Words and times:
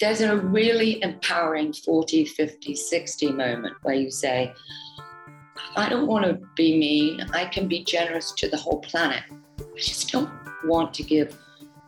there's 0.00 0.22
a 0.22 0.34
really 0.34 1.02
empowering 1.02 1.74
40, 1.74 2.24
50, 2.24 2.74
60 2.74 3.32
moment 3.32 3.76
where 3.82 3.94
you 3.94 4.10
say, 4.10 4.52
I 5.76 5.90
don't 5.90 6.06
want 6.06 6.24
to 6.24 6.40
be 6.56 6.78
mean. 6.78 7.26
I 7.34 7.44
can 7.44 7.68
be 7.68 7.84
generous 7.84 8.32
to 8.32 8.48
the 8.48 8.56
whole 8.56 8.80
planet. 8.80 9.24
I 9.60 9.64
just 9.76 10.10
don't 10.10 10.30
want 10.64 10.94
to 10.94 11.02
give 11.02 11.36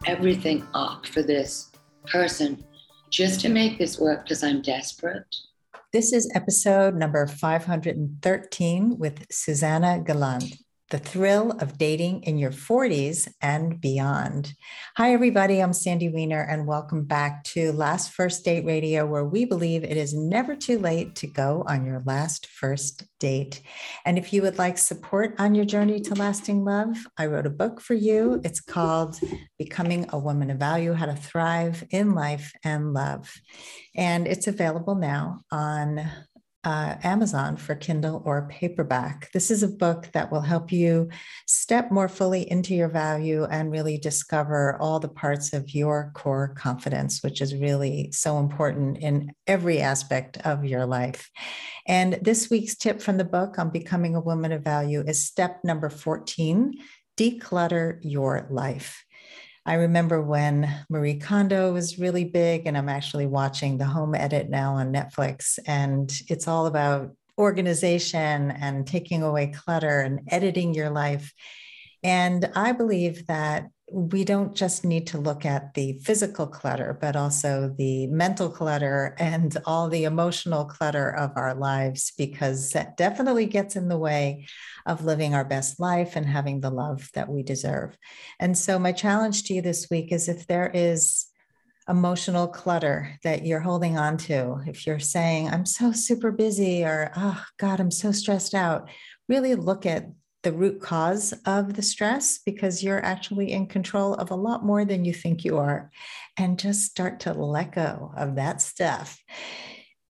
everything 0.07 0.67
up 0.75 1.07
for 1.07 1.23
this 1.23 1.73
person 2.07 2.63
just 3.11 3.41
to 3.41 3.49
make 3.49 3.79
this 3.79 3.99
work 3.99 4.25
because 4.25 4.45
I'm 4.45 4.61
desperate. 4.61 5.25
This 5.93 6.13
is 6.13 6.31
episode 6.35 6.95
number 6.95 7.27
513 7.27 8.99
with 8.99 9.27
Susanna 9.31 10.03
Galland 10.05 10.59
the 10.93 10.99
thrill 10.99 11.53
of 11.53 11.79
dating 11.79 12.23
in 12.25 12.37
your 12.37 12.51
40s 12.51 13.27
and 13.41 13.81
beyond. 13.81 14.53
Hi, 14.99 15.15
everybody. 15.15 15.63
I'm 15.63 15.73
Sandy 15.73 16.11
Weiner, 16.11 16.43
and 16.43 16.67
welcome 16.67 17.05
back 17.05 17.45
to 17.45 17.73
Last 17.73 18.13
First 18.13 18.45
Date 18.45 18.67
Radio, 18.67 19.07
where 19.07 19.25
we 19.25 19.47
believe 19.47 19.85
it 19.85 19.97
is 19.97 20.13
never 20.13 20.55
too 20.55 20.79
late 20.79 21.15
to 21.17 21.27
go 21.27 21.65
on 21.67 21.87
your 21.87 22.03
last 22.05 22.47
first 22.47 23.05
date. 23.19 23.63
And 24.05 24.19
if 24.19 24.35
you 24.35 24.43
would 24.43 24.59
like 24.59 24.77
support 24.77 25.35
on 25.39 25.55
your 25.55 25.65
journey 25.65 25.99
to 26.03 26.15
lasting 26.15 26.63
love, 26.63 26.95
I 27.17 27.25
wrote 27.25 27.47
a 27.47 27.51
book 27.51 27.81
for 27.81 27.95
you. 27.95 28.43
It's 28.45 28.61
called 28.61 29.19
Becoming 29.59 30.05
a 30.11 30.19
Woman 30.19 30.51
of 30.51 30.59
Value 30.59 30.93
How 30.93 31.07
to 31.07 31.17
Thrive 31.17 31.85
in 31.89 32.15
Life 32.15 32.53
and 32.65 32.93
Love. 32.93 33.33
And 33.97 34.27
it's 34.27 34.47
available 34.47 34.97
now 34.97 35.41
on 35.51 36.07
uh, 36.65 36.95
Amazon 37.03 37.57
for 37.57 37.75
Kindle 37.75 38.23
or 38.25 38.49
paperback. 38.49 39.31
This 39.33 39.51
is 39.51 39.63
a 39.63 39.69
book 39.69 40.09
that 40.13 40.31
will 40.31 40.43
help 40.43 40.71
you 40.71 41.09
step 41.47 41.91
more 41.91 42.09
fully 42.09 42.49
into 42.49 42.75
your 42.75 42.89
value 42.89 43.45
and 43.45 43.73
really 43.73 43.99
discover 43.99 44.77
all 44.81 45.01
the 45.01 45.09
parts 45.09 45.53
of 45.53 45.75
your 45.75 46.13
core 46.15 46.55
confidence, 46.57 47.23
which 47.23 47.41
is 47.41 47.55
really 47.55 48.11
so 48.13 48.39
important 48.39 48.99
in 48.99 49.33
every 49.47 49.81
aspect 49.81 50.39
of 50.45 50.65
your 50.65 50.87
life. 50.87 51.31
And 51.87 52.19
this 52.23 52.49
week's 52.49 52.77
tip 52.77 53.03
from 53.03 53.17
the 53.17 53.25
book 53.25 53.59
on 53.59 53.71
becoming 53.71 54.15
a 54.15 54.21
woman 54.21 54.53
of 54.53 54.63
value 54.63 55.03
is 55.07 55.27
step 55.27 55.61
number 55.65 55.91
14 55.91 56.75
declutter 57.19 57.99
your 58.03 58.47
life. 58.51 59.05
I 59.65 59.75
remember 59.75 60.21
when 60.21 60.69
Marie 60.91 61.19
Kondo 61.19 61.73
was 61.73 61.99
really 61.99 62.25
big, 62.25 62.67
and 62.67 62.77
I'm 62.77 62.89
actually 62.89 63.27
watching 63.27 63.79
The 63.79 63.85
Home 63.85 64.15
Edit 64.15 64.51
now 64.51 64.75
on 64.75 64.93
Netflix, 64.93 65.59
and 65.67 66.13
it's 66.29 66.49
all 66.49 66.67
about 66.67 67.13
organization 67.39 68.51
and 68.51 68.87
taking 68.87 69.23
away 69.23 69.49
clutter 69.49 70.01
and 70.01 70.21
editing 70.29 70.75
your 70.75 70.91
life. 70.91 71.33
And 72.03 72.51
I 72.57 72.73
believe 72.73 73.27
that 73.29 73.67
we 73.93 74.25
don't 74.25 74.55
just 74.55 74.85
need 74.85 75.07
to 75.09 75.19
look 75.19 75.45
at 75.45 75.75
the 75.75 75.99
physical 76.03 76.47
clutter, 76.47 76.97
but 76.99 77.15
also 77.15 77.75
the 77.77 78.07
mental 78.07 78.49
clutter 78.49 79.15
and 79.19 79.57
all 79.67 79.89
the 79.89 80.05
emotional 80.05 80.65
clutter 80.65 81.11
of 81.11 81.33
our 81.37 81.55
lives, 81.55 82.13
because 82.17 82.71
that 82.71 82.97
definitely 82.97 83.47
gets 83.47 83.77
in 83.77 83.89
the 83.89 83.99
way 83.99 84.47
of 84.87 85.05
living 85.05 85.35
our 85.35 85.45
best 85.45 85.79
life 85.79 86.17
and 86.17 86.27
having 86.27 86.61
the 86.61 86.71
love 86.71 87.11
that 87.15 87.29
we 87.29 87.43
deserve. 87.43 87.97
And 88.41 88.57
so, 88.57 88.79
my 88.79 88.93
challenge 88.93 89.45
to 89.45 89.55
you 89.55 89.63
this 89.63 89.89
week 89.91 90.11
is 90.11 90.29
if 90.29 90.47
there 90.47 90.71
is 90.73 91.27
emotional 91.89 92.49
clutter 92.49 93.19
that 93.25 93.45
you're 93.45 93.61
holding 93.61 93.99
on 93.99 94.17
to, 94.17 94.61
if 94.67 94.87
you're 94.87 95.01
saying, 95.01 95.49
I'm 95.49 95.67
so 95.67 95.93
super 95.93 96.33
busy, 96.33 96.85
or, 96.85 97.13
oh 97.15 97.45
God, 97.59 97.81
I'm 97.81 97.91
so 97.91 98.11
stressed 98.13 98.55
out, 98.55 98.89
really 99.29 99.55
look 99.55 99.85
at 99.85 100.07
the 100.43 100.53
root 100.53 100.81
cause 100.81 101.33
of 101.47 101.75
the 101.75 101.83
stress 101.83 102.41
because 102.45 102.83
you're 102.83 103.05
actually 103.05 103.53
in 103.53 103.67
control 103.67 104.15
of 104.15 104.31
a 104.31 104.37
lot 104.37 104.65
more 104.65 104.85
than 104.85 105.05
you 105.05 105.13
think 105.13 105.45
you 105.45 105.59
are. 105.59 105.91
And 106.37 106.59
just 106.59 106.91
start 106.91 107.21
to 107.21 107.33
let 107.33 107.75
go 107.75 108.13
of 108.17 108.37
that 108.37 108.63
stuff. 108.63 109.19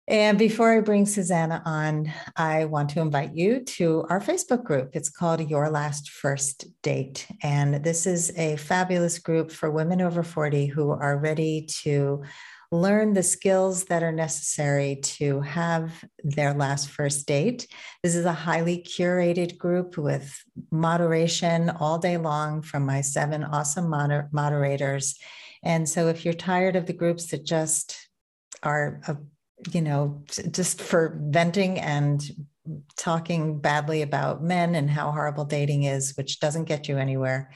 And 0.07 0.37
before 0.37 0.75
I 0.75 0.81
bring 0.81 1.05
Susanna 1.05 1.61
on, 1.65 2.11
I 2.35 2.65
want 2.65 2.89
to 2.91 3.01
invite 3.01 3.33
you 3.33 3.63
to 3.63 4.05
our 4.09 4.19
Facebook 4.19 4.63
group. 4.63 4.89
It's 4.93 5.09
called 5.09 5.49
Your 5.49 5.69
Last 5.69 6.09
First 6.09 6.65
Date. 6.81 7.27
And 7.41 7.83
this 7.83 8.05
is 8.05 8.37
a 8.37 8.57
fabulous 8.57 9.19
group 9.19 9.51
for 9.51 9.71
women 9.71 10.01
over 10.01 10.21
40 10.21 10.65
who 10.65 10.89
are 10.89 11.17
ready 11.17 11.65
to 11.83 12.23
learn 12.71 13.13
the 13.13 13.23
skills 13.23 13.85
that 13.85 14.01
are 14.01 14.13
necessary 14.13 14.95
to 15.03 15.41
have 15.41 16.05
their 16.23 16.53
last 16.53 16.89
first 16.89 17.27
date. 17.27 17.67
This 18.01 18.15
is 18.15 18.23
a 18.23 18.31
highly 18.31 18.81
curated 18.81 19.57
group 19.57 19.97
with 19.97 20.41
moderation 20.71 21.69
all 21.69 21.97
day 21.97 22.17
long 22.17 22.61
from 22.61 22.85
my 22.85 23.01
seven 23.01 23.43
awesome 23.43 23.89
moder- 23.89 24.29
moderators. 24.31 25.19
And 25.63 25.87
so 25.87 26.07
if 26.07 26.23
you're 26.23 26.33
tired 26.33 26.77
of 26.77 26.85
the 26.85 26.93
groups 26.93 27.27
that 27.27 27.45
just 27.45 28.09
are, 28.63 29.01
uh, 29.05 29.15
you 29.71 29.81
know, 29.81 30.23
just 30.49 30.81
for 30.81 31.19
venting 31.21 31.77
and 31.77 32.23
talking 32.95 33.59
badly 33.59 34.01
about 34.01 34.41
men 34.41 34.75
and 34.75 34.89
how 34.89 35.11
horrible 35.11 35.45
dating 35.45 35.83
is, 35.83 36.15
which 36.15 36.39
doesn't 36.39 36.65
get 36.65 36.87
you 36.87 36.97
anywhere, 36.97 37.51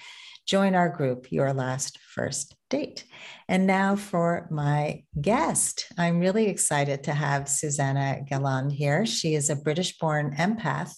join 0.46 0.76
our 0.76 0.90
group, 0.90 1.32
Your 1.32 1.54
Last 1.54 2.00
First 2.00 2.55
Date. 2.70 3.06
And 3.48 3.68
now 3.68 3.96
for 3.96 4.48
my 4.50 5.04
guest. 5.22 5.86
I'm 6.00 6.20
really 6.20 6.48
excited 6.48 7.04
to 7.04 7.14
have 7.14 7.48
Susanna 7.48 8.22
Galland 8.28 8.72
here. 8.72 9.06
She 9.06 9.36
is 9.36 9.52
a 9.52 9.56
British 9.56 10.00
born 10.00 10.36
empath 10.36 10.96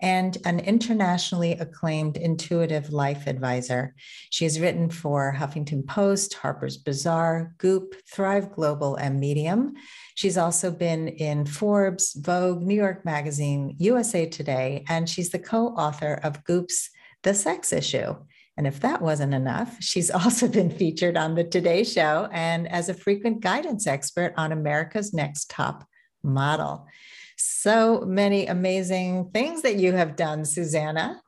and 0.00 0.36
an 0.44 0.60
internationally 0.60 1.52
acclaimed 1.52 2.18
intuitive 2.18 2.92
life 2.92 3.26
advisor. 3.26 3.94
She 4.30 4.44
has 4.44 4.60
written 4.60 4.90
for 4.90 5.34
Huffington 5.38 5.86
Post, 5.86 6.34
Harper's 6.34 6.76
Bazaar, 6.76 7.54
Goop, 7.56 7.94
Thrive 8.12 8.52
Global, 8.52 8.96
and 8.96 9.18
Medium. 9.18 9.72
She's 10.16 10.36
also 10.36 10.70
been 10.70 11.08
in 11.08 11.46
Forbes, 11.46 12.12
Vogue, 12.12 12.62
New 12.62 12.74
York 12.74 13.06
Magazine, 13.06 13.74
USA 13.78 14.26
Today, 14.26 14.84
and 14.88 15.08
she's 15.08 15.30
the 15.30 15.38
co 15.38 15.68
author 15.68 16.20
of 16.22 16.44
Goop's 16.44 16.90
The 17.22 17.32
Sex 17.32 17.72
Issue. 17.72 18.16
And 18.56 18.66
if 18.66 18.80
that 18.80 19.02
wasn't 19.02 19.34
enough, 19.34 19.76
she's 19.80 20.10
also 20.12 20.48
been 20.48 20.70
featured 20.70 21.16
on 21.16 21.34
the 21.34 21.44
Today 21.44 21.84
Show 21.84 22.28
and 22.32 22.68
as 22.68 22.88
a 22.88 22.94
frequent 22.94 23.40
guidance 23.40 23.86
expert 23.86 24.34
on 24.36 24.52
America's 24.52 25.12
Next 25.12 25.50
Top 25.50 25.84
Model. 26.22 26.86
So 27.36 28.00
many 28.00 28.46
amazing 28.46 29.30
things 29.32 29.62
that 29.62 29.76
you 29.76 29.92
have 29.92 30.16
done, 30.16 30.44
Susanna. 30.44 31.20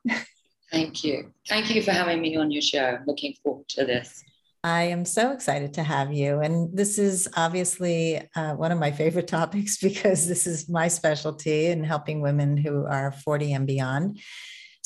Thank 0.71 1.03
you. 1.03 1.33
Thank 1.47 1.73
you 1.73 1.81
for 1.81 1.91
having 1.91 2.21
me 2.21 2.35
on 2.35 2.51
your 2.51 2.61
show. 2.61 2.99
Looking 3.05 3.35
forward 3.43 3.67
to 3.69 3.85
this. 3.85 4.23
I 4.63 4.83
am 4.83 5.05
so 5.05 5.31
excited 5.31 5.73
to 5.75 5.83
have 5.83 6.11
you. 6.11 6.39
And 6.39 6.75
this 6.75 6.99
is 6.99 7.29
obviously 7.37 8.21
uh, 8.35 8.55
one 8.55 8.71
of 8.71 8.79
my 8.79 8.91
favorite 8.91 9.27
topics 9.39 9.77
because 9.77 10.27
this 10.27 10.45
is 10.45 10.67
my 10.67 10.87
specialty 10.87 11.67
in 11.67 11.83
helping 11.83 12.21
women 12.21 12.57
who 12.57 12.85
are 12.85 13.11
40 13.11 13.53
and 13.53 13.67
beyond. 13.67 14.19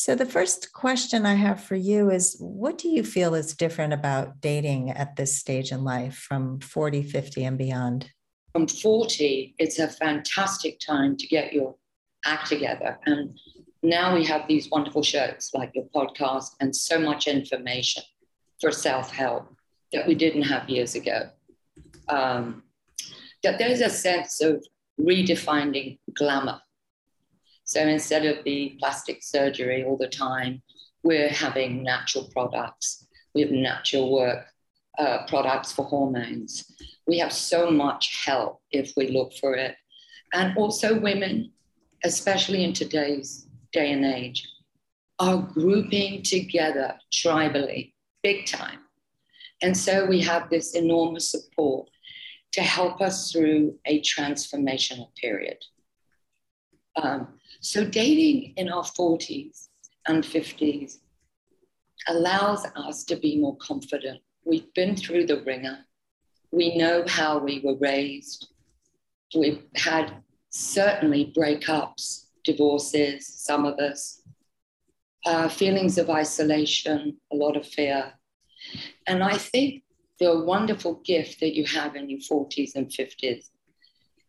So, 0.03 0.16
the 0.16 0.25
first 0.25 0.74
question 0.74 1.25
I 1.25 1.36
have 1.36 1.64
for 1.64 1.78
you 1.78 2.09
is 2.09 2.36
what 2.38 2.78
do 2.78 2.90
you 2.90 3.06
feel 3.06 3.36
is 3.36 3.56
different 3.56 3.94
about 3.94 4.41
dating 4.41 4.90
at 4.90 5.16
this 5.16 5.40
stage 5.40 5.72
in 5.72 5.86
life 5.86 6.18
from 6.18 6.59
40, 6.59 7.03
50, 7.03 7.46
and 7.46 7.58
beyond? 7.58 8.12
From 8.52 8.68
40, 8.68 9.56
it's 9.59 9.80
a 9.80 9.88
fantastic 9.88 10.81
time 10.86 11.16
to 11.16 11.25
get 11.28 11.53
your 11.53 11.78
act 12.25 12.47
together. 12.47 13.00
And 13.06 13.40
now 13.81 14.14
we 14.14 14.25
have 14.25 14.46
these 14.46 14.69
wonderful 14.69 15.03
shows 15.03 15.52
like 15.53 15.72
your 15.74 15.86
podcast 15.96 16.50
and 16.59 16.75
so 16.75 17.00
much 17.00 17.30
information 17.30 18.03
for 18.59 18.74
self 18.74 19.09
help 19.09 19.56
that 19.94 20.06
we 20.06 20.16
didn't 20.16 20.44
have 20.44 20.70
years 20.70 20.96
ago. 20.96 21.30
Um, 22.09 22.64
that 23.41 23.58
there's 23.58 23.80
a 23.80 23.90
sense 23.90 24.41
of 24.41 24.66
redefining 25.00 26.00
glamour 26.14 26.59
so 27.63 27.81
instead 27.81 28.25
of 28.25 28.44
the 28.44 28.75
plastic 28.79 29.24
surgery 29.24 29.84
all 29.84 29.97
the 29.97 30.07
time, 30.07 30.62
we're 31.03 31.29
having 31.29 31.84
natural 31.84 32.29
products. 32.34 33.07
We 33.34 33.41
have 33.41 33.51
natural 33.51 34.13
work 34.13 34.46
uh, 34.97 35.25
products 35.28 35.72
for 35.72 35.85
hormones. 35.85 36.66
We 37.08 37.17
have 37.20 37.34
so 37.34 37.72
much 37.72 38.23
help 38.26 38.61
if 38.72 38.93
we 38.96 39.09
look 39.09 39.34
for 39.34 39.55
it. 39.55 39.76
And 40.34 40.58
also, 40.58 40.99
women, 40.99 41.52
especially 42.03 42.64
in 42.64 42.73
today's 42.73 43.47
day 43.72 43.91
and 43.91 44.05
age, 44.05 44.47
are 45.20 45.38
grouping 45.38 46.23
together 46.23 46.96
tribally, 47.11 47.93
big 48.23 48.46
time. 48.46 48.79
And 49.61 49.78
so 49.78 50.05
we 50.05 50.22
have 50.22 50.49
this 50.49 50.76
enormous 50.76 51.29
support 51.32 51.90
to 52.53 52.61
help 52.61 53.02
us 53.02 53.32
through 53.32 53.76
a 53.85 54.02
transformational 54.02 55.08
period. 55.16 55.58
Um, 56.95 57.28
so 57.59 57.85
dating 57.85 58.53
in 58.57 58.69
our 58.69 58.84
40s 58.84 59.69
and 60.07 60.23
50s 60.23 60.97
allows 62.07 62.66
us 62.75 63.03
to 63.05 63.16
be 63.16 63.37
more 63.37 63.57
confident. 63.57 64.22
We've 64.45 64.73
been 64.73 64.95
through 64.95 65.28
the 65.28 65.41
wringer. 65.41 65.85
We 66.51 66.78
know 66.78 67.03
how 67.07 67.40
we 67.40 67.61
were 67.63 67.78
raised. 67.78 68.47
We've 69.35 69.63
had 69.75 70.13
certainly 70.49 71.34
breakups, 71.35 72.25
divorces, 72.43 73.28
some 73.28 73.66
of 73.66 73.79
us, 73.79 74.22
uh, 75.25 75.47
feelings 75.47 75.97
of 75.97 76.09
isolation, 76.09 77.17
a 77.31 77.35
lot 77.35 77.57
of 77.57 77.66
fear. 77.66 78.13
And 79.07 79.23
I 79.23 79.37
think 79.37 79.84
the 80.19 80.43
wonderful 80.43 81.01
gift 81.05 81.40
that 81.40 81.55
you 81.55 81.66
have 81.66 81.95
in 81.95 82.09
your 82.09 82.19
40s 82.19 82.75
and 82.75 82.87
50s 82.87 83.49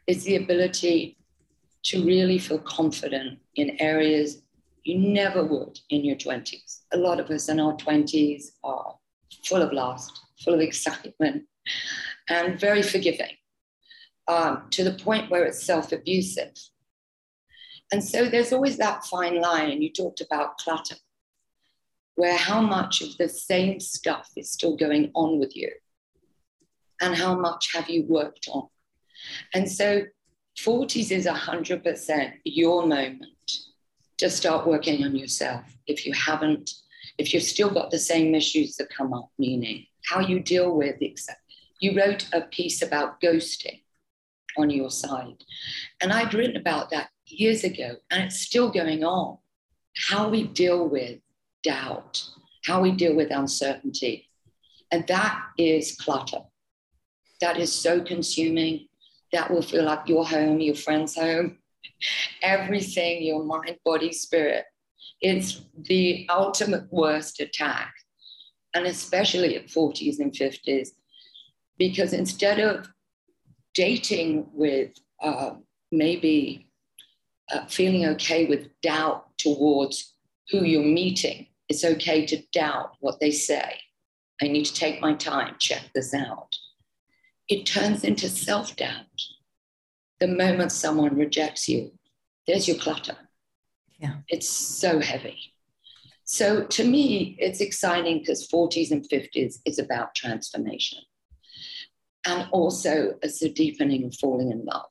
is 0.06 0.24
the 0.24 0.36
ability 0.36 1.18
to 1.84 2.04
really 2.04 2.38
feel 2.38 2.58
confident 2.58 3.38
in 3.56 3.76
areas 3.80 4.42
you 4.84 4.98
never 4.98 5.44
would 5.44 5.78
in 5.90 6.04
your 6.04 6.16
20s. 6.16 6.80
A 6.92 6.96
lot 6.96 7.20
of 7.20 7.30
us 7.30 7.48
in 7.48 7.60
our 7.60 7.74
20s 7.76 8.52
are 8.62 8.96
full 9.44 9.62
of 9.62 9.72
lust, 9.72 10.18
full 10.42 10.54
of 10.54 10.60
excitement, 10.60 11.44
and 12.28 12.58
very 12.58 12.82
forgiving 12.82 13.36
um, 14.28 14.64
to 14.70 14.84
the 14.84 14.94
point 14.94 15.30
where 15.30 15.44
it's 15.44 15.64
self 15.64 15.92
abusive. 15.92 16.52
And 17.92 18.02
so 18.02 18.28
there's 18.28 18.52
always 18.52 18.78
that 18.78 19.04
fine 19.04 19.40
line. 19.40 19.82
You 19.82 19.92
talked 19.92 20.20
about 20.20 20.58
clutter, 20.58 20.96
where 22.14 22.36
how 22.36 22.60
much 22.60 23.02
of 23.02 23.16
the 23.18 23.28
same 23.28 23.80
stuff 23.80 24.30
is 24.36 24.50
still 24.50 24.76
going 24.76 25.10
on 25.14 25.38
with 25.38 25.54
you, 25.56 25.70
and 27.00 27.14
how 27.14 27.34
much 27.34 27.72
have 27.74 27.88
you 27.88 28.04
worked 28.04 28.48
on. 28.50 28.68
And 29.52 29.70
so 29.70 30.02
40s 30.58 31.10
is 31.10 31.26
100% 31.26 32.32
your 32.44 32.86
moment 32.86 33.26
to 34.18 34.30
start 34.30 34.66
working 34.66 35.04
on 35.04 35.16
yourself 35.16 35.64
if 35.86 36.06
you 36.06 36.12
haven't, 36.12 36.70
if 37.18 37.34
you've 37.34 37.42
still 37.42 37.70
got 37.70 37.90
the 37.90 37.98
same 37.98 38.34
issues 38.34 38.76
that 38.76 38.94
come 38.94 39.12
up, 39.12 39.30
meaning 39.38 39.86
how 40.04 40.20
you 40.20 40.40
deal 40.40 40.74
with, 40.74 40.96
except 41.00 41.40
you 41.80 41.96
wrote 41.96 42.28
a 42.32 42.42
piece 42.42 42.82
about 42.82 43.20
ghosting 43.20 43.80
on 44.56 44.70
your 44.70 44.90
side. 44.90 45.42
And 46.00 46.12
I'd 46.12 46.34
written 46.34 46.56
about 46.56 46.90
that 46.90 47.08
years 47.26 47.64
ago, 47.64 47.96
and 48.10 48.24
it's 48.24 48.40
still 48.40 48.70
going 48.70 49.04
on. 49.04 49.38
How 49.96 50.28
we 50.28 50.44
deal 50.44 50.88
with 50.88 51.18
doubt, 51.62 52.24
how 52.64 52.80
we 52.80 52.92
deal 52.92 53.14
with 53.14 53.30
uncertainty. 53.30 54.28
And 54.90 55.06
that 55.08 55.42
is 55.58 55.96
clutter. 55.96 56.42
That 57.40 57.58
is 57.58 57.72
so 57.72 58.00
consuming. 58.00 58.88
That 59.34 59.50
will 59.50 59.62
feel 59.62 59.84
like 59.84 60.08
your 60.08 60.24
home, 60.24 60.60
your 60.60 60.76
friend's 60.76 61.16
home, 61.16 61.58
everything, 62.42 63.24
your 63.24 63.42
mind, 63.42 63.78
body, 63.84 64.12
spirit. 64.12 64.64
It's 65.20 65.60
the 65.76 66.26
ultimate 66.30 66.86
worst 66.92 67.40
attack. 67.40 67.92
And 68.74 68.86
especially 68.86 69.56
at 69.56 69.66
40s 69.66 70.20
and 70.20 70.32
50s, 70.32 70.90
because 71.78 72.12
instead 72.12 72.60
of 72.60 72.88
dating 73.74 74.46
with 74.52 74.92
uh, 75.20 75.54
maybe 75.90 76.68
uh, 77.50 77.66
feeling 77.66 78.06
okay 78.06 78.46
with 78.46 78.68
doubt 78.82 79.36
towards 79.36 80.14
who 80.50 80.64
you're 80.64 80.82
meeting, 80.82 81.48
it's 81.68 81.84
okay 81.84 82.24
to 82.26 82.40
doubt 82.52 82.92
what 83.00 83.18
they 83.18 83.32
say. 83.32 83.80
I 84.40 84.46
need 84.46 84.66
to 84.66 84.74
take 84.74 85.00
my 85.00 85.14
time, 85.14 85.56
check 85.58 85.90
this 85.92 86.14
out. 86.14 86.54
It 87.48 87.66
turns 87.66 88.04
into 88.04 88.28
self 88.28 88.76
doubt 88.76 89.06
the 90.20 90.28
moment 90.28 90.72
someone 90.72 91.16
rejects 91.16 91.68
you, 91.68 91.92
there's 92.46 92.68
your 92.68 92.78
clutter. 92.78 93.16
Yeah. 93.98 94.16
It's 94.28 94.48
so 94.48 95.00
heavy. 95.00 95.38
So 96.24 96.64
to 96.64 96.84
me, 96.84 97.36
it's 97.38 97.60
exciting 97.60 98.20
because 98.20 98.48
40s 98.48 98.90
and 98.90 99.06
50s 99.08 99.56
is 99.64 99.78
about 99.78 100.14
transformation. 100.14 101.00
And 102.26 102.48
also 102.52 103.14
it's 103.22 103.42
a 103.42 103.50
deepening 103.50 104.04
of 104.04 104.14
falling 104.14 104.50
in 104.50 104.64
love. 104.64 104.88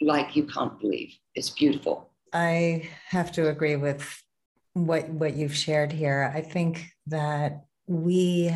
Like 0.00 0.36
you 0.36 0.44
can't 0.44 0.78
believe. 0.78 1.14
It's 1.34 1.50
beautiful. 1.50 2.10
I 2.32 2.88
have 3.08 3.32
to 3.32 3.48
agree 3.48 3.76
with 3.76 4.22
what 4.74 5.08
what 5.08 5.34
you've 5.34 5.56
shared 5.56 5.90
here. 5.90 6.30
I 6.34 6.42
think 6.42 6.92
that 7.06 7.64
we 7.86 8.54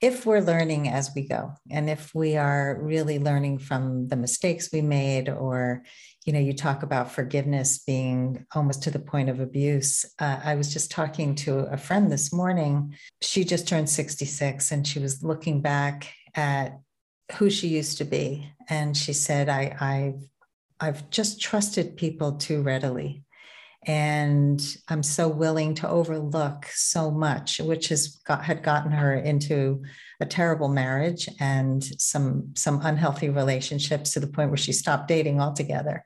if 0.00 0.26
we're 0.26 0.40
learning 0.40 0.88
as 0.88 1.10
we 1.14 1.26
go 1.26 1.52
and 1.70 1.88
if 1.88 2.14
we 2.14 2.36
are 2.36 2.78
really 2.82 3.18
learning 3.18 3.58
from 3.58 4.08
the 4.08 4.16
mistakes 4.16 4.70
we 4.72 4.82
made 4.82 5.28
or 5.28 5.82
you 6.24 6.32
know 6.32 6.38
you 6.38 6.52
talk 6.52 6.82
about 6.82 7.12
forgiveness 7.12 7.78
being 7.78 8.44
almost 8.54 8.82
to 8.82 8.90
the 8.90 8.98
point 8.98 9.28
of 9.28 9.40
abuse. 9.40 10.04
Uh, 10.18 10.38
i 10.44 10.54
was 10.54 10.72
just 10.72 10.90
talking 10.90 11.34
to 11.34 11.60
a 11.60 11.76
friend 11.76 12.10
this 12.10 12.32
morning. 12.32 12.94
She 13.22 13.44
just 13.44 13.68
turned 13.68 13.88
66 13.88 14.72
and 14.72 14.86
she 14.86 14.98
was 14.98 15.22
looking 15.22 15.62
back 15.62 16.12
at 16.34 16.78
who 17.36 17.48
she 17.48 17.68
used 17.68 17.98
to 17.98 18.04
be. 18.04 18.50
And 18.68 18.96
she 18.96 19.12
said 19.12 19.48
i 19.48 19.76
i've 19.80 20.28
i've 20.80 21.08
just 21.10 21.40
trusted 21.40 21.96
people 21.96 22.32
too 22.32 22.60
readily 22.60 23.24
and 23.86 24.60
I'm 24.88 25.04
so 25.04 25.28
willing 25.28 25.74
to 25.76 25.88
overlook 25.88 26.66
so 26.66 27.10
much, 27.10 27.60
which 27.60 27.88
has 27.88 28.08
got, 28.26 28.44
had 28.44 28.64
gotten 28.64 28.90
her 28.90 29.14
into 29.14 29.82
a 30.20 30.26
terrible 30.26 30.68
marriage 30.68 31.28
and 31.38 31.84
some 31.98 32.52
some 32.56 32.80
unhealthy 32.82 33.28
relationships 33.28 34.12
to 34.12 34.20
the 34.20 34.26
point 34.26 34.50
where 34.50 34.56
she 34.56 34.72
stopped 34.72 35.06
dating 35.06 35.40
altogether. 35.40 36.02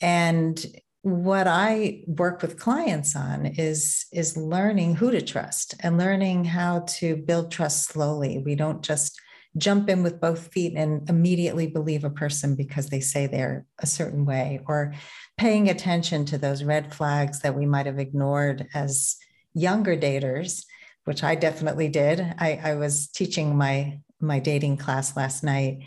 And 0.00 0.64
what 1.02 1.46
I 1.46 2.04
work 2.06 2.40
with 2.40 2.58
clients 2.58 3.14
on 3.14 3.46
is 3.46 4.06
is 4.12 4.36
learning 4.36 4.96
who 4.96 5.10
to 5.10 5.20
trust 5.20 5.74
and 5.80 5.98
learning 5.98 6.44
how 6.46 6.80
to 6.98 7.16
build 7.16 7.50
trust 7.50 7.84
slowly. 7.84 8.38
We 8.38 8.54
don't 8.54 8.82
just 8.82 9.20
jump 9.56 9.88
in 9.88 10.02
with 10.02 10.20
both 10.20 10.52
feet 10.52 10.74
and 10.76 11.08
immediately 11.08 11.66
believe 11.66 12.04
a 12.04 12.10
person 12.10 12.54
because 12.54 12.88
they 12.88 13.00
say 13.00 13.26
they're 13.26 13.66
a 13.80 13.86
certain 13.86 14.24
way 14.24 14.60
or 14.66 14.94
paying 15.36 15.68
attention 15.68 16.24
to 16.24 16.38
those 16.38 16.62
red 16.62 16.94
flags 16.94 17.40
that 17.40 17.56
we 17.56 17.66
might 17.66 17.86
have 17.86 17.98
ignored 17.98 18.68
as 18.74 19.16
younger 19.54 19.96
daters 19.96 20.64
which 21.04 21.24
i 21.24 21.34
definitely 21.34 21.88
did. 21.88 22.20
I, 22.38 22.60
I 22.62 22.74
was 22.74 23.08
teaching 23.08 23.56
my 23.56 24.00
my 24.20 24.38
dating 24.38 24.76
class 24.76 25.16
last 25.16 25.42
night 25.42 25.84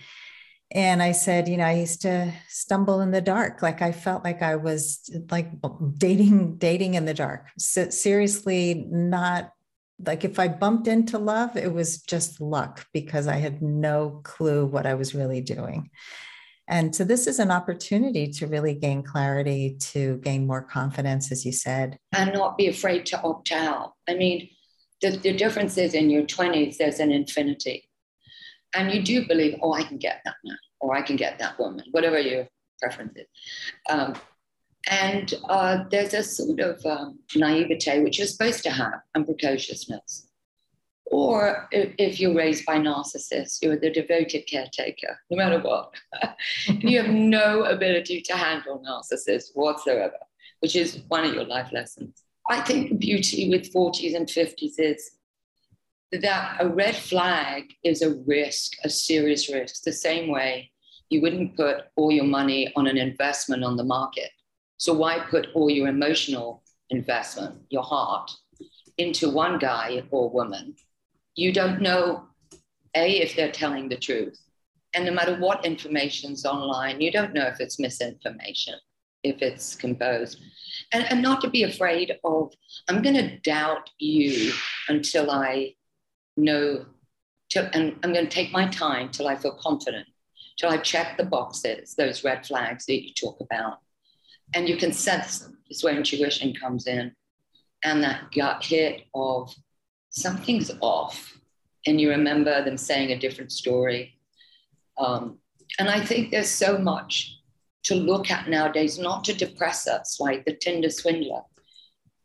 and 0.72 1.04
i 1.04 1.12
said 1.12 1.48
you 1.48 1.58
know 1.58 1.66
i 1.66 1.76
used 1.76 2.02
to 2.02 2.34
stumble 2.48 3.02
in 3.02 3.12
the 3.12 3.22
dark. 3.22 3.62
Like 3.62 3.82
i 3.82 3.92
felt 3.92 4.24
like 4.24 4.42
i 4.42 4.56
was 4.56 5.10
like 5.32 5.50
dating 5.98 6.58
dating 6.58 6.96
in 6.96 7.06
the 7.06 7.14
dark. 7.14 7.48
So 7.58 7.90
seriously 7.90 8.86
not 8.90 9.52
like 10.00 10.24
if 10.24 10.40
I 10.40 10.48
bumped 10.48 10.88
into 10.88 11.18
love, 11.18 11.56
it 11.56 11.72
was 11.72 12.02
just 12.02 12.42
luck 12.42 12.86
because 12.94 13.28
I 13.28 13.36
had 13.36 13.62
no 13.62 14.22
clue 14.24 14.66
what 14.66 14.86
I 14.86 14.96
was 14.96 15.14
really 15.16 15.42
doing. 15.42 15.90
And 16.68 16.96
so 16.96 17.04
this 17.04 17.28
is 17.28 17.40
an 17.40 17.52
opportunity 17.52 18.28
to 18.34 18.48
really 18.48 18.74
gain 18.74 19.04
clarity, 19.04 19.76
to 19.92 20.18
gain 20.18 20.48
more 20.48 20.62
confidence, 20.62 21.32
as 21.32 21.46
you 21.46 21.52
said. 21.52 22.00
And 22.14 22.34
not 22.34 22.58
be 22.58 22.68
afraid 22.68 23.06
to 23.08 23.22
opt 23.22 23.52
out. 23.52 23.94
I 24.08 24.14
mean, 24.14 24.50
the, 25.02 25.12
the 25.12 25.34
difference 25.34 25.78
is 25.78 25.94
in 25.94 26.10
your 26.10 26.24
20s, 26.24 26.78
there's 26.78 27.00
an 27.00 27.12
infinity. 27.12 27.90
And 28.74 28.92
you 28.92 29.04
do 29.04 29.28
believe, 29.28 29.60
oh, 29.62 29.74
I 29.74 29.84
can 29.84 29.98
get 29.98 30.22
that 30.24 30.36
man, 30.44 30.58
or 30.80 30.96
I 30.96 31.02
can 31.02 31.18
get 31.18 31.38
that 31.40 31.60
woman, 31.60 31.86
whatever 31.92 32.18
your 32.18 32.48
preference 32.82 33.14
is. 33.18 33.28
Um, 33.90 34.16
and 34.90 35.34
uh, 35.50 35.84
there's 35.90 36.14
a 36.14 36.24
sort 36.24 36.60
of 36.60 36.86
um, 36.86 37.20
naivete 37.36 38.04
which 38.04 38.18
you're 38.18 38.28
supposed 38.28 38.64
to 38.64 38.70
have 38.70 39.02
and 39.16 39.26
precociousness. 39.26 40.28
Or 41.06 41.68
if, 41.72 41.94
if, 41.98 42.20
you're 42.20 42.34
raised 42.34 42.66
by 42.66 42.78
narcissists, 42.78 43.62
you're 43.62 43.80
the 43.80 43.92
devoted 43.92 44.48
caretaker, 44.48 45.20
no 45.30 45.38
matter 45.38 45.60
what. 45.60 45.94
you 46.68 47.02
have 47.02 47.12
no 47.12 47.64
ability 47.66 48.22
to 48.22 48.34
handle 48.34 48.84
narcissists 48.86 49.52
whatsoever, 49.54 50.18
which 50.60 50.76
is 50.76 51.02
one 51.08 51.24
of 51.24 51.34
your 51.34 51.46
life 51.46 51.72
lessons. 51.72 52.24
I 52.50 52.62
think 52.62 52.90
the 52.90 52.96
beauty 52.96 53.50
with 53.50 53.72
40s 53.72 54.16
and 54.16 54.28
50s 54.28 54.74
is 54.80 55.12
that 56.12 56.58
a 56.60 56.68
red 56.68 56.96
flag 56.96 57.74
is 57.84 58.02
a 58.02 58.16
risk, 58.26 58.74
a 58.84 58.90
serious 58.90 59.52
risk, 59.54 59.84
the 59.84 59.94
same 59.94 60.30
way 60.30 60.72
you 61.10 61.22
wouldn't 61.22 61.56
put 61.56 61.86
all 61.96 62.12
your 62.12 62.26
money 62.26 62.72
on 62.76 62.88
an 62.88 62.98
investment 62.98 63.64
on 63.64 63.78
the 63.78 63.84
market 63.84 64.32
so 64.84 64.92
why 64.92 65.18
put 65.18 65.48
all 65.54 65.70
your 65.70 65.88
emotional 65.88 66.62
investment, 66.90 67.56
your 67.70 67.84
heart, 67.84 68.30
into 68.98 69.30
one 69.30 69.58
guy 69.58 70.04
or 70.12 70.30
woman? 70.30 70.76
You 71.36 71.54
don't 71.54 71.82
know, 71.82 72.26
A, 72.94 73.22
if 73.22 73.34
they're 73.34 73.50
telling 73.50 73.88
the 73.88 73.96
truth. 73.96 74.38
And 74.94 75.06
no 75.06 75.14
matter 75.14 75.38
what 75.38 75.64
information's 75.64 76.46
online, 76.46 77.00
you 77.00 77.14
don't 77.14 77.34
know 77.34 77.48
if 77.48 77.62
it's 77.62 77.80
misinformation, 77.80 78.74
if 79.24 79.42
it's 79.42 79.74
composed. 79.74 80.42
And, 80.92 81.10
and 81.10 81.22
not 81.22 81.40
to 81.44 81.50
be 81.50 81.64
afraid 81.64 82.18
of, 82.26 82.52
I'm 82.90 83.02
going 83.02 83.16
to 83.16 83.40
doubt 83.40 83.90
you 84.00 84.52
until 84.90 85.32
I 85.32 85.76
know, 86.36 86.88
till, 87.50 87.70
and 87.72 87.96
I'm 88.04 88.12
going 88.12 88.28
to 88.28 88.36
take 88.36 88.52
my 88.52 88.68
time 88.68 89.12
till 89.12 89.30
I 89.30 89.38
feel 89.38 89.58
confident, 89.62 90.08
till 90.60 90.72
I 90.72 90.76
check 90.76 91.16
the 91.16 91.24
boxes, 91.24 91.96
those 91.96 92.26
red 92.26 92.46
flags 92.46 92.86
that 92.88 93.02
you 93.02 93.14
talk 93.14 93.38
about 93.40 93.78
and 94.54 94.68
you 94.68 94.78
can 94.78 94.92
sense 94.92 95.40
them. 95.40 95.58
It's 95.70 95.84
where 95.84 95.96
intuition 95.96 96.54
comes 96.54 96.88
in, 96.88 97.14
and 97.84 98.04
that 98.04 98.32
gut 98.32 98.64
hit 98.64 99.04
of 99.14 99.54
something's 100.10 100.72
off, 100.82 101.38
and 101.86 102.00
you 102.00 102.10
remember 102.10 102.64
them 102.64 102.78
saying 102.78 103.12
a 103.12 103.20
different 103.20 103.52
story. 103.52 104.20
Um, 104.98 105.40
and 105.80 105.90
I 105.90 106.06
think 106.06 106.30
there's 106.30 106.50
so 106.50 106.78
much 106.78 107.36
to 107.84 107.96
look 107.96 108.32
at 108.32 108.48
nowadays, 108.48 109.00
not 109.00 109.24
to 109.26 109.34
depress 109.34 109.88
us, 109.88 110.20
like 110.20 110.46
the 110.46 110.56
Tinder 110.56 110.90
Swindler 110.90 111.42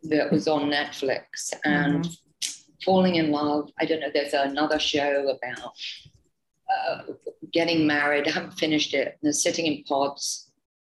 that 0.04 0.30
was 0.30 0.46
on 0.46 0.70
Netflix. 0.70 1.52
And 1.64 2.04
mm-hmm. 2.04 2.12
falling 2.84 3.16
in 3.16 3.30
love. 3.30 3.70
I 3.78 3.84
don't 3.84 4.00
know. 4.00 4.10
There's 4.12 4.34
another 4.34 4.78
show 4.78 5.36
about 5.36 5.72
uh, 6.74 7.02
getting 7.52 7.86
married. 7.86 8.28
I 8.28 8.30
haven't 8.30 8.52
finished 8.52 8.94
it. 8.94 9.18
They're 9.22 9.32
sitting 9.32 9.66
in 9.66 9.84
pods, 9.84 10.50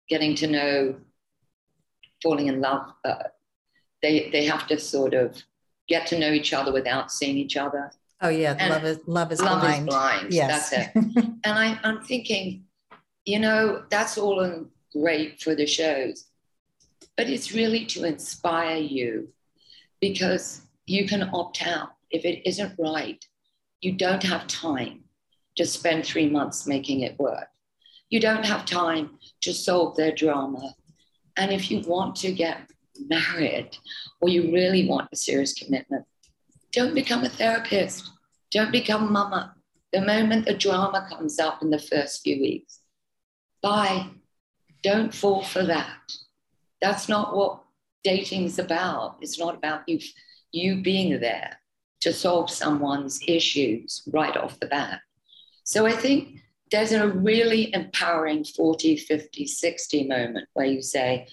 getting 0.08 0.34
to 0.36 0.46
know, 0.46 0.96
falling 2.22 2.46
in 2.46 2.60
love. 2.60 2.92
Uh, 3.04 3.24
they 4.02 4.30
they 4.30 4.44
have 4.46 4.66
to 4.68 4.78
sort 4.78 5.14
of 5.14 5.42
get 5.88 6.06
to 6.08 6.18
know 6.18 6.32
each 6.32 6.52
other 6.52 6.72
without 6.72 7.12
seeing 7.12 7.36
each 7.36 7.56
other. 7.56 7.92
Oh 8.20 8.28
yeah, 8.28 8.56
and 8.58 8.70
love 8.70 8.84
is 8.84 9.00
love 9.06 9.32
is 9.32 9.40
love 9.40 9.60
blind. 9.60 9.88
Is 9.88 9.94
blind. 9.94 10.32
Yes, 10.32 10.70
that's 10.70 10.96
it. 10.96 11.04
and 11.44 11.58
I, 11.58 11.78
I'm 11.82 12.02
thinking, 12.02 12.64
you 13.24 13.38
know, 13.40 13.84
that's 13.90 14.16
all 14.16 14.66
great 14.92 15.42
for 15.42 15.54
the 15.54 15.66
shows, 15.66 16.26
but 17.16 17.28
it's 17.28 17.52
really 17.52 17.84
to 17.86 18.04
inspire 18.04 18.76
you, 18.76 19.28
because 20.00 20.62
you 20.86 21.06
can 21.06 21.30
opt 21.32 21.66
out 21.66 21.94
if 22.10 22.24
it 22.24 22.46
isn't 22.48 22.74
right. 22.78 23.24
You 23.80 23.92
don't 23.92 24.22
have 24.22 24.46
time 24.46 25.00
to 25.56 25.66
spend 25.66 26.06
three 26.06 26.28
months 26.28 26.66
making 26.66 27.00
it 27.00 27.18
work. 27.18 27.48
You 28.08 28.20
don't 28.20 28.44
have 28.44 28.64
time 28.64 29.18
to 29.40 29.52
solve 29.52 29.96
their 29.96 30.12
drama. 30.12 30.74
And 31.36 31.50
if 31.50 31.70
you 31.70 31.80
want 31.80 32.16
to 32.16 32.32
get 32.32 32.70
married 33.08 33.76
or 34.20 34.28
you 34.28 34.52
really 34.52 34.86
want 34.88 35.08
a 35.12 35.16
serious 35.16 35.54
commitment, 35.54 36.04
don't 36.72 36.94
become 36.94 37.24
a 37.24 37.28
therapist. 37.28 38.10
Don't 38.50 38.72
become 38.72 39.12
mama. 39.12 39.54
The 39.92 40.00
moment 40.00 40.46
the 40.46 40.54
drama 40.54 41.06
comes 41.08 41.38
up 41.38 41.62
in 41.62 41.70
the 41.70 41.78
first 41.78 42.22
few 42.22 42.40
weeks, 42.40 42.80
bye. 43.62 44.06
Don't 44.82 45.14
fall 45.14 45.42
for 45.42 45.64
that. 45.64 45.96
That's 46.80 47.08
not 47.08 47.36
what 47.36 47.62
dating's 48.02 48.58
about. 48.58 49.18
It's 49.20 49.38
not 49.38 49.54
about 49.54 49.88
you, 49.88 50.00
you 50.50 50.82
being 50.82 51.20
there 51.20 51.58
to 52.00 52.12
solve 52.12 52.50
someone's 52.50 53.20
issues 53.28 54.02
right 54.12 54.36
off 54.36 54.58
the 54.58 54.66
bat. 54.66 55.00
So 55.64 55.86
I 55.86 55.92
think 55.92 56.41
there's 56.72 56.92
a 56.92 57.06
really 57.06 57.72
empowering 57.74 58.44
40, 58.44 58.96
50, 58.96 59.46
60 59.46 60.08
moment 60.08 60.48
where 60.54 60.66
you 60.66 60.82
say, 60.82 61.28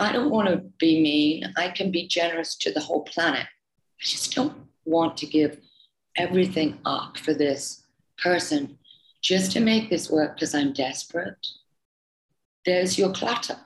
I 0.00 0.12
don't 0.12 0.30
want 0.30 0.48
to 0.48 0.56
be 0.78 1.00
mean. 1.00 1.52
I 1.56 1.68
can 1.68 1.90
be 1.90 2.08
generous 2.08 2.56
to 2.56 2.72
the 2.72 2.80
whole 2.80 3.02
planet. 3.02 3.44
I 3.44 4.04
just 4.04 4.34
don't 4.34 4.56
want 4.84 5.16
to 5.18 5.26
give 5.26 5.60
everything 6.16 6.78
up 6.84 7.18
for 7.18 7.34
this 7.34 7.84
person 8.18 8.78
just 9.22 9.52
to 9.52 9.60
make 9.60 9.90
this 9.90 10.10
work 10.10 10.36
because 10.36 10.54
I'm 10.54 10.72
desperate. 10.72 11.46
There's 12.64 12.98
your 12.98 13.12
clutter. 13.12 13.58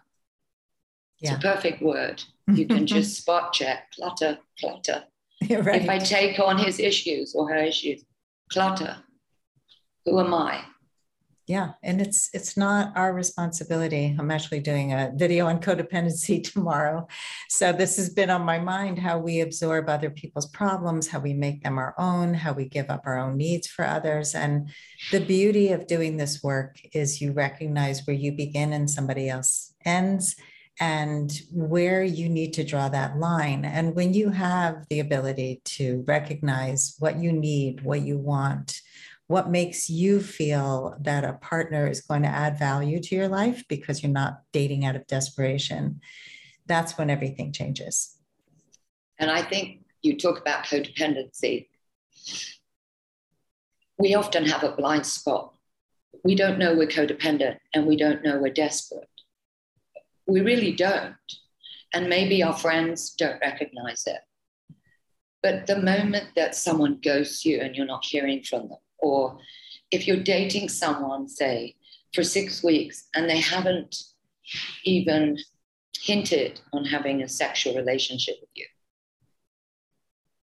Yeah. 1.21 1.35
It's 1.35 1.45
a 1.45 1.55
perfect 1.55 1.81
word. 1.83 2.23
You 2.51 2.67
can 2.67 2.87
just 2.87 3.19
spot 3.19 3.53
check 3.53 3.91
clutter, 3.95 4.39
clutter. 4.59 5.05
Right. 5.51 5.83
If 5.83 5.89
I 5.89 5.99
take 5.99 6.41
on 6.41 6.57
his 6.59 6.81
issues 6.81 7.35
or 7.35 7.49
her 7.51 7.59
issues, 7.59 8.03
clutter. 8.51 8.97
Who 10.11 10.21
am 10.21 10.35
I? 10.35 10.65
yeah 11.49 11.71
and 11.83 12.01
it's 12.01 12.29
it's 12.35 12.57
not 12.57 12.97
our 12.97 13.13
responsibility 13.13 14.15
i'm 14.19 14.31
actually 14.31 14.61
doing 14.61 14.93
a 14.93 15.11
video 15.17 15.47
on 15.47 15.59
codependency 15.59 16.43
tomorrow 16.53 17.09
so 17.49 17.73
this 17.73 17.97
has 17.97 18.11
been 18.11 18.31
on 18.31 18.43
my 18.43 18.59
mind 18.59 18.99
how 18.99 19.19
we 19.19 19.41
absorb 19.41 19.89
other 19.89 20.11
people's 20.11 20.47
problems 20.51 21.09
how 21.09 21.19
we 21.19 21.33
make 21.33 21.63
them 21.65 21.79
our 21.79 21.95
own 21.99 22.35
how 22.35 22.53
we 22.53 22.69
give 22.69 22.91
up 22.91 23.03
our 23.07 23.19
own 23.19 23.37
needs 23.37 23.67
for 23.67 23.85
others 23.85 24.35
and 24.35 24.69
the 25.11 25.21
beauty 25.21 25.73
of 25.73 25.87
doing 25.87 26.17
this 26.17 26.43
work 26.43 26.79
is 26.93 27.21
you 27.21 27.33
recognize 27.33 28.07
where 28.07 28.17
you 28.17 28.31
begin 28.31 28.73
and 28.73 28.89
somebody 28.89 29.29
else 29.29 29.75
ends 29.85 30.37
and 30.81 31.43
where 31.51 32.05
you 32.05 32.29
need 32.29 32.53
to 32.53 32.63
draw 32.63 32.89
that 32.89 33.19
line. 33.19 33.65
And 33.65 33.97
when 33.97 34.15
you 34.15 34.31
have 34.31 34.87
the 34.89 35.01
ability 35.01 35.61
to 35.65 36.05
recognize 36.07 36.95
what 37.01 37.19
you 37.19 37.33
need, 37.33 37.81
what 37.81 38.03
you 38.03 38.17
want, 38.17 38.81
what 39.29 39.51
makes 39.51 39.91
you 39.91 40.21
feel 40.21 40.97
that 41.01 41.23
a 41.23 41.35
partner 41.35 41.87
is 41.87 42.01
going 42.01 42.23
to 42.23 42.29
add 42.29 42.59
value 42.59 42.99
to 42.99 43.15
your 43.15 43.29
life 43.29 43.63
because 43.69 44.03
you're 44.03 44.11
not 44.11 44.41
dating 44.53 44.87
out 44.87 44.97
of 44.97 45.07
desperation? 45.07 46.01
That's 46.67 46.97
when 46.97 47.11
everything 47.11 47.53
changes. 47.53 48.17
And 49.19 49.31
i 49.31 49.43
think 49.43 49.85
you 50.03 50.17
talk 50.17 50.41
about 50.41 50.65
codependency. 50.65 51.69
We 53.99 54.15
often 54.15 54.47
have 54.47 54.63
a 54.63 54.73
blind 54.73 55.05
spot. 55.05 55.55
We 56.25 56.35
don't 56.35 56.59
know 56.59 56.75
we're 56.75 56.87
codependent 56.87 57.59
and 57.75 57.87
we 57.87 57.97
don't 57.97 58.23
know 58.23 58.39
we're 58.39 58.53
desperate. 58.53 59.11
We 60.27 60.41
really 60.41 60.73
don't. 60.73 61.17
And 61.93 62.09
maybe 62.09 62.43
our 62.43 62.57
friends 62.57 63.11
don't 63.11 63.41
recognize 63.41 64.05
it. 64.07 64.21
But 65.43 65.67
the 65.67 65.83
moment 65.83 66.29
that 66.37 66.55
someone 66.55 67.01
ghosts 67.03 67.45
you 67.45 67.61
and 67.61 67.75
you're 67.75 67.87
not 67.87 68.05
hearing 68.05 68.43
from 68.43 68.69
them 68.69 68.79
or 68.99 69.39
if 69.91 70.07
you're 70.07 70.23
dating 70.23 70.69
someone, 70.69 71.29
say, 71.29 71.77
for 72.15 72.23
six 72.23 72.63
weeks 72.63 73.09
and 73.15 73.29
they 73.29 73.41
haven't 73.41 73.97
even 74.85 75.39
hinted 76.01 76.61
on 76.73 76.85
having 76.85 77.23
a 77.23 77.29
sexual 77.29 77.75
relationship 77.75 78.37
with 78.41 78.51
you, 78.55 78.67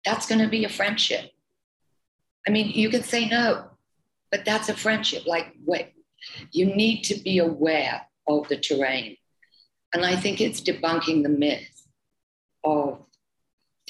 that's 0.04 0.26
going 0.26 0.40
to 0.40 0.48
be 0.48 0.64
a 0.64 0.68
friendship. 0.68 1.30
I 2.46 2.50
mean, 2.50 2.70
you 2.70 2.88
can 2.88 3.02
say 3.02 3.28
no, 3.28 3.64
but 4.30 4.44
that's 4.44 4.68
a 4.68 4.76
friendship. 4.76 5.26
Like, 5.26 5.52
wait, 5.64 5.92
you 6.52 6.66
need 6.66 7.02
to 7.04 7.20
be 7.20 7.38
aware 7.38 8.02
of 8.26 8.48
the 8.48 8.56
terrain. 8.56 9.16
And 9.92 10.04
I 10.04 10.16
think 10.16 10.40
it's 10.40 10.60
debunking 10.60 11.22
the 11.22 11.28
myth 11.28 11.86
of 12.64 13.04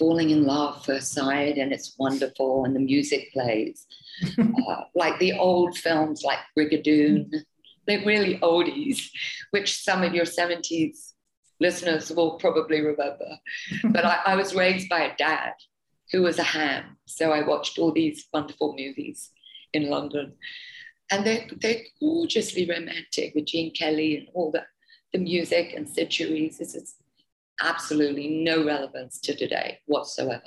falling 0.00 0.30
in 0.30 0.44
love 0.44 0.84
first 0.84 1.12
sight 1.12 1.58
and 1.58 1.72
it's 1.72 1.94
wonderful 1.98 2.64
and 2.64 2.74
the 2.74 2.80
music 2.80 3.30
plays. 3.32 3.86
uh, 4.38 4.80
like 4.94 5.18
the 5.20 5.34
old 5.34 5.76
films 5.76 6.22
like 6.24 6.38
Brigadoon, 6.58 7.30
they're 7.86 8.04
really 8.04 8.38
oldies, 8.38 9.10
which 9.50 9.82
some 9.82 10.02
of 10.02 10.14
your 10.14 10.24
70s 10.24 11.12
listeners 11.60 12.10
will 12.10 12.38
probably 12.38 12.80
remember. 12.80 13.38
but 13.84 14.04
I, 14.04 14.18
I 14.26 14.36
was 14.36 14.54
raised 14.54 14.88
by 14.88 15.00
a 15.00 15.16
dad 15.16 15.52
who 16.10 16.22
was 16.22 16.38
a 16.38 16.42
ham. 16.44 16.96
So 17.06 17.30
I 17.32 17.46
watched 17.46 17.78
all 17.78 17.92
these 17.92 18.26
wonderful 18.32 18.74
movies 18.76 19.30
in 19.74 19.90
London. 19.90 20.32
And 21.10 21.26
they're, 21.26 21.46
they're 21.60 21.82
gorgeously 22.00 22.66
romantic 22.68 23.34
with 23.34 23.46
Gene 23.46 23.72
Kelly 23.72 24.16
and 24.16 24.28
all 24.32 24.50
the, 24.50 24.64
the 25.12 25.18
music 25.18 25.74
and. 25.76 25.86
This 25.86 26.74
is 26.74 26.94
absolutely 27.60 28.28
no 28.28 28.64
relevance 28.64 29.20
to 29.20 29.34
today 29.34 29.78
whatsoever, 29.86 30.42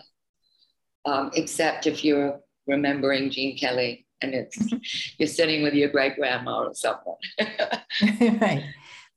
um, 1.06 1.32
except 1.36 1.88
if 1.88 2.04
you're 2.04 2.40
remembering 2.68 3.30
Gene 3.30 3.58
Kelly 3.58 4.06
and 4.22 4.34
it's 4.34 4.58
you're 5.18 5.28
sitting 5.28 5.64
with 5.64 5.74
your 5.74 5.90
great 5.90 6.16
grandma 6.16 6.64
or 6.64 6.74
someone. 6.74 7.18
right. 8.42 8.64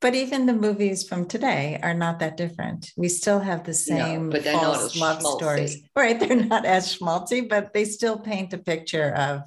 But 0.00 0.14
even 0.14 0.44
the 0.44 0.52
movies 0.52 1.08
from 1.08 1.26
today 1.26 1.80
are 1.82 1.94
not 1.94 2.18
that 2.18 2.36
different. 2.36 2.92
We 2.98 3.08
still 3.08 3.40
have 3.40 3.64
the 3.64 3.72
same 3.72 4.28
no, 4.28 4.40
false 4.40 4.94
love 4.96 5.20
schmaltzy. 5.20 5.38
stories. 5.38 5.82
Right. 5.96 6.20
They're 6.20 6.36
not 6.36 6.66
as 6.66 6.98
schmaltzy, 6.98 7.48
but 7.48 7.72
they 7.72 7.86
still 7.86 8.18
paint 8.18 8.52
a 8.52 8.58
picture 8.58 9.14
of 9.14 9.40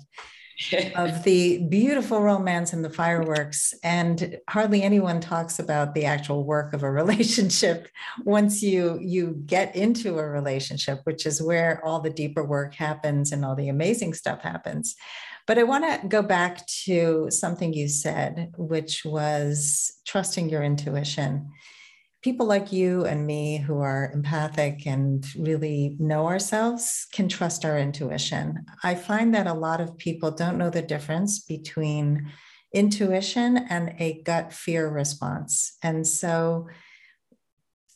of 0.95 1.23
the 1.23 1.59
beautiful 1.69 2.21
romance 2.21 2.73
and 2.73 2.83
the 2.83 2.89
fireworks. 2.89 3.73
And 3.83 4.37
hardly 4.49 4.83
anyone 4.83 5.21
talks 5.21 5.59
about 5.59 5.93
the 5.93 6.05
actual 6.05 6.43
work 6.43 6.73
of 6.73 6.83
a 6.83 6.91
relationship 7.01 7.87
once 8.23 8.61
you 8.61 8.99
you 9.01 9.41
get 9.45 9.75
into 9.75 10.19
a 10.19 10.27
relationship, 10.27 10.99
which 11.03 11.25
is 11.25 11.41
where 11.41 11.83
all 11.85 12.01
the 12.01 12.09
deeper 12.09 12.43
work 12.43 12.75
happens 12.75 13.31
and 13.31 13.45
all 13.45 13.55
the 13.55 13.69
amazing 13.69 14.13
stuff 14.13 14.41
happens. 14.41 14.95
But 15.47 15.57
I 15.57 15.63
want 15.63 15.83
to 15.85 16.07
go 16.07 16.21
back 16.21 16.67
to 16.85 17.27
something 17.31 17.73
you 17.73 17.87
said, 17.87 18.53
which 18.57 19.03
was 19.03 19.93
trusting 20.05 20.49
your 20.49 20.61
intuition 20.61 21.49
people 22.21 22.45
like 22.45 22.71
you 22.73 23.05
and 23.05 23.25
me 23.25 23.57
who 23.57 23.79
are 23.79 24.11
empathic 24.13 24.85
and 24.85 25.25
really 25.37 25.95
know 25.99 26.27
ourselves 26.27 27.07
can 27.13 27.29
trust 27.29 27.63
our 27.63 27.77
intuition. 27.77 28.65
I 28.83 28.95
find 28.95 29.33
that 29.35 29.47
a 29.47 29.53
lot 29.53 29.79
of 29.79 29.97
people 29.97 30.31
don't 30.31 30.57
know 30.57 30.69
the 30.69 30.81
difference 30.81 31.39
between 31.39 32.31
intuition 32.73 33.57
and 33.69 33.95
a 33.99 34.21
gut 34.23 34.51
fear 34.51 34.89
response. 34.89 35.77
And 35.81 36.05
so, 36.05 36.67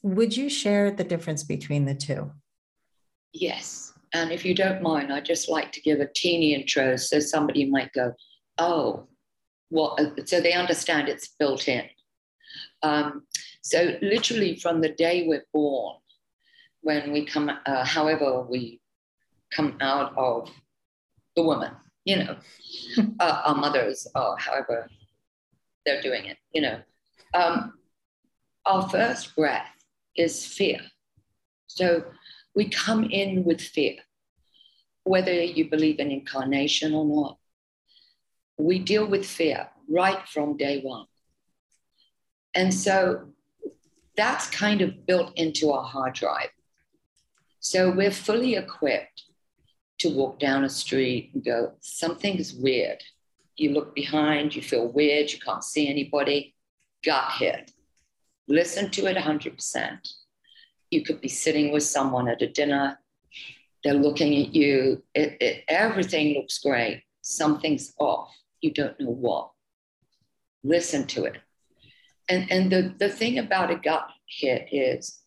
would 0.01 0.35
you 0.35 0.49
share 0.49 0.91
the 0.91 1.03
difference 1.03 1.43
between 1.43 1.85
the 1.85 1.95
two? 1.95 2.31
Yes. 3.33 3.93
And 4.13 4.31
if 4.31 4.45
you 4.45 4.53
don't 4.53 4.81
mind, 4.81 5.11
I'd 5.11 5.25
just 5.25 5.49
like 5.49 5.71
to 5.73 5.81
give 5.81 5.99
a 5.99 6.07
teeny 6.13 6.53
intro 6.53 6.97
so 6.97 7.19
somebody 7.19 7.69
might 7.69 7.91
go, 7.93 8.13
oh, 8.57 9.07
what? 9.69 10.27
So 10.29 10.39
they 10.39 10.53
understand 10.53 11.09
it's 11.09 11.29
built 11.39 11.67
in. 11.67 11.85
Um, 12.83 13.23
so, 13.63 13.97
literally, 14.01 14.57
from 14.57 14.81
the 14.81 14.89
day 14.89 15.25
we're 15.25 15.45
born, 15.53 15.95
when 16.81 17.13
we 17.13 17.25
come, 17.25 17.49
uh, 17.65 17.85
however, 17.85 18.41
we 18.43 18.81
come 19.53 19.77
out 19.79 20.13
of 20.17 20.49
the 21.37 21.43
woman, 21.43 21.71
you 22.03 22.17
know, 22.17 22.37
uh, 23.21 23.41
our 23.45 23.55
mothers, 23.55 24.05
or 24.15 24.37
however 24.37 24.89
they're 25.85 26.01
doing 26.01 26.25
it, 26.25 26.37
you 26.53 26.61
know, 26.61 26.81
um, 27.33 27.73
our 28.65 28.89
first 28.89 29.33
breath 29.35 29.71
is 30.17 30.45
fear. 30.45 30.81
So, 31.67 32.03
we 32.55 32.69
come 32.69 33.05
in 33.05 33.45
with 33.45 33.61
fear. 33.61 33.95
whether 35.05 35.33
you 35.33 35.69
believe 35.69 35.99
in 35.99 36.11
incarnation 36.11 36.93
or 36.93 37.05
not, 37.05 37.37
we 38.57 38.79
deal 38.79 39.05
with 39.05 39.25
fear 39.25 39.69
right 39.89 40.27
from 40.27 40.57
day 40.57 40.81
one. 40.81 41.05
And 42.55 42.73
so 42.73 43.32
that's 44.15 44.49
kind 44.49 44.81
of 44.81 45.05
built 45.05 45.31
into 45.35 45.71
our 45.71 45.83
hard 45.83 46.13
drive. 46.13 46.49
So 47.59 47.91
we're 47.91 48.11
fully 48.11 48.55
equipped 48.55 49.23
to 49.99 50.09
walk 50.09 50.39
down 50.39 50.63
a 50.63 50.69
street 50.69 51.31
and 51.33 51.43
go, 51.43 51.73
something's 51.79 52.53
weird. 52.53 53.01
You 53.55 53.71
look 53.71 53.95
behind, 53.95 54.55
you 54.55 54.61
feel 54.61 54.87
weird, 54.91 55.31
you 55.31 55.39
can't 55.39 55.63
see 55.63 55.87
anybody, 55.87 56.55
gut 57.05 57.31
hit. 57.39 57.71
Listen 58.47 58.89
to 58.91 59.05
it 59.05 59.15
100%. 59.15 59.97
You 60.91 61.03
could 61.03 61.21
be 61.21 61.29
sitting 61.29 61.71
with 61.71 61.83
someone 61.83 62.27
at 62.27 62.41
a 62.41 62.49
dinner, 62.49 62.99
they're 63.83 63.93
looking 63.93 64.33
at 64.43 64.55
you, 64.55 65.03
it, 65.13 65.37
it, 65.41 65.63
everything 65.67 66.35
looks 66.35 66.59
great, 66.59 67.03
something's 67.21 67.93
off, 67.99 68.29
you 68.61 68.71
don't 68.71 68.99
know 68.99 69.09
what. 69.09 69.51
Listen 70.63 71.05
to 71.07 71.25
it. 71.25 71.37
And, 72.29 72.51
and 72.51 72.71
the, 72.71 72.93
the 72.99 73.09
thing 73.09 73.39
about 73.39 73.71
a 73.71 73.75
gut 73.75 74.07
hit 74.27 74.69
is 74.71 75.19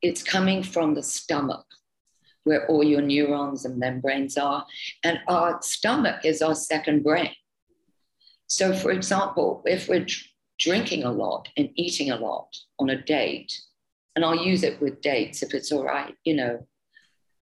it's 0.00 0.22
coming 0.22 0.62
from 0.62 0.94
the 0.94 1.02
stomach 1.02 1.64
where 2.44 2.66
all 2.66 2.82
your 2.82 3.02
neurons 3.02 3.64
and 3.64 3.78
membranes 3.78 4.38
are. 4.38 4.64
And 5.04 5.20
our 5.28 5.60
stomach 5.60 6.24
is 6.24 6.40
our 6.40 6.54
second 6.54 7.02
brain. 7.02 7.32
So, 8.46 8.72
for 8.72 8.90
example, 8.90 9.62
if 9.66 9.88
we're 9.88 10.06
drinking 10.58 11.04
a 11.04 11.12
lot 11.12 11.48
and 11.56 11.68
eating 11.74 12.10
a 12.10 12.16
lot 12.16 12.48
on 12.78 12.90
a 12.90 13.02
date, 13.02 13.52
and 14.16 14.24
I'll 14.24 14.44
use 14.44 14.62
it 14.62 14.80
with 14.80 15.02
dates 15.02 15.42
if 15.42 15.52
it's 15.54 15.70
all 15.70 15.84
right, 15.84 16.14
you 16.24 16.34
know, 16.34 16.66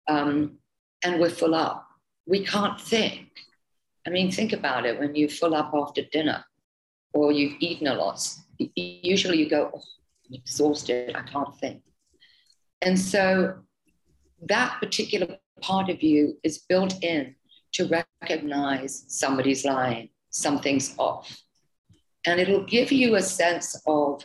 um, 0.09 0.59
and 1.05 1.21
we're 1.21 1.31
full 1.31 1.55
up, 1.55 1.87
we 2.27 2.45
can't 2.45 2.81
think. 2.81 3.29
I 4.07 4.11
mean, 4.11 4.31
think 4.31 4.53
about 4.53 4.85
it 4.85 4.99
when 4.99 5.15
you 5.15 5.29
full 5.29 5.55
up 5.55 5.71
after 5.73 6.03
dinner 6.13 6.45
or 7.15 7.33
you've 7.33 7.57
eaten 7.61 7.87
a 7.87 7.95
lot. 7.95 8.21
Usually 8.59 9.39
you 9.39 9.49
go, 9.49 9.71
oh, 9.75 9.83
I'm 10.29 10.35
exhausted, 10.35 11.15
I 11.15 11.23
can't 11.23 11.57
think. 11.59 11.83
And 12.83 12.99
so 12.99 13.59
that 14.43 14.79
particular 14.81 15.39
part 15.61 15.89
of 15.89 16.03
you 16.03 16.39
is 16.43 16.59
built 16.59 17.03
in 17.03 17.35
to 17.73 17.89
recognize 18.23 19.05
somebody's 19.09 19.65
lying, 19.65 20.11
something's 20.31 20.95
off. 20.99 21.43
And 22.25 22.41
it'll 22.41 22.65
give 22.65 22.93
you 22.93 23.15
a 23.15 23.23
sense 23.23 23.81
of 23.87 24.25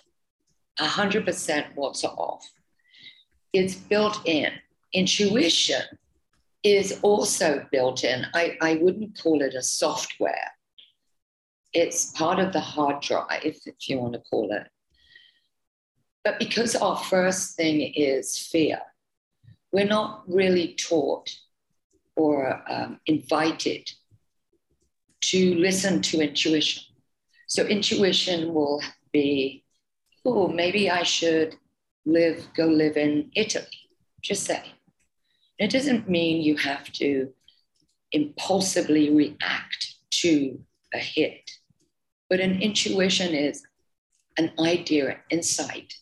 100% 0.79 1.65
what's 1.75 2.03
off. 2.03 2.50
It's 3.53 3.75
built 3.75 4.21
in. 4.25 4.51
Intuition 4.93 5.83
is 6.63 7.00
also 7.01 7.65
built 7.71 8.03
in. 8.03 8.25
I, 8.33 8.57
I 8.61 8.75
wouldn't 8.75 9.21
call 9.21 9.41
it 9.41 9.53
a 9.53 9.61
software, 9.61 10.51
it's 11.73 12.11
part 12.11 12.39
of 12.39 12.53
the 12.53 12.59
hard 12.59 13.01
drive, 13.01 13.41
if 13.43 13.87
you 13.87 13.99
want 13.99 14.13
to 14.13 14.19
call 14.19 14.51
it. 14.51 14.67
But 16.23 16.39
because 16.39 16.75
our 16.75 16.97
first 16.97 17.55
thing 17.55 17.81
is 17.95 18.37
fear, 18.37 18.79
we're 19.71 19.85
not 19.85 20.23
really 20.27 20.75
taught 20.75 21.29
or 22.15 22.61
um, 22.69 22.99
invited 23.05 23.89
to 25.21 25.55
listen 25.55 26.01
to 26.01 26.21
intuition. 26.21 26.83
So 27.47 27.65
intuition 27.65 28.53
will 28.53 28.81
be, 29.11 29.63
oh, 30.25 30.47
maybe 30.47 30.89
I 30.89 31.03
should 31.03 31.55
live, 32.05 32.47
go 32.55 32.65
live 32.65 32.97
in 32.97 33.31
Italy, 33.35 33.65
just 34.21 34.43
say. 34.43 34.63
It 35.57 35.71
doesn't 35.71 36.09
mean 36.09 36.41
you 36.41 36.57
have 36.57 36.91
to 36.93 37.31
impulsively 38.11 39.09
react 39.11 39.95
to 40.11 40.59
a 40.93 40.97
hit, 40.97 41.51
but 42.31 42.39
an 42.39 42.61
intuition 42.61 43.35
is 43.35 43.61
an 44.37 44.51
idea, 44.57 45.17
insight. 45.29 45.94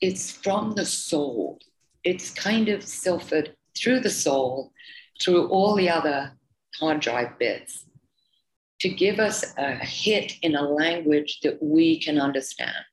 It's 0.00 0.32
from 0.32 0.72
the 0.72 0.84
soul 0.84 1.60
it's 2.04 2.30
kind 2.30 2.68
of 2.68 2.84
filtered 2.84 3.56
through 3.76 4.00
the 4.00 4.10
soul, 4.10 4.72
through 5.20 5.48
all 5.48 5.74
the 5.74 5.88
other 5.88 6.32
hard 6.78 7.00
drive 7.00 7.38
bits 7.38 7.86
to 8.80 8.88
give 8.88 9.18
us 9.18 9.54
a 9.56 9.72
hit 9.76 10.34
in 10.42 10.54
a 10.54 10.62
language 10.62 11.40
that 11.42 11.62
we 11.62 11.98
can 12.00 12.20
understand. 12.20 12.84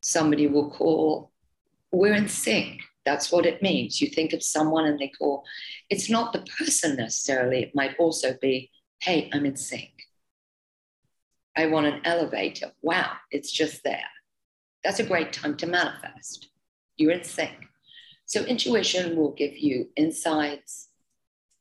Somebody 0.00 0.46
will 0.46 0.70
call, 0.70 1.32
we're 1.90 2.14
in 2.14 2.28
sync. 2.28 2.80
That's 3.04 3.32
what 3.32 3.46
it 3.46 3.62
means. 3.62 4.00
You 4.00 4.08
think 4.08 4.32
of 4.32 4.42
someone 4.44 4.84
and 4.84 4.98
they 4.98 5.08
call, 5.08 5.42
it's 5.90 6.08
not 6.08 6.32
the 6.32 6.46
person 6.58 6.96
necessarily. 6.96 7.62
It 7.62 7.74
might 7.74 7.96
also 7.98 8.36
be, 8.40 8.70
hey, 9.00 9.28
I'm 9.32 9.44
in 9.44 9.56
sync. 9.56 9.90
I 11.56 11.66
want 11.66 11.86
an 11.86 12.00
elevator. 12.04 12.72
Wow, 12.80 13.12
it's 13.30 13.52
just 13.52 13.84
there. 13.84 14.08
That's 14.82 15.00
a 15.00 15.06
great 15.06 15.32
time 15.32 15.56
to 15.58 15.66
manifest. 15.66 16.48
You're 16.96 17.12
in 17.12 17.24
sync. 17.24 17.52
So 18.26 18.42
intuition 18.44 19.16
will 19.16 19.32
give 19.32 19.56
you 19.56 19.88
insights. 19.96 20.88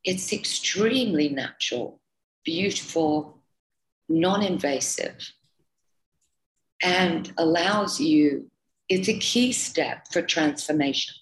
It's 0.03 0.31
extremely 0.31 1.29
natural, 1.29 1.99
beautiful, 2.45 3.43
non 4.07 4.41
invasive, 4.41 5.31
and 6.81 7.31
allows 7.37 7.99
you, 7.99 8.49
it's 8.89 9.09
a 9.09 9.19
key 9.19 9.51
step 9.51 10.07
for 10.11 10.21
transformation. 10.21 11.13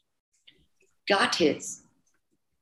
Gut 1.08 1.36
hits 1.36 1.84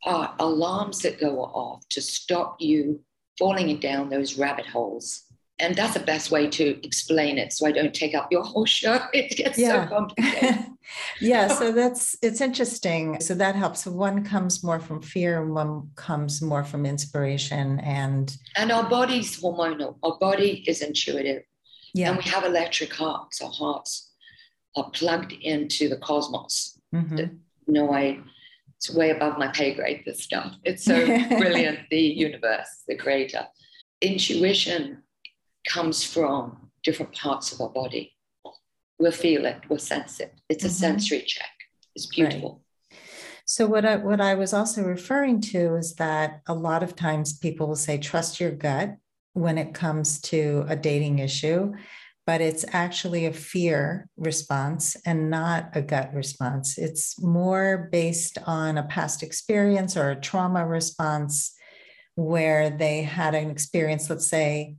are 0.05 0.35
alarms 0.39 1.01
that 1.01 1.19
go 1.19 1.41
off 1.41 1.87
to 1.89 2.01
stop 2.01 2.57
you 2.59 3.01
falling 3.37 3.77
down 3.79 4.09
those 4.09 4.37
rabbit 4.37 4.65
holes 4.65 5.26
and 5.59 5.75
that's 5.75 5.93
the 5.93 5.99
best 5.99 6.29
way 6.31 6.47
to 6.47 6.79
explain 6.85 7.37
it 7.37 7.51
so 7.51 7.65
i 7.65 7.71
don't 7.71 7.93
take 7.93 8.13
up 8.13 8.31
your 8.31 8.43
whole 8.43 8.65
show. 8.65 8.99
It 9.13 9.35
gets 9.35 9.57
yeah. 9.57 9.83
so 9.83 9.95
complicated. 9.95 10.65
Yeah 11.19 11.47
so 11.49 11.71
that's 11.73 12.15
it's 12.21 12.39
interesting. 12.39 13.19
So 13.19 13.33
that 13.35 13.55
helps. 13.55 13.83
So 13.83 13.91
one 13.91 14.23
comes 14.23 14.63
more 14.63 14.79
from 14.79 15.01
fear 15.01 15.41
and 15.41 15.53
one 15.53 15.89
comes 15.95 16.41
more 16.41 16.63
from 16.63 16.85
inspiration 16.85 17.79
and 17.81 18.35
and 18.55 18.71
our 18.71 18.87
body's 18.89 19.41
hormonal. 19.41 19.97
Our 20.03 20.17
body 20.17 20.63
is 20.65 20.81
intuitive. 20.81 21.43
Yeah. 21.93 22.09
And 22.09 22.17
we 22.17 22.23
have 22.23 22.45
electric 22.45 22.93
hearts. 22.93 23.41
Our 23.41 23.51
hearts 23.51 24.13
are 24.77 24.89
plugged 24.91 25.33
into 25.33 25.89
the 25.89 25.97
cosmos. 25.97 26.79
Mm-hmm. 26.95 27.35
no 27.67 27.91
i 27.91 28.17
it's 28.77 28.89
way 28.93 29.09
above 29.09 29.37
my 29.37 29.49
pay 29.49 29.73
grade 29.73 30.03
this 30.05 30.23
stuff. 30.23 30.53
It's 30.63 30.85
so 30.85 31.05
brilliant 31.41 31.79
the 31.89 31.99
universe 31.99 32.69
the 32.87 32.95
creator. 32.95 33.45
Intuition 34.01 35.03
comes 35.67 36.03
from 36.03 36.69
different 36.83 37.13
parts 37.13 37.51
of 37.51 37.61
our 37.61 37.69
body. 37.69 38.13
We'll 38.99 39.11
feel 39.11 39.45
it, 39.45 39.61
we'll 39.69 39.79
sense 39.79 40.19
it. 40.19 40.33
It's 40.49 40.63
a 40.63 40.67
mm-hmm. 40.67 40.73
sensory 40.75 41.21
check. 41.21 41.51
It's 41.95 42.07
beautiful. 42.07 42.63
Right. 42.91 42.99
So 43.45 43.65
what 43.65 43.85
I 43.85 43.95
what 43.95 44.19
I 44.19 44.35
was 44.35 44.53
also 44.53 44.83
referring 44.83 45.39
to 45.53 45.75
is 45.75 45.95
that 45.95 46.41
a 46.47 46.53
lot 46.53 46.83
of 46.83 46.95
times 46.95 47.37
people 47.37 47.67
will 47.67 47.75
say 47.75 47.97
trust 47.97 48.39
your 48.39 48.51
gut 48.51 48.97
when 49.33 49.57
it 49.57 49.73
comes 49.73 50.19
to 50.21 50.65
a 50.67 50.75
dating 50.75 51.19
issue, 51.19 51.73
but 52.25 52.41
it's 52.41 52.65
actually 52.73 53.25
a 53.25 53.31
fear 53.31 54.09
response 54.17 54.97
and 55.05 55.29
not 55.29 55.69
a 55.73 55.81
gut 55.81 56.13
response. 56.13 56.77
It's 56.77 57.21
more 57.21 57.87
based 57.91 58.37
on 58.45 58.77
a 58.77 58.83
past 58.83 59.23
experience 59.23 59.95
or 59.95 60.09
a 60.09 60.19
trauma 60.19 60.65
response 60.65 61.53
where 62.15 62.69
they 62.69 63.03
had 63.03 63.35
an 63.35 63.49
experience, 63.49 64.09
let's 64.09 64.27
say 64.27 64.75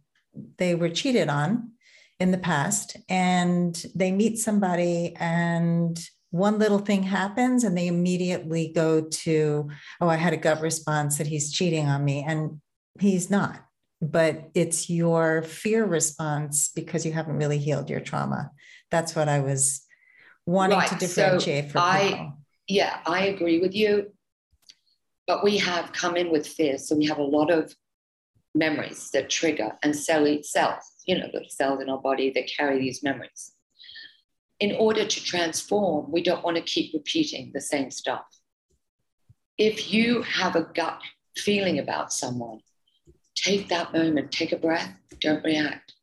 they 0.58 0.74
were 0.74 0.88
cheated 0.88 1.28
on 1.28 1.72
in 2.20 2.30
the 2.30 2.38
past 2.38 2.96
and 3.08 3.84
they 3.94 4.10
meet 4.10 4.38
somebody 4.38 5.14
and 5.18 6.00
one 6.30 6.58
little 6.58 6.78
thing 6.78 7.04
happens 7.04 7.64
and 7.64 7.76
they 7.76 7.86
immediately 7.86 8.70
go 8.74 9.00
to 9.00 9.70
oh 10.00 10.08
i 10.08 10.16
had 10.16 10.34
a 10.34 10.36
gut 10.36 10.60
response 10.60 11.16
that 11.16 11.26
he's 11.26 11.52
cheating 11.52 11.86
on 11.86 12.04
me 12.04 12.24
and 12.26 12.60
he's 13.00 13.30
not. 13.30 13.64
But 14.00 14.50
it's 14.54 14.88
your 14.88 15.42
fear 15.42 15.84
response 15.84 16.70
because 16.74 17.04
you 17.04 17.12
haven't 17.12 17.36
really 17.36 17.58
healed 17.58 17.90
your 17.90 18.00
trauma. 18.00 18.50
That's 18.90 19.16
what 19.16 19.28
i 19.28 19.40
was 19.40 19.82
wanting 20.46 20.78
right. 20.78 20.88
to 20.88 20.96
differentiate 20.96 21.66
so 21.66 21.70
for 21.72 21.78
I, 21.78 22.08
people. 22.08 22.38
Yeah 22.68 22.98
i 23.06 23.26
agree 23.26 23.58
with 23.60 23.74
you. 23.74 24.12
But 25.26 25.44
we 25.44 25.58
have 25.58 25.92
come 25.92 26.16
in 26.16 26.30
with 26.30 26.46
fear 26.46 26.78
so 26.78 26.96
we 26.96 27.06
have 27.06 27.18
a 27.18 27.22
lot 27.22 27.50
of 27.50 27.74
memories 28.54 29.10
that 29.12 29.30
trigger 29.30 29.78
and 29.82 29.94
cell 29.96 30.26
cells, 30.42 30.84
you 31.06 31.18
know, 31.18 31.28
the 31.32 31.44
cells 31.48 31.80
in 31.82 31.88
our 31.88 32.00
body 32.00 32.30
that 32.34 32.50
carry 32.56 32.78
these 32.78 33.02
memories. 33.02 33.52
In 34.60 34.74
order 34.76 35.04
to 35.04 35.24
transform, 35.24 36.10
we 36.10 36.22
don't 36.22 36.44
want 36.44 36.56
to 36.56 36.62
keep 36.62 36.92
repeating 36.94 37.52
the 37.54 37.60
same 37.60 37.90
stuff. 37.90 38.24
If 39.58 39.92
you 39.92 40.22
have 40.22 40.56
a 40.56 40.62
gut 40.62 41.00
feeling 41.36 41.78
about 41.78 42.12
someone, 42.12 42.60
take 43.34 43.68
that 43.68 43.92
moment, 43.92 44.32
take 44.32 44.52
a 44.52 44.56
breath, 44.56 44.92
don't 45.20 45.44
react. 45.44 45.94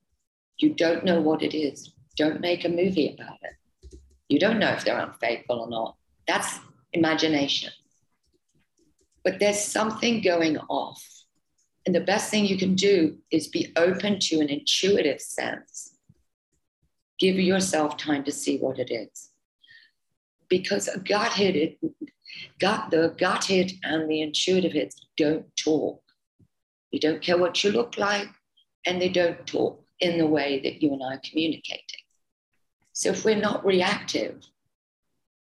You 0.58 0.74
don't 0.74 1.04
know 1.04 1.22
what 1.22 1.42
it 1.44 1.58
is. 1.58 1.94
Don't 2.18 2.40
make 2.40 2.64
a 2.64 2.70
movie 2.70 3.14
about 3.14 3.38
it. 3.42 4.00
You 4.30 4.40
don't 4.40 4.60
know 4.60 4.72
if 4.72 4.86
they're 4.86 5.00
unfaithful 5.00 5.60
or 5.60 5.70
not. 5.70 5.98
That's 6.28 6.60
imagination. 6.94 7.72
but 9.26 9.40
there's 9.40 9.60
something 9.60 10.22
going 10.22 10.58
off. 10.70 11.04
And 11.86 11.94
the 11.94 12.02
best 12.02 12.32
thing 12.32 12.46
you 12.46 12.58
can 12.58 12.76
do 12.76 13.18
is 13.32 13.48
be 13.48 13.72
open 13.76 14.20
to 14.20 14.40
an 14.40 14.50
intuitive 14.50 15.22
sense. 15.22 15.96
Give 17.20 17.36
yourself 17.36 17.98
time 17.98 18.24
to 18.24 18.32
see 18.32 18.58
what 18.58 18.80
it 18.80 18.92
is. 18.92 19.30
Because 20.50 20.88
a 20.88 21.00
gut 21.00 21.34
hit, 21.34 21.56
it, 21.56 21.78
gut, 22.60 22.90
the 22.92 23.14
gut 23.18 23.46
hit 23.46 23.74
and 23.84 24.10
the 24.10 24.22
intuitive 24.22 24.74
hits 24.74 24.96
don't 25.16 25.46
talk. 25.56 26.02
You 26.92 27.00
don't 27.00 27.22
care 27.22 27.38
what 27.38 27.64
you 27.64 27.72
look 27.72 27.98
like, 27.98 28.30
and 28.86 29.02
they 29.02 29.10
don't 29.10 29.46
talk 29.46 29.84
in 30.00 30.18
the 30.18 30.28
way 30.28 30.60
that 30.62 30.82
you 30.82 30.94
and 30.94 31.04
I 31.04 31.16
are 31.16 31.22
communicating. 31.24 32.04
So 32.94 33.10
if 33.10 33.26
we're 33.26 33.36
not 33.36 33.66
reactive, 33.66 34.44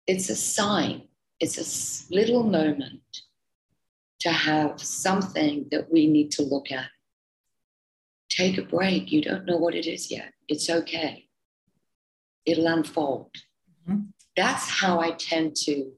it's 0.08 0.30
a 0.30 0.36
sign, 0.36 1.04
it's 1.40 1.58
a 1.58 2.14
little 2.14 2.44
moment 2.44 3.23
to 4.24 4.32
have 4.32 4.82
something 4.82 5.68
that 5.70 5.92
we 5.92 6.08
need 6.08 6.32
to 6.32 6.44
look 6.44 6.72
at. 6.72 6.88
Take 8.30 8.58
a 8.58 8.62
break. 8.62 9.12
You 9.12 9.22
don't 9.22 9.46
know 9.46 9.58
what 9.58 9.76
it 9.76 9.86
is 9.86 10.10
yet. 10.10 10.32
It's 10.48 10.70
okay. 10.70 11.28
It'll 12.46 12.68
unfold. 12.68 13.32
Mm-hmm. 13.90 14.00
That's 14.38 14.70
how 14.70 15.02
I 15.02 15.12
tend 15.12 15.58
to 15.66 15.92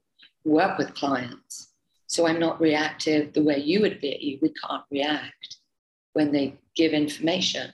work 0.43 0.79
with 0.79 0.95
clients. 0.95 1.73
So 2.07 2.25
I'm 2.25 2.39
not 2.39 2.59
reactive 2.59 3.33
the 3.33 3.43
way 3.43 3.59
you 3.59 3.81
would 3.81 4.01
be. 4.01 4.39
We 4.41 4.51
can't 4.53 4.83
react 4.89 5.57
when 6.13 6.31
they 6.31 6.55
give 6.75 6.93
information. 6.93 7.73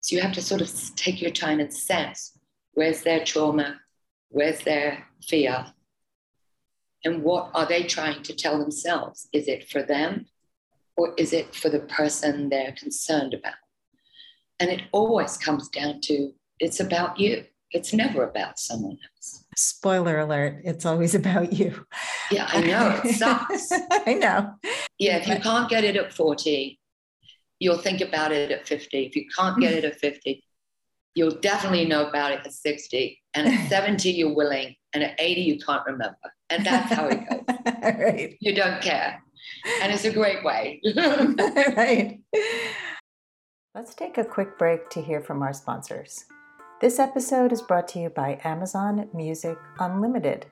So 0.00 0.14
you 0.14 0.20
have 0.20 0.34
to 0.34 0.42
sort 0.42 0.60
of 0.60 0.70
take 0.94 1.22
your 1.22 1.30
time 1.30 1.58
and 1.58 1.72
sense 1.72 2.38
where's 2.74 3.02
their 3.02 3.24
trauma, 3.24 3.80
where's 4.28 4.60
their 4.60 5.06
fear, 5.26 5.72
and 7.04 7.22
what 7.22 7.50
are 7.54 7.66
they 7.66 7.84
trying 7.84 8.22
to 8.24 8.34
tell 8.34 8.58
themselves? 8.58 9.28
Is 9.32 9.48
it 9.48 9.68
for 9.68 9.82
them 9.82 10.26
or 10.96 11.14
is 11.16 11.32
it 11.32 11.54
for 11.54 11.68
the 11.68 11.80
person 11.80 12.48
they're 12.48 12.72
concerned 12.72 13.34
about? 13.34 13.54
And 14.60 14.70
it 14.70 14.82
always 14.92 15.36
comes 15.36 15.68
down 15.68 16.00
to 16.02 16.32
it's 16.58 16.80
about 16.80 17.20
you. 17.20 17.44
It's 17.70 17.92
never 17.92 18.24
about 18.24 18.58
someone 18.58 18.98
else. 19.14 19.44
Spoiler 19.56 20.18
alert, 20.18 20.62
it's 20.64 20.84
always 20.86 21.14
about 21.22 21.52
you. 21.52 21.86
Yeah, 22.30 22.48
I 22.48 22.60
know. 22.62 23.00
It 23.04 23.14
sucks. 23.16 23.70
I 23.72 24.14
know. 24.14 24.54
Yeah, 24.98 25.18
if 25.18 25.28
you 25.28 25.38
can't 25.38 25.68
get 25.68 25.84
it 25.84 25.96
at 25.96 26.12
40, 26.12 26.78
you'll 27.60 27.78
think 27.78 28.00
about 28.00 28.32
it 28.32 28.50
at 28.50 28.66
50. 28.66 29.06
If 29.06 29.16
you 29.16 29.26
can't 29.36 29.60
get 29.60 29.72
it 29.72 29.84
at 29.84 30.00
50, 30.00 30.42
you'll 31.14 31.38
definitely 31.40 31.84
know 31.84 32.08
about 32.08 32.32
it 32.32 32.40
at 32.44 32.52
60. 32.52 33.20
And 33.34 33.48
at 33.48 33.68
70, 33.68 34.10
you're 34.10 34.34
willing. 34.34 34.74
And 34.94 35.04
at 35.04 35.14
80, 35.18 35.40
you 35.42 35.58
can't 35.58 35.84
remember. 35.86 36.16
And 36.50 36.64
that's 36.64 36.92
how 36.92 37.08
it 37.08 37.28
goes. 37.28 37.42
right. 37.82 38.36
You 38.40 38.54
don't 38.54 38.80
care. 38.80 39.22
And 39.82 39.92
it's 39.92 40.04
a 40.04 40.12
great 40.12 40.44
way. 40.44 40.80
right. 40.96 42.20
Let's 43.74 43.94
take 43.94 44.18
a 44.18 44.24
quick 44.24 44.58
break 44.58 44.88
to 44.90 45.02
hear 45.02 45.20
from 45.20 45.42
our 45.42 45.52
sponsors. 45.52 46.24
This 46.80 46.98
episode 46.98 47.52
is 47.52 47.60
brought 47.60 47.88
to 47.88 47.98
you 47.98 48.08
by 48.08 48.40
Amazon 48.44 49.08
Music 49.12 49.58
Unlimited. 49.78 50.46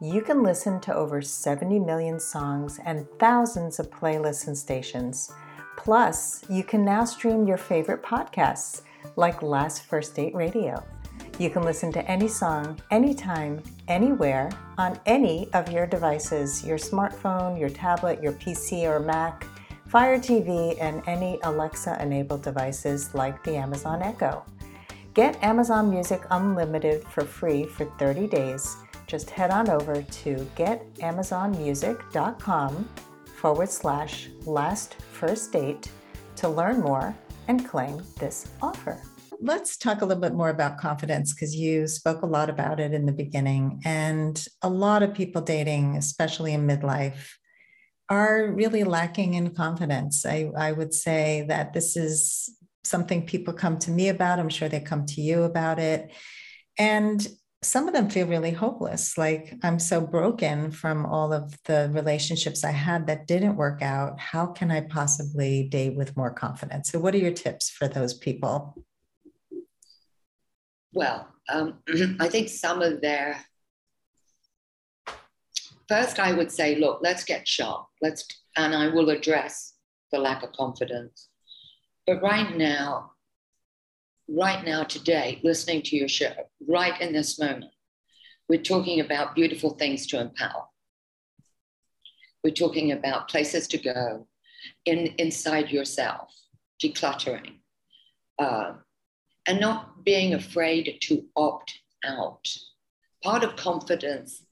You 0.00 0.22
can 0.22 0.42
listen 0.42 0.80
to 0.80 0.94
over 0.94 1.20
70 1.20 1.78
million 1.80 2.20
songs 2.20 2.78
and 2.84 3.06
thousands 3.18 3.78
of 3.78 3.90
playlists 3.90 4.46
and 4.46 4.56
stations. 4.56 5.32
Plus, 5.76 6.44
you 6.48 6.64
can 6.64 6.84
now 6.84 7.04
stream 7.04 7.46
your 7.46 7.58
favorite 7.58 8.02
podcasts 8.02 8.82
like 9.16 9.42
Last 9.42 9.84
First 9.84 10.14
Date 10.14 10.34
Radio. 10.34 10.84
You 11.38 11.48
can 11.50 11.62
listen 11.62 11.92
to 11.92 12.10
any 12.10 12.26
song, 12.26 12.80
anytime, 12.90 13.62
anywhere, 13.86 14.50
on 14.76 14.98
any 15.06 15.48
of 15.52 15.70
your 15.70 15.86
devices 15.86 16.64
your 16.64 16.78
smartphone, 16.78 17.60
your 17.60 17.68
tablet, 17.68 18.20
your 18.20 18.32
PC 18.32 18.82
or 18.82 18.98
Mac, 18.98 19.46
Fire 19.86 20.18
TV, 20.18 20.76
and 20.80 21.00
any 21.06 21.38
Alexa 21.44 21.96
enabled 22.02 22.42
devices 22.42 23.14
like 23.14 23.44
the 23.44 23.54
Amazon 23.54 24.02
Echo. 24.02 24.44
Get 25.14 25.40
Amazon 25.40 25.88
Music 25.88 26.22
Unlimited 26.32 27.04
for 27.04 27.24
free 27.24 27.66
for 27.66 27.84
30 27.98 28.26
days. 28.26 28.76
Just 29.06 29.30
head 29.30 29.52
on 29.52 29.70
over 29.70 30.02
to 30.02 30.34
getamazonmusic.com 30.56 32.88
forward 33.36 33.70
slash 33.70 34.28
last 34.44 34.96
first 35.12 35.52
date 35.52 35.88
to 36.34 36.48
learn 36.48 36.80
more 36.80 37.14
and 37.46 37.64
claim 37.64 38.02
this 38.18 38.48
offer 38.60 39.00
let's 39.40 39.76
talk 39.76 40.00
a 40.00 40.04
little 40.04 40.20
bit 40.20 40.34
more 40.34 40.48
about 40.48 40.78
confidence 40.78 41.32
because 41.32 41.54
you 41.54 41.86
spoke 41.86 42.22
a 42.22 42.26
lot 42.26 42.50
about 42.50 42.80
it 42.80 42.92
in 42.92 43.06
the 43.06 43.12
beginning. 43.12 43.80
And 43.84 44.44
a 44.62 44.68
lot 44.68 45.02
of 45.02 45.14
people 45.14 45.42
dating, 45.42 45.96
especially 45.96 46.52
in 46.52 46.66
midlife, 46.66 47.34
are 48.08 48.50
really 48.50 48.84
lacking 48.84 49.34
in 49.34 49.54
confidence. 49.54 50.24
I, 50.24 50.50
I 50.56 50.72
would 50.72 50.94
say 50.94 51.44
that 51.48 51.72
this 51.72 51.96
is 51.96 52.50
something 52.84 53.26
people 53.26 53.52
come 53.52 53.78
to 53.80 53.90
me 53.90 54.08
about. 54.08 54.38
I'm 54.38 54.48
sure 54.48 54.68
they 54.68 54.80
come 54.80 55.04
to 55.06 55.20
you 55.20 55.42
about 55.42 55.78
it. 55.78 56.10
And 56.78 57.26
some 57.62 57.88
of 57.88 57.94
them 57.94 58.08
feel 58.08 58.26
really 58.26 58.52
hopeless. 58.52 59.18
Like, 59.18 59.54
I'm 59.62 59.80
so 59.80 60.00
broken 60.00 60.70
from 60.70 61.04
all 61.04 61.32
of 61.32 61.56
the 61.64 61.90
relationships 61.92 62.64
I 62.64 62.70
had 62.70 63.08
that 63.08 63.26
didn't 63.26 63.56
work 63.56 63.82
out. 63.82 64.18
How 64.20 64.46
can 64.46 64.70
I 64.70 64.82
possibly 64.82 65.68
date 65.68 65.96
with 65.96 66.16
more 66.16 66.32
confidence? 66.32 66.90
So, 66.90 67.00
what 67.00 67.14
are 67.14 67.18
your 67.18 67.32
tips 67.32 67.68
for 67.68 67.88
those 67.88 68.14
people? 68.14 68.84
Well, 70.92 71.28
um, 71.48 71.78
I 72.20 72.28
think 72.28 72.48
some 72.48 72.82
of 72.82 73.00
their 73.00 73.44
first, 75.88 76.18
I 76.18 76.32
would 76.32 76.50
say, 76.50 76.76
look, 76.76 77.00
let's 77.02 77.24
get 77.24 77.46
sharp. 77.46 77.86
Let's, 78.00 78.26
and 78.56 78.74
I 78.74 78.88
will 78.88 79.10
address 79.10 79.74
the 80.12 80.18
lack 80.18 80.42
of 80.42 80.52
confidence. 80.52 81.28
But 82.06 82.22
right 82.22 82.56
now, 82.56 83.12
right 84.28 84.64
now, 84.64 84.82
today, 84.82 85.40
listening 85.42 85.82
to 85.82 85.96
your 85.96 86.08
show, 86.08 86.32
right 86.66 86.98
in 87.00 87.12
this 87.12 87.38
moment, 87.38 87.72
we're 88.48 88.62
talking 88.62 89.00
about 89.00 89.34
beautiful 89.34 89.70
things 89.70 90.06
to 90.08 90.20
empower. 90.20 90.64
We're 92.42 92.54
talking 92.54 92.92
about 92.92 93.28
places 93.28 93.66
to 93.68 93.78
go 93.78 94.26
in, 94.84 95.08
inside 95.18 95.70
yourself, 95.70 96.32
decluttering, 96.82 97.58
uh, 98.38 98.74
and 99.48 99.58
not 99.58 100.04
being 100.04 100.34
afraid 100.34 100.98
to 101.00 101.24
opt 101.34 101.80
out. 102.04 102.46
Part 103.24 103.42
of 103.42 103.56
confidence 103.56 104.44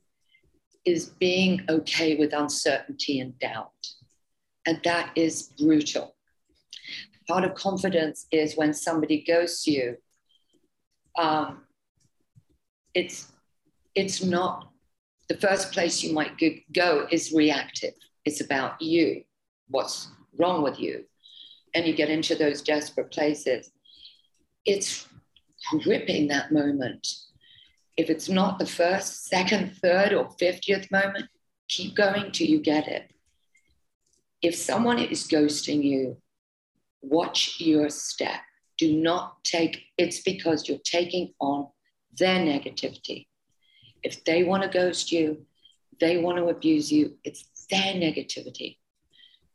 is 0.86 1.10
being 1.20 1.60
okay 1.68 2.16
with 2.16 2.32
uncertainty 2.32 3.20
and 3.20 3.38
doubt. 3.38 3.72
And 4.66 4.80
that 4.84 5.10
is 5.14 5.52
brutal. 5.58 6.16
Part 7.28 7.44
of 7.44 7.54
confidence 7.54 8.26
is 8.32 8.56
when 8.56 8.72
somebody 8.72 9.22
goes 9.22 9.62
to 9.64 9.70
you, 9.70 9.96
um, 11.18 11.64
it's, 12.94 13.30
it's 13.94 14.24
not 14.24 14.70
the 15.28 15.36
first 15.36 15.72
place 15.72 16.02
you 16.02 16.14
might 16.14 16.40
go 16.72 17.06
is 17.10 17.32
reactive. 17.32 17.92
It's 18.24 18.40
about 18.40 18.80
you, 18.80 19.24
what's 19.68 20.08
wrong 20.38 20.62
with 20.62 20.80
you. 20.80 21.04
And 21.74 21.86
you 21.86 21.94
get 21.94 22.08
into 22.08 22.34
those 22.34 22.62
desperate 22.62 23.10
places 23.10 23.70
it's 24.66 25.08
gripping 25.82 26.28
that 26.28 26.52
moment. 26.52 27.08
If 27.96 28.10
it's 28.10 28.28
not 28.28 28.58
the 28.58 28.66
first, 28.66 29.26
second, 29.26 29.76
third, 29.80 30.12
or 30.12 30.28
50th 30.40 30.90
moment, 30.90 31.26
keep 31.68 31.94
going 31.94 32.32
till 32.32 32.48
you 32.48 32.60
get 32.60 32.88
it. 32.88 33.10
If 34.42 34.54
someone 34.54 34.98
is 34.98 35.26
ghosting 35.26 35.82
you, 35.82 36.18
watch 37.00 37.60
your 37.60 37.88
step. 37.88 38.40
Do 38.76 38.92
not 38.92 39.42
take 39.44 39.84
it's 39.96 40.20
because 40.20 40.68
you're 40.68 40.78
taking 40.84 41.32
on 41.40 41.68
their 42.18 42.38
negativity. 42.38 43.26
If 44.02 44.24
they 44.24 44.44
want 44.44 44.62
to 44.62 44.68
ghost 44.68 45.10
you, 45.10 45.46
they 45.98 46.18
want 46.18 46.36
to 46.36 46.48
abuse 46.48 46.92
you, 46.92 47.16
it's 47.24 47.48
their 47.70 47.94
negativity. 47.94 48.76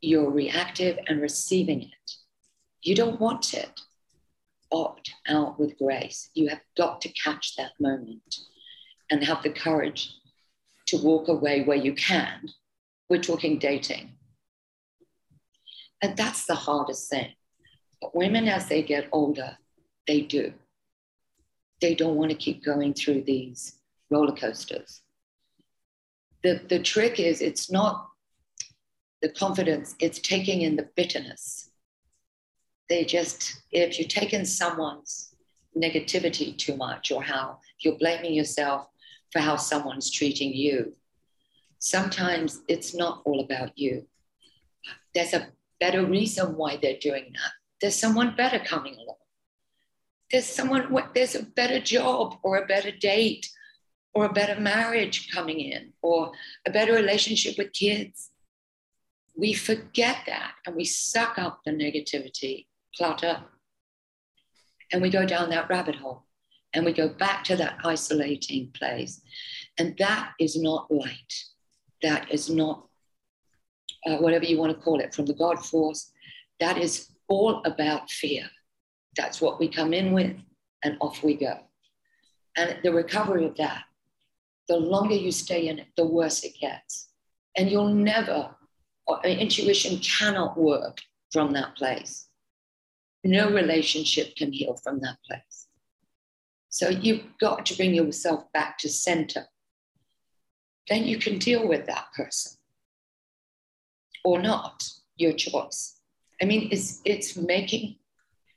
You're 0.00 0.30
reactive 0.30 0.98
and 1.06 1.20
receiving 1.20 1.82
it. 1.82 2.10
You 2.82 2.96
don't 2.96 3.20
want 3.20 3.54
it 3.54 3.80
opt 4.72 5.12
out 5.28 5.60
with 5.60 5.78
grace. 5.78 6.30
You 6.34 6.48
have 6.48 6.62
got 6.76 7.00
to 7.02 7.08
catch 7.10 7.56
that 7.56 7.72
moment 7.78 8.36
and 9.10 9.22
have 9.22 9.42
the 9.42 9.50
courage 9.50 10.14
to 10.86 10.96
walk 10.96 11.28
away 11.28 11.62
where 11.62 11.76
you 11.76 11.94
can. 11.94 12.48
We're 13.08 13.22
talking 13.22 13.58
dating. 13.58 14.12
And 16.02 16.16
that's 16.16 16.46
the 16.46 16.54
hardest 16.54 17.08
thing. 17.10 17.32
But 18.00 18.16
women, 18.16 18.48
as 18.48 18.66
they 18.66 18.82
get 18.82 19.08
older, 19.12 19.56
they 20.08 20.22
do. 20.22 20.52
They 21.80 21.94
don't 21.94 22.16
want 22.16 22.30
to 22.30 22.36
keep 22.36 22.64
going 22.64 22.94
through 22.94 23.22
these 23.22 23.78
roller 24.10 24.34
coasters. 24.34 25.02
The, 26.42 26.60
the 26.68 26.80
trick 26.80 27.20
is 27.20 27.40
it's 27.40 27.70
not 27.70 28.08
the 29.20 29.28
confidence, 29.28 29.94
it's 30.00 30.18
taking 30.18 30.62
in 30.62 30.74
the 30.74 30.88
bitterness 30.96 31.70
they 32.92 33.04
just, 33.06 33.62
if 33.70 33.98
you're 33.98 34.06
taking 34.06 34.44
someone's 34.44 35.34
negativity 35.74 36.56
too 36.56 36.76
much 36.76 37.10
or 37.10 37.22
how 37.22 37.58
you're 37.78 37.96
blaming 37.96 38.34
yourself 38.34 38.86
for 39.30 39.38
how 39.38 39.56
someone's 39.56 40.10
treating 40.10 40.52
you, 40.52 40.94
sometimes 41.78 42.60
it's 42.68 42.94
not 42.94 43.22
all 43.24 43.40
about 43.40 43.70
you. 43.76 44.06
There's 45.14 45.32
a 45.32 45.48
better 45.80 46.04
reason 46.04 46.54
why 46.56 46.76
they're 46.76 46.98
doing 47.00 47.32
that. 47.32 47.52
There's 47.80 47.96
someone 47.96 48.36
better 48.36 48.58
coming 48.58 48.94
along. 48.94 49.16
There's 50.30 50.46
someone, 50.46 50.94
there's 51.14 51.34
a 51.34 51.44
better 51.44 51.80
job 51.80 52.36
or 52.42 52.58
a 52.58 52.66
better 52.66 52.90
date 52.90 53.48
or 54.14 54.26
a 54.26 54.32
better 54.32 54.60
marriage 54.60 55.30
coming 55.32 55.60
in 55.60 55.94
or 56.02 56.32
a 56.66 56.70
better 56.70 56.92
relationship 56.92 57.56
with 57.56 57.72
kids. 57.72 58.30
We 59.34 59.54
forget 59.54 60.18
that 60.26 60.52
and 60.66 60.76
we 60.76 60.84
suck 60.84 61.38
up 61.38 61.60
the 61.64 61.72
negativity, 61.72 62.66
clutter, 62.96 63.42
and 64.92 65.00
we 65.00 65.10
go 65.10 65.24
down 65.24 65.50
that 65.50 65.68
rabbit 65.68 65.96
hole 65.96 66.24
and 66.74 66.84
we 66.84 66.92
go 66.92 67.08
back 67.08 67.44
to 67.44 67.56
that 67.56 67.78
isolating 67.84 68.70
place. 68.72 69.20
And 69.78 69.96
that 69.98 70.32
is 70.38 70.60
not 70.60 70.90
light. 70.90 71.34
That 72.02 72.30
is 72.30 72.50
not 72.50 72.86
uh, 74.06 74.16
whatever 74.16 74.44
you 74.44 74.58
want 74.58 74.76
to 74.76 74.82
call 74.82 75.00
it 75.00 75.14
from 75.14 75.26
the 75.26 75.34
God 75.34 75.64
force. 75.64 76.10
That 76.60 76.78
is 76.78 77.10
all 77.28 77.62
about 77.64 78.10
fear. 78.10 78.44
That's 79.16 79.40
what 79.40 79.60
we 79.60 79.68
come 79.68 79.92
in 79.92 80.12
with, 80.12 80.36
and 80.84 80.96
off 81.00 81.22
we 81.22 81.34
go. 81.34 81.58
And 82.56 82.78
the 82.82 82.92
recovery 82.92 83.44
of 83.46 83.56
that, 83.56 83.84
the 84.68 84.76
longer 84.76 85.14
you 85.14 85.32
stay 85.32 85.68
in 85.68 85.78
it, 85.78 85.88
the 85.96 86.06
worse 86.06 86.44
it 86.44 86.54
gets. 86.60 87.08
And 87.56 87.70
you'll 87.70 87.94
never, 87.94 88.54
intuition 89.24 89.98
cannot 89.98 90.58
work 90.58 90.98
from 91.30 91.52
that 91.52 91.76
place. 91.76 92.28
No 93.24 93.50
relationship 93.50 94.34
can 94.36 94.52
heal 94.52 94.76
from 94.82 95.00
that 95.00 95.18
place. 95.26 95.68
So 96.68 96.88
you've 96.88 97.24
got 97.38 97.66
to 97.66 97.76
bring 97.76 97.94
yourself 97.94 98.50
back 98.52 98.78
to 98.78 98.88
center. 98.88 99.46
Then 100.88 101.04
you 101.04 101.18
can 101.18 101.38
deal 101.38 101.68
with 101.68 101.86
that 101.86 102.06
person 102.16 102.52
or 104.24 104.40
not, 104.40 104.82
your 105.16 105.32
choice. 105.32 106.00
I 106.40 106.44
mean, 106.44 106.68
it's, 106.72 107.00
it's 107.04 107.36
making 107.36 107.96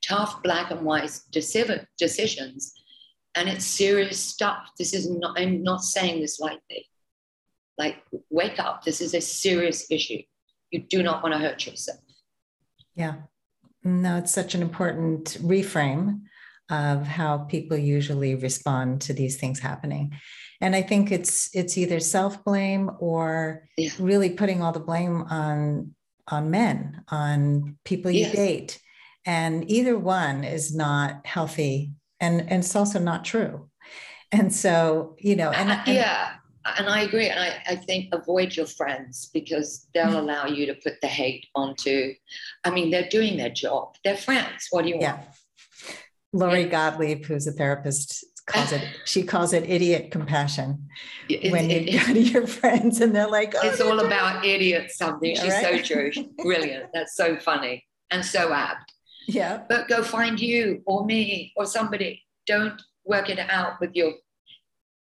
tough 0.02 0.42
black 0.44 0.72
and 0.72 0.82
white 0.82 1.20
decisions 1.32 2.74
and 3.36 3.50
it's 3.50 3.66
serious 3.66 4.20
stuff. 4.20 4.72
This 4.78 4.94
is 4.94 5.10
not, 5.10 5.40
I'm 5.40 5.62
not 5.62 5.84
saying 5.84 6.22
this 6.22 6.40
lightly. 6.40 6.88
Like, 7.78 7.98
wake 8.30 8.60
up. 8.60 8.84
This 8.84 9.02
is 9.02 9.14
a 9.14 9.20
serious 9.20 9.92
issue. 9.92 10.22
You 10.72 10.84
do 10.84 11.04
not 11.04 11.22
want 11.22 11.34
to 11.34 11.40
hurt 11.40 11.66
yourself. 11.66 12.00
Yeah. 12.96 13.16
No, 13.86 14.18
it's 14.18 14.34
such 14.34 14.56
an 14.56 14.62
important 14.62 15.38
reframe 15.42 16.22
of 16.72 17.06
how 17.06 17.38
people 17.38 17.78
usually 17.78 18.36
respond 18.36 19.02
to 19.02 19.14
these 19.14 19.38
things 19.38 19.60
happening. 19.60 20.14
And 20.60 20.76
I 20.76 20.82
think 20.82 21.12
it's 21.12 21.50
it's 21.54 21.78
either 21.78 22.00
self-blame 22.00 22.90
or 23.00 23.68
yeah. 23.78 23.92
really 24.00 24.32
putting 24.32 24.64
all 24.64 24.72
the 24.72 24.80
blame 24.80 25.22
on 25.30 25.94
on 26.28 26.50
men, 26.50 27.04
on 27.10 27.78
people 27.86 28.10
you 28.10 28.22
yes. 28.22 28.36
date. 28.36 28.80
And 29.26 29.70
either 29.70 29.98
one 29.98 30.44
is 30.44 30.76
not 30.76 31.26
healthy 31.26 31.92
and, 32.20 32.42
and 32.42 32.64
it's 32.64 32.76
also 32.76 33.00
not 33.00 33.26
true. 33.26 33.70
And 34.32 34.54
so, 34.54 35.16
you 35.20 35.36
know, 35.36 35.52
and, 35.52 35.70
and 35.70 35.88
yeah, 35.88 36.34
and 36.78 36.90
I 36.90 37.02
agree. 37.02 37.30
And 37.30 37.40
I, 37.40 37.62
I 37.68 37.76
think 37.76 38.14
avoid 38.14 38.56
your 38.56 38.66
friends 38.66 39.30
because 39.34 39.88
they'll 39.94 40.06
mm-hmm. 40.08 40.16
allow 40.16 40.46
you 40.46 40.66
to 40.68 40.74
put 40.74 41.00
the 41.02 41.08
hate 41.08 41.46
onto. 41.56 42.14
I 42.64 42.72
mean, 42.72 42.92
they're 42.92 43.10
doing 43.10 43.38
their 43.38 43.50
job. 43.50 43.96
They're 44.04 44.18
friends. 44.18 44.68
What 44.72 44.84
do 44.84 44.90
you 44.90 44.98
yeah. 45.00 45.16
want? 45.16 45.28
Lori 46.34 46.64
yeah. 46.64 46.68
Gottlieb, 46.68 47.26
who's 47.26 47.48
a 47.48 47.52
therapist, 47.52 48.26
calls 48.46 48.72
it. 48.72 48.84
she 49.06 49.24
calls 49.24 49.54
it 49.54 49.70
idiot 49.70 50.12
compassion. 50.12 50.88
It, 51.30 51.52
when 51.52 51.70
it, 51.70 51.90
you 51.90 52.00
go 52.00 52.14
to 52.14 52.22
your 52.22 52.48
friends 52.62 53.02
and 53.02 53.16
they're 53.16 53.30
like, 53.30 53.54
oh, 53.56 53.68
"It's 53.68 53.82
all 53.82 54.00
about 54.00 54.46
idiot 54.46 54.92
something." 54.92 55.36
She's 55.36 55.52
right? 55.52 55.86
so 55.86 55.94
true. 55.94 56.12
Brilliant. 56.38 56.90
That's 56.94 57.16
so 57.16 57.38
funny 57.38 57.86
and 58.12 58.26
so 58.26 58.54
apt. 58.54 58.94
Yeah. 59.28 59.64
But 59.68 59.88
go 59.88 60.04
find 60.04 60.40
you 60.40 60.82
or 60.86 61.06
me 61.06 61.54
or 61.56 61.66
somebody. 61.66 62.24
Don't 62.46 62.80
work 63.06 63.30
it 63.30 63.40
out 63.40 63.80
with 63.80 63.96
your 63.96 64.14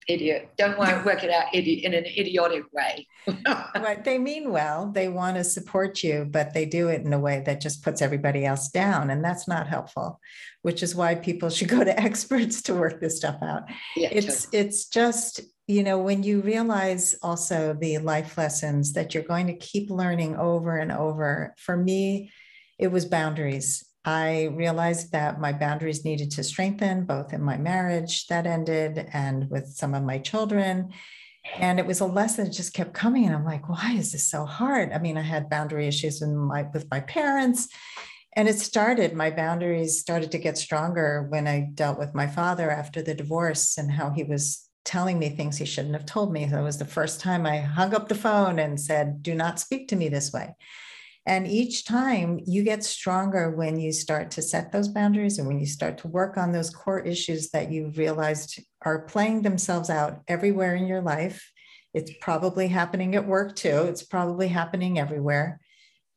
idiot. 0.09 0.51
Don't 0.57 0.79
want 0.79 0.91
to 0.91 1.03
work 1.07 1.23
it 1.23 1.31
out 1.31 1.55
in 1.55 1.95
an 1.95 2.07
idiotic 2.07 2.65
way. 2.73 3.07
right. 3.77 4.03
They 4.03 4.19
mean 4.19 4.51
well. 4.51 4.91
They 4.91 5.09
want 5.09 5.37
to 5.37 5.45
support 5.45 6.03
you, 6.03 6.27
but 6.29 6.55
they 6.55 6.65
do 6.65 6.89
it 6.89 7.03
in 7.03 7.13
a 7.13 7.19
way 7.19 7.43
that 7.47 7.61
just 7.61 7.85
puts 7.85 8.03
everybody 8.03 8.45
else 8.45 8.69
down. 8.69 9.11
And 9.11 9.25
that's 9.25 9.47
not 9.47 9.69
helpful, 9.69 10.21
which 10.63 10.83
is 10.83 10.95
why 10.95 11.15
people 11.15 11.51
should 11.51 11.69
go 11.69 11.85
to 11.85 12.01
experts 12.01 12.63
to 12.63 12.75
work 12.75 13.01
this 13.01 13.19
stuff 13.19 13.37
out. 13.43 13.65
Yeah, 13.95 14.09
it's 14.11 14.45
totally. 14.47 14.65
it's 14.65 14.87
just, 14.87 15.41
you 15.67 15.83
know, 15.83 15.99
when 15.99 16.23
you 16.23 16.41
realize 16.41 17.15
also 17.23 17.77
the 17.79 17.99
life 17.99 18.39
lessons 18.39 18.95
that 18.95 19.15
you're 19.15 19.23
going 19.23 19.47
to 19.49 19.57
keep 19.57 19.91
learning 19.91 20.37
over 20.37 20.77
and 20.77 20.91
over. 20.91 21.55
For 21.59 21.77
me, 21.77 22.33
it 22.79 22.89
was 22.89 23.05
boundaries 23.05 23.88
I 24.09 24.45
realized 24.55 25.13
that 25.13 25.39
my 25.39 25.53
boundaries 25.53 26.03
needed 26.03 26.31
to 26.31 26.43
strengthen 26.43 27.05
both 27.05 27.35
in 27.35 27.43
my 27.43 27.59
marriage 27.59 28.27
that 28.29 28.47
ended 28.47 29.07
and 29.13 29.51
with 29.51 29.67
some 29.67 29.93
of 29.93 30.03
my 30.03 30.17
children. 30.17 30.95
And 31.57 31.79
it 31.79 31.85
was 31.85 32.01
a 32.01 32.07
lesson 32.07 32.47
that 32.47 32.55
just 32.55 32.73
kept 32.73 32.95
coming. 32.95 33.27
And 33.27 33.35
I'm 33.35 33.45
like, 33.45 33.69
why 33.69 33.93
is 33.93 34.13
this 34.13 34.25
so 34.25 34.47
hard? 34.47 34.95
I 34.95 34.99
mean, 34.99 35.19
I 35.19 35.21
had 35.21 35.51
boundary 35.51 35.87
issues 35.87 36.23
in 36.23 36.35
my, 36.35 36.65
with 36.73 36.87
my 36.91 37.01
parents. 37.01 37.69
And 38.35 38.49
it 38.49 38.59
started, 38.59 39.13
my 39.13 39.31
boundaries 39.31 40.01
started 40.01 40.33
to 40.33 40.39
get 40.39 40.57
stronger 40.57 41.27
when 41.29 41.47
I 41.47 41.69
dealt 41.75 41.99
with 41.99 42.15
my 42.15 42.27
father 42.27 42.71
after 42.71 43.03
the 43.03 43.15
divorce 43.15 43.77
and 43.77 43.93
how 43.93 44.09
he 44.09 44.23
was 44.23 44.71
telling 44.87 45.19
me 45.19 45.29
things 45.29 45.59
he 45.59 45.67
shouldn't 45.67 45.95
have 45.95 46.07
told 46.07 46.33
me. 46.33 46.47
That 46.47 46.63
was 46.63 46.79
the 46.79 46.87
first 46.87 47.21
time 47.21 47.45
I 47.45 47.59
hung 47.59 47.95
up 47.95 48.09
the 48.09 48.15
phone 48.15 48.59
and 48.59 48.81
said, 48.81 49.23
do 49.23 49.35
not 49.35 49.61
speak 49.61 49.89
to 49.89 49.97
me 49.97 50.09
this 50.09 50.33
way. 50.33 50.55
And 51.29 51.47
each 51.47 51.85
time 51.85 52.41
you 52.47 52.63
get 52.63 52.83
stronger 52.83 53.51
when 53.51 53.79
you 53.79 53.93
start 53.93 54.31
to 54.31 54.43
set 54.43 54.73
those 54.73 54.89
boundaries 54.89 55.39
and 55.39 55.47
when 55.47 55.61
you 55.61 55.67
start 55.67 55.99
to 55.99 56.09
work 56.09 56.39
on 56.39 56.53
those 56.53 56.71
core 56.71 57.01
issues 57.01 57.51
that 57.51 57.71
you've 57.71 57.99
realized 57.99 58.59
are 58.81 59.03
playing 59.03 59.43
themselves 59.43 59.91
out 59.91 60.23
everywhere 60.27 60.75
in 60.75 60.87
your 60.87 61.03
life. 61.03 61.53
It's 61.93 62.11
probably 62.23 62.69
happening 62.69 63.15
at 63.15 63.27
work 63.27 63.57
too, 63.57 63.85
it's 63.91 64.03
probably 64.03 64.49
happening 64.49 64.99
everywhere. 64.99 65.61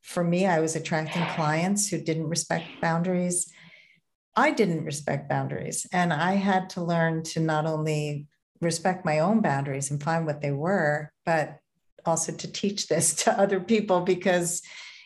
For 0.00 0.24
me, 0.24 0.46
I 0.46 0.60
was 0.60 0.76
attracting 0.76 1.26
clients 1.34 1.90
who 1.90 1.98
didn't 2.00 2.30
respect 2.30 2.64
boundaries. 2.80 3.52
I 4.34 4.50
didn't 4.50 4.86
respect 4.86 5.28
boundaries. 5.28 5.86
And 5.92 6.10
I 6.10 6.36
had 6.36 6.70
to 6.70 6.82
learn 6.82 7.22
to 7.24 7.40
not 7.40 7.66
only 7.66 8.28
respect 8.62 9.04
my 9.04 9.18
own 9.18 9.42
boundaries 9.42 9.90
and 9.90 10.02
find 10.02 10.24
what 10.24 10.40
they 10.40 10.52
were, 10.52 11.12
but 11.26 11.58
also 12.06 12.32
to 12.32 12.50
teach 12.50 12.88
this 12.88 13.12
to 13.24 13.38
other 13.38 13.60
people 13.60 14.00
because 14.00 14.62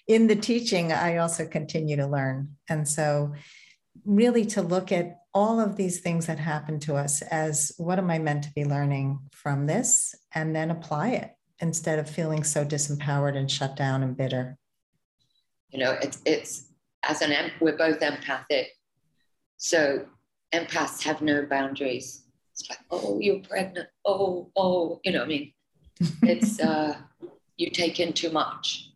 in 0.06 0.28
the 0.28 0.36
teaching, 0.36 0.92
I 0.92 1.16
also 1.16 1.46
continue 1.46 1.96
to 1.96 2.06
learn. 2.06 2.56
And 2.68 2.86
so, 2.86 3.34
really, 4.04 4.44
to 4.46 4.62
look 4.62 4.92
at 4.92 5.20
all 5.34 5.60
of 5.60 5.76
these 5.76 6.00
things 6.00 6.26
that 6.26 6.38
happen 6.38 6.78
to 6.80 6.94
us 6.94 7.22
as 7.22 7.72
what 7.76 7.98
am 7.98 8.10
I 8.10 8.18
meant 8.18 8.44
to 8.44 8.52
be 8.54 8.64
learning 8.64 9.18
from 9.32 9.66
this, 9.66 10.14
and 10.34 10.54
then 10.54 10.70
apply 10.70 11.10
it 11.10 11.32
instead 11.60 11.98
of 11.98 12.08
feeling 12.08 12.44
so 12.44 12.64
disempowered 12.64 13.36
and 13.36 13.50
shut 13.50 13.76
down 13.76 14.02
and 14.02 14.16
bitter. 14.16 14.56
You 15.70 15.80
know, 15.80 15.92
it's, 16.00 16.20
it's 16.24 16.68
as 17.02 17.22
an, 17.22 17.50
we're 17.60 17.76
both 17.76 18.00
empathic. 18.00 18.68
So, 19.56 20.06
empaths 20.52 21.02
have 21.02 21.20
no 21.20 21.46
boundaries. 21.46 22.26
It's 22.52 22.70
like, 22.70 22.78
oh, 22.90 23.18
you're 23.20 23.40
pregnant. 23.40 23.88
Oh, 24.04 24.50
oh, 24.56 25.00
you 25.04 25.12
know, 25.12 25.22
I 25.22 25.26
mean, 25.26 25.52
it's, 26.22 26.60
uh, 26.60 26.96
you 27.56 27.70
take 27.70 27.98
in 27.98 28.12
too 28.12 28.30
much 28.30 28.90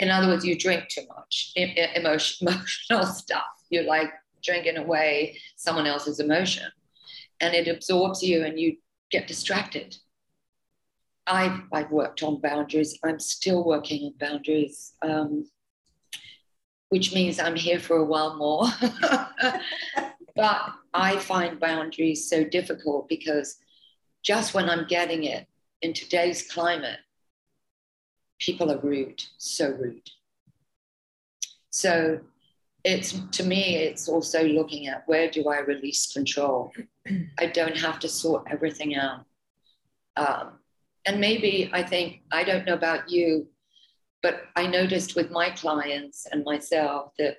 in 0.00 0.10
other 0.10 0.28
words, 0.28 0.46
you 0.46 0.56
drink 0.56 0.88
too 0.88 1.06
much 1.14 1.52
emotion, 1.54 2.48
emotional 2.48 3.06
stuff. 3.06 3.44
You're 3.68 3.84
like 3.84 4.10
drinking 4.42 4.78
away 4.78 5.38
someone 5.56 5.86
else's 5.86 6.20
emotion 6.20 6.66
and 7.40 7.54
it 7.54 7.68
absorbs 7.68 8.22
you 8.22 8.42
and 8.42 8.58
you 8.58 8.78
get 9.10 9.26
distracted. 9.26 9.96
I've, 11.26 11.60
I've 11.70 11.90
worked 11.90 12.22
on 12.22 12.40
boundaries. 12.40 12.98
I'm 13.04 13.20
still 13.20 13.62
working 13.62 14.06
on 14.06 14.14
boundaries, 14.18 14.94
um, 15.02 15.46
which 16.88 17.14
means 17.14 17.38
I'm 17.38 17.54
here 17.54 17.78
for 17.78 17.98
a 17.98 18.04
while 18.04 18.36
more. 18.36 18.64
but 20.34 20.72
I 20.94 21.18
find 21.18 21.60
boundaries 21.60 22.28
so 22.28 22.42
difficult 22.42 23.06
because 23.06 23.58
just 24.22 24.54
when 24.54 24.70
I'm 24.70 24.86
getting 24.86 25.24
it 25.24 25.46
in 25.82 25.92
today's 25.92 26.50
climate, 26.50 27.00
people 28.40 28.72
are 28.72 28.78
rude, 28.78 29.22
so 29.38 29.70
rude. 29.70 30.10
So 31.70 32.20
it's 32.82 33.12
to 33.32 33.44
me, 33.44 33.76
it's 33.76 34.08
also 34.08 34.42
looking 34.42 34.88
at 34.88 35.06
where 35.06 35.30
do 35.30 35.48
I 35.48 35.60
release 35.60 36.12
control? 36.12 36.72
I 37.38 37.46
don't 37.46 37.76
have 37.76 37.98
to 38.00 38.08
sort 38.08 38.46
everything 38.50 38.96
out. 38.96 39.24
Um, 40.16 40.58
and 41.06 41.20
maybe 41.20 41.70
I 41.72 41.82
think, 41.82 42.22
I 42.32 42.42
don't 42.44 42.66
know 42.66 42.74
about 42.74 43.08
you, 43.08 43.46
but 44.22 44.42
I 44.56 44.66
noticed 44.66 45.16
with 45.16 45.30
my 45.30 45.50
clients 45.50 46.26
and 46.30 46.44
myself 46.44 47.12
that 47.18 47.36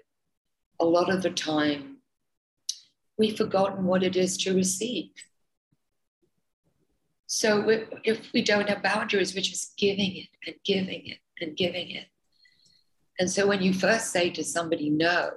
a 0.80 0.86
lot 0.86 1.12
of 1.12 1.22
the 1.22 1.30
time 1.30 1.98
we've 3.18 3.38
forgotten 3.38 3.86
what 3.86 4.04
it 4.04 4.16
is 4.16 4.38
to 4.38 4.56
receive. 4.56 5.12
So 7.34 7.66
if 8.04 8.30
we 8.34 8.42
don't 8.42 8.68
have 8.68 8.84
boundaries, 8.84 9.34
we're 9.34 9.40
just 9.40 9.78
giving 9.78 10.18
it 10.18 10.28
and 10.46 10.56
giving 10.66 11.08
it 11.08 11.20
and 11.40 11.56
giving 11.56 11.92
it. 11.92 12.08
And 13.20 13.32
so 13.32 13.48
when 13.48 13.62
you 13.62 13.74
first 13.74 14.12
say 14.12 14.30
to 14.32 14.44
somebody 14.44 14.90
no, 14.90 15.30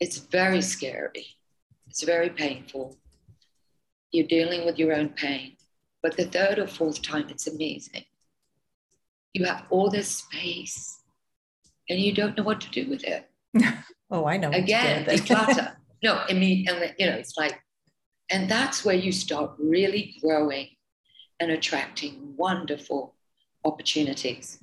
it's 0.00 0.16
very 0.16 0.60
scary. 0.60 1.36
It's 1.86 2.02
very 2.02 2.28
painful. 2.28 2.98
You're 4.10 4.26
dealing 4.26 4.66
with 4.66 4.80
your 4.80 4.92
own 4.94 5.10
pain. 5.10 5.58
But 6.02 6.16
the 6.16 6.24
third 6.24 6.58
or 6.58 6.66
fourth 6.66 7.02
time, 7.02 7.28
it's 7.28 7.46
amazing. 7.46 8.06
You 9.34 9.44
have 9.44 9.66
all 9.70 9.90
this 9.90 10.08
space 10.08 11.02
and 11.88 12.00
you 12.00 12.12
don't 12.12 12.36
know 12.36 12.42
what 12.42 12.60
to 12.62 12.70
do 12.70 12.90
with 12.90 13.04
it. 13.04 13.30
oh, 14.10 14.24
I 14.26 14.38
know. 14.38 14.50
Again, 14.50 15.04
declutter. 15.04 15.76
no, 16.02 16.24
I 16.28 16.32
mean, 16.32 16.66
and 16.68 16.92
you 16.98 17.06
know, 17.06 17.12
it's 17.12 17.36
like, 17.36 17.62
and 18.32 18.48
that's 18.48 18.84
where 18.84 18.94
you 18.94 19.12
start 19.12 19.52
really 19.58 20.16
growing 20.22 20.68
and 21.38 21.50
attracting 21.50 22.34
wonderful 22.36 23.14
opportunities. 23.64 24.58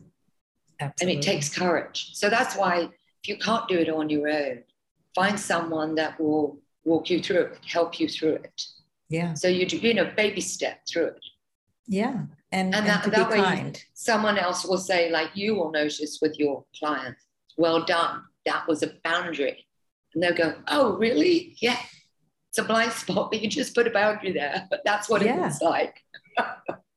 Absolutely. 0.79 1.15
And 1.15 1.23
it 1.23 1.25
takes 1.25 1.55
courage. 1.55 2.11
So 2.13 2.29
that's 2.29 2.55
why 2.55 2.89
if 3.21 3.27
you 3.27 3.37
can't 3.37 3.67
do 3.67 3.77
it 3.77 3.89
on 3.89 4.09
your 4.09 4.27
own, 4.27 4.63
find 5.13 5.39
someone 5.39 5.95
that 5.95 6.19
will 6.19 6.57
walk 6.83 7.09
you 7.09 7.21
through 7.21 7.41
it, 7.41 7.59
help 7.65 7.99
you 7.99 8.07
through 8.07 8.35
it. 8.35 8.63
Yeah. 9.09 9.33
So 9.33 9.47
you 9.47 9.65
do, 9.65 9.77
you 9.77 9.93
know, 9.93 10.11
baby 10.15 10.41
step 10.41 10.79
through 10.87 11.07
it. 11.07 11.25
Yeah. 11.87 12.23
And, 12.51 12.73
and, 12.73 12.75
and 12.75 12.87
that, 12.87 13.11
that 13.11 13.29
way 13.29 13.37
kind. 13.37 13.83
someone 13.93 14.37
else 14.37 14.65
will 14.65 14.77
say, 14.77 15.11
like 15.11 15.29
you 15.35 15.55
will 15.55 15.71
notice 15.71 16.19
with 16.21 16.39
your 16.39 16.65
client, 16.79 17.17
well 17.57 17.85
done. 17.85 18.23
That 18.45 18.67
was 18.67 18.81
a 18.81 18.93
boundary. 19.03 19.67
And 20.13 20.23
they'll 20.23 20.35
go, 20.35 20.55
oh, 20.67 20.97
really? 20.97 21.55
Yeah. 21.61 21.77
It's 22.49 22.57
a 22.57 22.63
blind 22.63 22.91
spot, 22.91 23.31
but 23.31 23.41
you 23.41 23.47
just 23.47 23.75
put 23.75 23.87
a 23.87 23.91
boundary 23.91 24.33
there. 24.33 24.67
But 24.69 24.81
that's 24.85 25.09
what 25.09 25.21
yeah. 25.21 25.37
it 25.37 25.41
looks 25.41 25.61
like. 25.61 26.03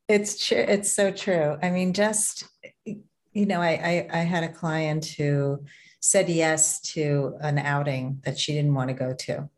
it's 0.07 0.45
true. 0.45 0.65
It's 0.67 0.91
so 0.91 1.11
true. 1.11 1.57
I 1.61 1.69
mean, 1.69 1.93
just, 1.93 2.45
you 2.85 3.45
know, 3.45 3.61
I, 3.61 4.07
I, 4.11 4.19
I 4.19 4.23
had 4.23 4.43
a 4.43 4.49
client 4.49 5.05
who 5.05 5.63
said 6.01 6.27
yes 6.27 6.81
to 6.81 7.35
an 7.41 7.57
outing 7.57 8.21
that 8.25 8.37
she 8.37 8.53
didn't 8.53 8.73
want 8.73 8.89
to 8.89 8.93
go 8.93 9.13
to. 9.13 9.49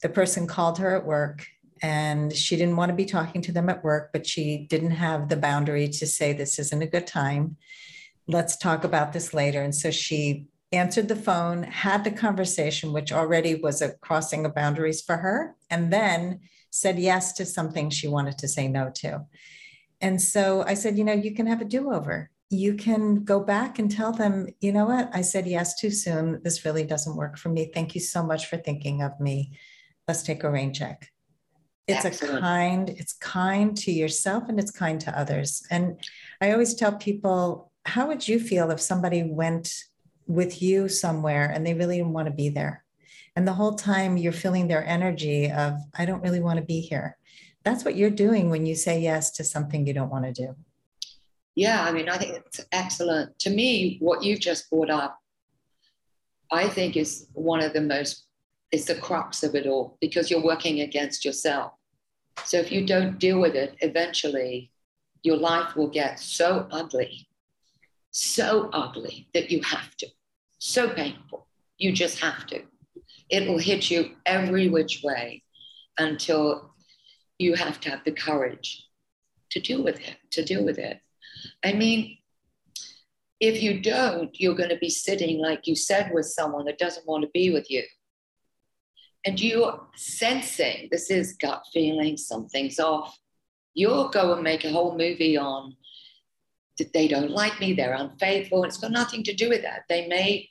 The 0.00 0.08
person 0.08 0.46
called 0.46 0.78
her 0.78 0.96
at 0.96 1.04
work 1.04 1.46
and 1.82 2.34
she 2.34 2.56
didn't 2.56 2.76
want 2.76 2.90
to 2.90 2.94
be 2.96 3.04
talking 3.04 3.42
to 3.42 3.52
them 3.52 3.68
at 3.68 3.82
work, 3.82 4.10
but 4.12 4.26
she 4.26 4.66
didn't 4.70 4.92
have 4.92 5.28
the 5.28 5.36
boundary 5.36 5.88
to 5.88 6.06
say, 6.06 6.32
This 6.32 6.58
isn't 6.58 6.82
a 6.82 6.86
good 6.86 7.06
time. 7.06 7.56
Let's 8.28 8.56
talk 8.56 8.84
about 8.84 9.12
this 9.12 9.34
later. 9.34 9.60
And 9.62 9.74
so 9.74 9.90
she 9.90 10.46
answered 10.72 11.08
the 11.08 11.16
phone, 11.16 11.62
had 11.62 12.04
the 12.04 12.10
conversation, 12.10 12.92
which 12.92 13.12
already 13.12 13.54
was 13.54 13.82
a 13.82 13.92
crossing 13.98 14.46
of 14.46 14.54
boundaries 14.54 15.02
for 15.02 15.16
her, 15.16 15.54
and 15.70 15.92
then 15.92 16.40
said 16.70 16.98
yes 16.98 17.32
to 17.34 17.44
something 17.44 17.90
she 17.90 18.08
wanted 18.08 18.38
to 18.38 18.48
say 18.48 18.68
no 18.68 18.90
to. 18.96 19.24
And 20.00 20.20
so 20.20 20.64
I 20.66 20.74
said, 20.74 20.96
You 20.98 21.04
know, 21.04 21.12
you 21.12 21.34
can 21.34 21.46
have 21.46 21.60
a 21.60 21.66
do 21.66 21.92
over. 21.92 22.30
You 22.50 22.74
can 22.74 23.24
go 23.24 23.40
back 23.40 23.78
and 23.78 23.90
tell 23.90 24.12
them, 24.12 24.46
you 24.60 24.72
know 24.72 24.84
what, 24.84 25.08
I 25.14 25.22
said 25.22 25.46
yes 25.46 25.80
too 25.80 25.90
soon. 25.90 26.42
This 26.42 26.66
really 26.66 26.84
doesn't 26.84 27.16
work 27.16 27.38
for 27.38 27.48
me. 27.48 27.70
Thank 27.72 27.94
you 27.94 28.00
so 28.00 28.22
much 28.22 28.46
for 28.46 28.58
thinking 28.58 29.00
of 29.00 29.18
me. 29.18 29.56
Let's 30.06 30.22
take 30.22 30.44
a 30.44 30.50
rain 30.50 30.74
check 30.74 31.08
it's 31.88 32.04
Excellent. 32.04 32.38
a 32.38 32.40
kind 32.40 32.88
it's 32.90 33.12
kind 33.14 33.76
to 33.76 33.90
yourself 33.90 34.44
and 34.48 34.58
it's 34.58 34.70
kind 34.70 35.00
to 35.00 35.18
others 35.18 35.66
and 35.70 36.00
i 36.40 36.52
always 36.52 36.74
tell 36.74 36.92
people 36.92 37.72
how 37.84 38.06
would 38.06 38.26
you 38.26 38.38
feel 38.38 38.70
if 38.70 38.80
somebody 38.80 39.24
went 39.24 39.72
with 40.26 40.62
you 40.62 40.88
somewhere 40.88 41.50
and 41.50 41.66
they 41.66 41.74
really 41.74 42.02
want 42.02 42.26
to 42.26 42.32
be 42.32 42.48
there. 42.48 42.84
And 43.34 43.48
the 43.48 43.54
whole 43.54 43.74
time 43.74 44.16
you're 44.16 44.32
feeling 44.32 44.68
their 44.68 44.84
energy 44.86 45.50
of 45.50 45.78
i 45.96 46.04
don't 46.04 46.22
really 46.22 46.40
want 46.40 46.58
to 46.58 46.64
be 46.64 46.80
here. 46.80 47.16
That's 47.64 47.84
what 47.84 47.96
you're 47.96 48.10
doing 48.10 48.50
when 48.50 48.66
you 48.66 48.74
say 48.74 49.00
yes 49.00 49.30
to 49.32 49.44
something 49.44 49.86
you 49.86 49.94
don't 49.94 50.10
want 50.10 50.24
to 50.24 50.32
do. 50.32 50.56
Yeah 51.54 51.82
i 51.82 51.92
mean 51.92 52.08
i 52.08 52.16
think 52.16 52.36
it's 52.36 52.60
excellent. 52.72 53.38
To 53.40 53.50
me 53.50 53.98
what 54.00 54.22
you've 54.22 54.40
just 54.40 54.70
brought 54.70 54.90
up 54.90 55.18
i 56.50 56.68
think 56.68 56.96
is 56.96 57.26
one 57.32 57.60
of 57.60 57.72
the 57.72 57.80
most 57.80 58.26
is 58.72 58.86
the 58.86 58.94
crux 58.94 59.42
of 59.42 59.54
it 59.54 59.66
all 59.66 59.96
because 60.00 60.30
you're 60.30 60.42
working 60.42 60.80
against 60.80 61.24
yourself. 61.24 61.72
So 62.44 62.56
if 62.56 62.72
you 62.72 62.86
don't 62.86 63.18
deal 63.18 63.38
with 63.38 63.54
it, 63.54 63.76
eventually 63.80 64.72
your 65.22 65.36
life 65.36 65.76
will 65.76 65.88
get 65.88 66.18
so 66.18 66.66
ugly, 66.70 67.28
so 68.12 68.70
ugly 68.72 69.28
that 69.34 69.50
you 69.50 69.60
have 69.62 69.96
to, 69.96 70.06
so 70.58 70.88
painful. 70.88 71.46
You 71.78 71.92
just 71.92 72.20
have 72.20 72.46
to. 72.46 72.62
It 73.28 73.48
will 73.48 73.58
hit 73.58 73.90
you 73.90 74.12
every 74.24 74.68
which 74.68 75.02
way 75.02 75.42
until 75.98 76.74
you 77.38 77.54
have 77.54 77.80
to 77.80 77.90
have 77.90 78.04
the 78.04 78.12
courage 78.12 78.84
to 79.50 79.60
deal 79.60 79.82
with 79.82 80.00
it, 80.00 80.16
to 80.30 80.44
deal 80.44 80.64
with 80.64 80.78
it. 80.78 81.00
I 81.64 81.72
mean, 81.72 82.18
if 83.40 83.62
you 83.62 83.80
don't, 83.80 84.38
you're 84.38 84.54
going 84.54 84.68
to 84.68 84.78
be 84.78 84.90
sitting, 84.90 85.40
like 85.40 85.66
you 85.66 85.74
said, 85.74 86.12
with 86.14 86.26
someone 86.26 86.66
that 86.66 86.78
doesn't 86.78 87.06
want 87.06 87.24
to 87.24 87.30
be 87.34 87.50
with 87.52 87.68
you 87.68 87.82
and 89.24 89.40
you're 89.40 89.80
sensing 89.96 90.88
this 90.90 91.10
is 91.10 91.34
gut 91.34 91.64
feeling, 91.72 92.16
something's 92.16 92.80
off, 92.80 93.16
you'll 93.74 94.08
go 94.08 94.34
and 94.34 94.42
make 94.42 94.64
a 94.64 94.70
whole 94.70 94.96
movie 94.96 95.36
on 95.36 95.76
they 96.92 97.06
don't 97.08 97.30
like 97.30 97.60
me, 97.60 97.72
they're 97.72 97.94
unfaithful. 97.94 98.64
It's 98.64 98.78
got 98.78 98.90
nothing 98.90 99.22
to 99.24 99.34
do 99.34 99.48
with 99.48 99.62
that. 99.62 99.82
They 99.88 100.08
may, 100.08 100.48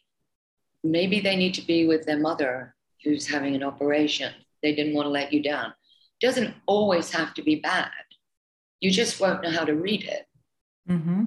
maybe 0.84 1.20
they 1.20 1.36
need 1.36 1.54
to 1.56 1.66
be 1.66 1.88
with 1.88 2.06
their 2.06 2.20
mother 2.20 2.76
who's 3.04 3.28
having 3.28 3.56
an 3.56 3.64
operation. 3.64 4.34
They 4.62 4.76
didn't 4.76 4.94
want 4.94 5.08
to 5.08 5.10
let 5.10 5.34
you 5.34 5.42
down. 5.42 5.74
It 6.22 6.26
doesn't 6.26 6.54
always 6.68 7.12
have 7.12 7.34
to 7.36 7.42
be 7.42 7.56
bad. 7.56 7.90
You 8.80 8.92
just 8.92 9.20
won't 9.20 9.44
know 9.44 9.52
how 9.52 9.66
to 9.66 9.74
read 9.74 10.04
it. 10.04 10.26
Mm-hmm. 10.90 11.24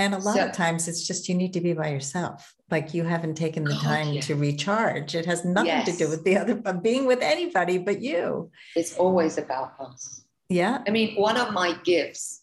And 0.00 0.14
a 0.14 0.18
lot 0.18 0.36
so, 0.36 0.46
of 0.46 0.52
times 0.52 0.86
it's 0.86 1.06
just 1.06 1.28
you 1.28 1.34
need 1.34 1.52
to 1.54 1.60
be 1.60 1.72
by 1.72 1.88
yourself. 1.88 2.54
Like 2.70 2.94
you 2.94 3.02
haven't 3.02 3.34
taken 3.34 3.64
the 3.64 3.74
time 3.74 4.12
yes. 4.12 4.26
to 4.28 4.36
recharge. 4.36 5.14
It 5.14 5.26
has 5.26 5.44
nothing 5.44 5.66
yes. 5.66 5.86
to 5.86 6.04
do 6.04 6.08
with 6.08 6.22
the 6.22 6.36
other 6.36 6.54
being 6.54 7.06
with 7.06 7.20
anybody 7.20 7.78
but 7.78 8.00
you. 8.00 8.50
It's 8.76 8.96
always 8.96 9.38
about 9.38 9.72
us. 9.80 10.24
Yeah. 10.48 10.82
I 10.86 10.90
mean, 10.90 11.16
one 11.16 11.36
of 11.36 11.52
my 11.52 11.76
gifts 11.84 12.37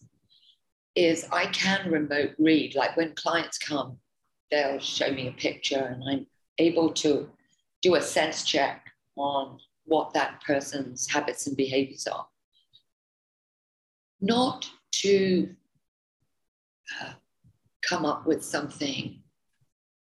is 0.96 1.26
I 1.30 1.46
can 1.46 1.90
remote 1.90 2.32
read. 2.38 2.74
Like 2.74 2.96
when 2.96 3.14
clients 3.14 3.58
come, 3.58 3.98
they'll 4.50 4.80
show 4.80 5.10
me 5.12 5.28
a 5.28 5.32
picture 5.32 5.78
and 5.78 6.02
I'm 6.08 6.26
able 6.58 6.92
to 6.94 7.28
do 7.82 7.94
a 7.94 8.02
sense 8.02 8.44
check 8.44 8.86
on 9.16 9.58
what 9.84 10.14
that 10.14 10.42
person's 10.44 11.08
habits 11.08 11.46
and 11.46 11.56
behaviors 11.56 12.06
are. 12.06 12.26
Not 14.20 14.68
to 15.02 15.50
uh, 17.00 17.12
come 17.82 18.04
up 18.04 18.26
with 18.26 18.44
something 18.44 19.20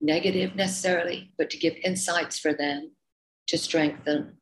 negative 0.00 0.54
necessarily, 0.54 1.32
but 1.36 1.50
to 1.50 1.58
give 1.58 1.74
insights 1.84 2.38
for 2.38 2.52
them 2.52 2.92
to 3.48 3.58
strengthen 3.58 4.36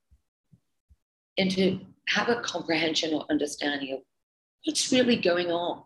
and 1.38 1.50
to 1.50 1.80
have 2.08 2.28
a 2.28 2.40
comprehension 2.40 3.14
or 3.14 3.24
understanding 3.30 3.92
of 3.94 4.00
what's 4.64 4.90
really 4.92 5.16
going 5.16 5.50
on. 5.50 5.82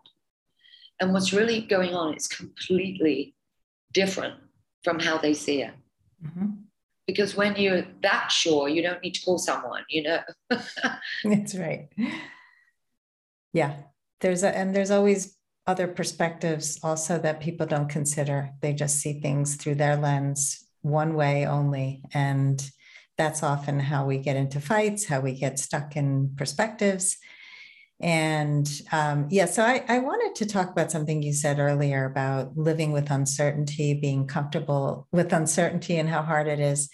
And 1.01 1.13
what's 1.13 1.33
really 1.33 1.61
going 1.61 1.93
on 1.93 2.13
is 2.13 2.27
completely 2.27 3.35
different 3.91 4.35
from 4.83 4.99
how 4.99 5.17
they 5.17 5.33
see 5.33 5.63
it. 5.63 5.73
Mm-hmm. 6.23 6.47
Because 7.07 7.35
when 7.35 7.55
you're 7.55 7.83
that 8.03 8.31
sure, 8.31 8.69
you 8.69 8.83
don't 8.83 9.01
need 9.01 9.15
to 9.15 9.25
call 9.25 9.39
someone, 9.39 9.83
you 9.89 10.03
know? 10.03 10.19
That's 11.23 11.55
right. 11.55 11.89
Yeah. 13.51 13.75
There's 14.21 14.43
a, 14.43 14.55
and 14.55 14.75
there's 14.75 14.91
always 14.91 15.35
other 15.65 15.87
perspectives 15.87 16.79
also 16.83 17.17
that 17.17 17.41
people 17.41 17.65
don't 17.65 17.89
consider. 17.89 18.51
They 18.61 18.73
just 18.73 18.97
see 18.97 19.19
things 19.19 19.55
through 19.55 19.75
their 19.75 19.97
lens 19.97 20.63
one 20.81 21.15
way 21.15 21.47
only. 21.47 22.03
And 22.13 22.63
that's 23.17 23.43
often 23.43 23.79
how 23.79 24.05
we 24.05 24.19
get 24.19 24.35
into 24.35 24.59
fights, 24.61 25.05
how 25.05 25.19
we 25.21 25.33
get 25.33 25.59
stuck 25.59 25.95
in 25.95 26.33
perspectives. 26.37 27.17
And 28.01 28.67
um, 28.91 29.27
yeah, 29.29 29.45
so 29.45 29.63
I, 29.63 29.85
I 29.87 29.99
wanted 29.99 30.35
to 30.35 30.45
talk 30.45 30.71
about 30.71 30.91
something 30.91 31.21
you 31.21 31.33
said 31.33 31.59
earlier 31.59 32.05
about 32.05 32.57
living 32.57 32.91
with 32.91 33.11
uncertainty, 33.11 33.93
being 33.93 34.25
comfortable 34.25 35.07
with 35.11 35.31
uncertainty, 35.31 35.97
and 35.97 36.09
how 36.09 36.23
hard 36.23 36.47
it 36.47 36.59
is. 36.59 36.89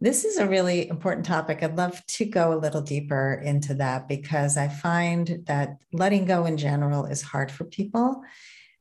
This 0.00 0.24
is 0.24 0.38
a 0.38 0.48
really 0.48 0.88
important 0.88 1.26
topic. 1.26 1.62
I'd 1.62 1.76
love 1.76 2.04
to 2.06 2.24
go 2.24 2.54
a 2.54 2.58
little 2.58 2.80
deeper 2.80 3.42
into 3.44 3.74
that 3.74 4.08
because 4.08 4.56
I 4.56 4.68
find 4.68 5.44
that 5.46 5.76
letting 5.92 6.24
go 6.24 6.46
in 6.46 6.56
general 6.56 7.04
is 7.04 7.20
hard 7.20 7.50
for 7.50 7.64
people. 7.64 8.22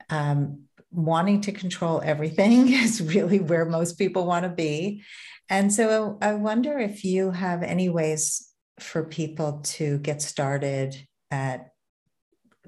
Um, 0.09 0.63
wanting 0.91 1.41
to 1.41 1.51
control 1.51 2.01
everything 2.03 2.67
is 2.71 3.01
really 3.01 3.39
where 3.39 3.65
most 3.65 3.97
people 3.97 4.25
want 4.25 4.43
to 4.43 4.49
be. 4.49 5.03
And 5.49 5.73
so 5.73 6.17
I 6.21 6.33
wonder 6.33 6.77
if 6.77 7.03
you 7.03 7.31
have 7.31 7.63
any 7.63 7.89
ways 7.89 8.51
for 8.79 9.03
people 9.03 9.61
to 9.63 9.97
get 9.99 10.21
started 10.21 11.06
at 11.31 11.73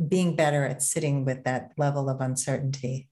being 0.07 0.35
better 0.35 0.65
at 0.65 0.81
sitting 0.81 1.25
with 1.25 1.43
that 1.43 1.71
level 1.77 2.09
of 2.09 2.21
uncertainty. 2.21 3.09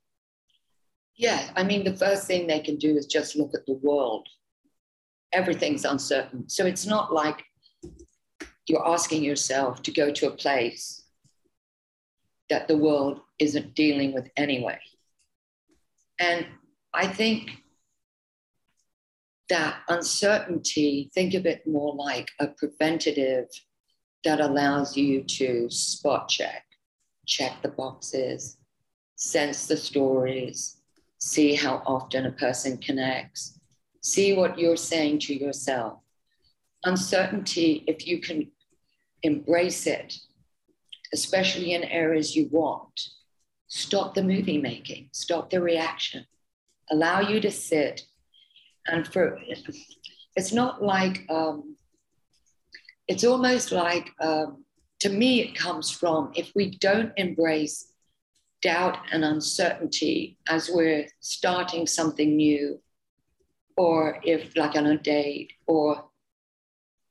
Yeah, 1.16 1.50
I 1.56 1.64
mean, 1.64 1.84
the 1.84 1.96
first 1.96 2.28
thing 2.28 2.48
they 2.48 2.60
can 2.60 2.78
do 2.78 2.96
is 2.96 3.08
just 3.08 3.36
look 3.36 3.54
at 3.54 3.66
the 3.66 3.74
world 3.74 4.28
everything's 5.34 5.86
uncertain. 5.86 6.50
So 6.50 6.66
it's 6.66 6.86
not 6.86 7.14
like 7.14 7.44
you're 8.68 8.88
asking 8.88 9.24
yourself 9.24 9.82
to 9.84 9.92
go 9.92 10.12
to 10.12 10.28
a 10.28 10.32
place 10.32 11.04
that 12.50 12.68
the 12.68 12.78
world 12.78 13.20
isn't 13.40 13.76
dealing 13.76 14.14
with 14.14 14.30
anyway. 14.38 14.80
And 16.20 16.46
I 16.94 17.08
think 17.08 17.52
that 19.50 19.82
uncertainty, 19.88 21.12
think 21.14 21.34
of 21.34 21.46
it 21.46 21.68
more 21.68 21.94
like 21.96 22.30
a 22.40 22.48
preventative 22.48 23.48
that 24.24 24.40
allows 24.40 24.98
you 24.98 25.24
to 25.24 25.70
spot 25.70 26.28
check, 26.30 26.64
check 27.26 27.62
the 27.62 27.70
boxes, 27.70 28.58
sense 29.16 29.68
the 29.68 29.78
stories, 29.78 30.78
see 31.20 31.56
how 31.56 31.82
often 31.86 32.26
a 32.26 32.32
person 32.32 32.78
connects, 32.78 33.60
see 34.02 34.34
what 34.34 34.60
you're 34.60 34.78
saying 34.78 35.20
to 35.20 35.34
yourself. 35.34 36.00
Uncertainty, 36.84 37.84
if 37.88 38.08
you 38.08 38.20
can 38.20 38.52
embrace 39.24 39.88
it, 39.88 40.16
especially 41.14 41.74
in 41.74 41.84
areas 41.84 42.36
you 42.36 42.48
want, 42.52 43.10
stop 43.68 44.14
the 44.14 44.24
movie 44.24 44.58
making, 44.58 45.10
stop 45.12 45.50
the 45.50 45.62
reaction, 45.62 46.26
allow 46.92 47.20
you 47.20 47.40
to 47.40 47.52
sit 47.52 48.04
and 48.88 49.08
for 49.08 49.40
it's 50.36 50.54
not 50.54 50.84
like 50.84 51.26
um, 51.30 51.76
it's 53.08 53.24
almost 53.24 53.72
like 53.72 54.12
um, 54.22 54.64
to 55.00 55.10
me 55.10 55.42
it 55.42 55.56
comes 55.56 55.90
from 55.92 56.32
if 56.36 56.52
we 56.56 56.72
don't 56.78 57.12
embrace 57.18 57.94
doubt 58.62 58.98
and 59.12 59.24
uncertainty 59.24 60.38
as 60.50 60.70
we're 60.74 61.08
starting 61.20 61.86
something 61.86 62.36
new 62.36 62.80
or 63.78 64.20
if 64.24 64.56
like 64.58 64.76
on 64.76 64.88
a 64.88 64.98
date 64.98 65.54
or 65.68 66.06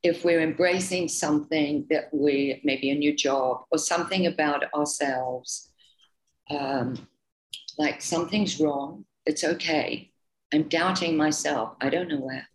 if 0.03 0.23
we're 0.23 0.41
embracing 0.41 1.07
something 1.07 1.85
that 1.89 2.09
we 2.13 2.61
maybe 2.63 2.89
a 2.89 2.95
new 2.95 3.15
job 3.15 3.63
or 3.71 3.77
something 3.77 4.27
about 4.27 4.63
ourselves 4.73 5.71
um, 6.49 7.07
like 7.77 8.01
something's 8.01 8.59
wrong 8.59 9.05
it's 9.25 9.43
okay 9.43 10.11
I'm 10.53 10.69
doubting 10.69 11.17
myself. 11.17 11.75
I 11.81 11.89
don't 11.89 12.07
know 12.07 12.19
where. 12.19 12.47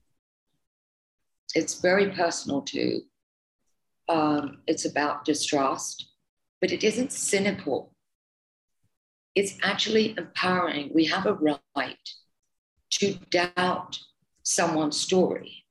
It's 1.55 1.81
very 1.81 2.11
personal 2.11 2.63
too. 2.63 3.03
Um, 4.09 4.59
it's 4.67 4.85
about 4.85 5.25
distrust, 5.25 6.07
but 6.61 6.73
it 6.73 6.85
isn't 6.85 7.13
cynical. 7.13 7.95
It's 9.35 9.57
actually 9.63 10.15
empowering. 10.19 10.91
We 10.95 11.07
have 11.07 11.27
a 11.27 11.39
right 11.77 12.09
to 12.91 13.15
doubt 13.31 13.99
someone's 14.43 15.01
story. 15.01 15.65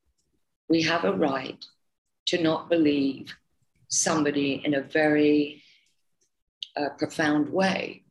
We 0.69 0.81
have 0.83 1.03
a 1.03 1.13
right 1.13 1.63
to 2.27 2.41
not 2.41 2.69
believe 2.69 3.35
somebody 3.89 4.61
in 4.63 4.73
a 4.73 4.81
very 4.81 5.61
uh, 6.77 6.89
profound 6.97 7.49
way, 7.51 8.03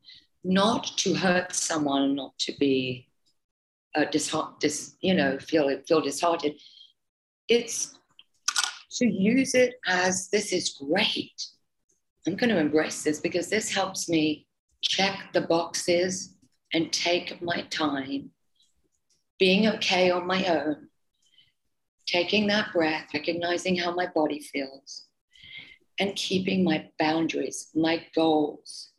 not 0.44 0.84
to 0.98 1.14
hurt 1.14 1.54
someone, 1.54 2.14
not 2.14 2.38
to 2.38 2.52
be 2.58 3.08
uh, 3.94 4.04
disheart, 4.04 4.60
dis, 4.60 4.94
you 5.00 5.14
know, 5.14 5.38
feel 5.38 5.74
feel 5.86 6.00
disheartened. 6.00 6.54
It's 7.48 7.98
to 8.92 9.06
use 9.06 9.54
it 9.54 9.74
as 9.86 10.28
this 10.30 10.52
is 10.52 10.76
great. 10.80 11.46
I'm 12.26 12.36
going 12.36 12.50
to 12.50 12.58
embrace 12.58 13.02
this 13.02 13.20
because 13.20 13.48
this 13.48 13.70
helps 13.70 14.08
me 14.08 14.46
check 14.82 15.32
the 15.32 15.42
boxes 15.42 16.34
and 16.72 16.92
take 16.92 17.40
my 17.42 17.62
time, 17.70 18.30
being 19.38 19.66
okay 19.68 20.10
on 20.10 20.26
my 20.26 20.44
own, 20.44 20.88
taking 22.06 22.46
that 22.48 22.72
breath, 22.72 23.08
recognizing 23.14 23.76
how 23.76 23.94
my 23.94 24.06
body 24.14 24.40
feels, 24.40 25.06
and 25.98 26.14
keeping 26.14 26.64
my 26.64 26.88
boundaries, 26.98 27.70
my 27.74 28.04
goals. 28.14 28.90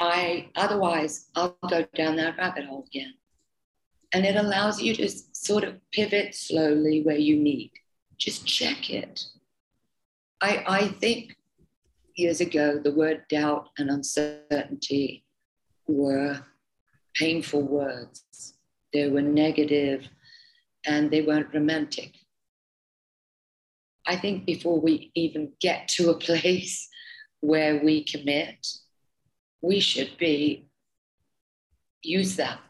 I 0.00 0.48
otherwise 0.56 1.28
I'll 1.36 1.56
go 1.68 1.84
down 1.94 2.16
that 2.16 2.36
rabbit 2.36 2.64
hole 2.64 2.84
again 2.88 3.14
and 4.12 4.26
it 4.26 4.36
allows 4.36 4.80
you 4.80 4.94
to 4.94 5.08
sort 5.32 5.64
of 5.64 5.80
pivot 5.90 6.34
slowly 6.34 7.02
where 7.02 7.16
you 7.16 7.36
need. 7.36 7.70
Just 8.22 8.46
check 8.46 8.88
it. 8.88 9.24
I, 10.40 10.64
I 10.68 10.88
think 11.00 11.34
years 12.14 12.40
ago, 12.40 12.78
the 12.78 12.92
word 12.92 13.24
doubt 13.28 13.70
and 13.78 13.90
uncertainty 13.90 15.24
were 15.88 16.38
painful 17.16 17.62
words. 17.62 18.54
They 18.92 19.08
were 19.08 19.22
negative 19.22 20.08
and 20.86 21.10
they 21.10 21.22
weren't 21.22 21.52
romantic. 21.52 22.12
I 24.06 24.14
think 24.14 24.46
before 24.46 24.80
we 24.80 25.10
even 25.16 25.54
get 25.58 25.88
to 25.96 26.10
a 26.10 26.18
place 26.28 26.88
where 27.40 27.82
we 27.82 28.04
commit, 28.04 28.64
we 29.62 29.80
should 29.80 30.16
be 30.16 30.68
use 32.02 32.36
that 32.36 32.60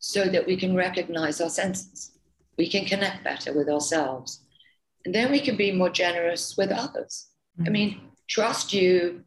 so 0.00 0.26
that 0.26 0.46
we 0.46 0.54
can 0.54 0.76
recognize 0.76 1.40
our 1.40 1.48
senses. 1.48 2.18
We 2.58 2.68
can 2.68 2.84
connect 2.84 3.24
better 3.24 3.54
with 3.54 3.70
ourselves. 3.70 4.42
And 5.06 5.14
then 5.14 5.30
we 5.30 5.40
can 5.40 5.56
be 5.56 5.70
more 5.70 5.88
generous 5.88 6.56
with 6.56 6.72
others. 6.72 7.28
I 7.64 7.70
mean, 7.70 8.00
trust 8.28 8.72
you, 8.72 9.22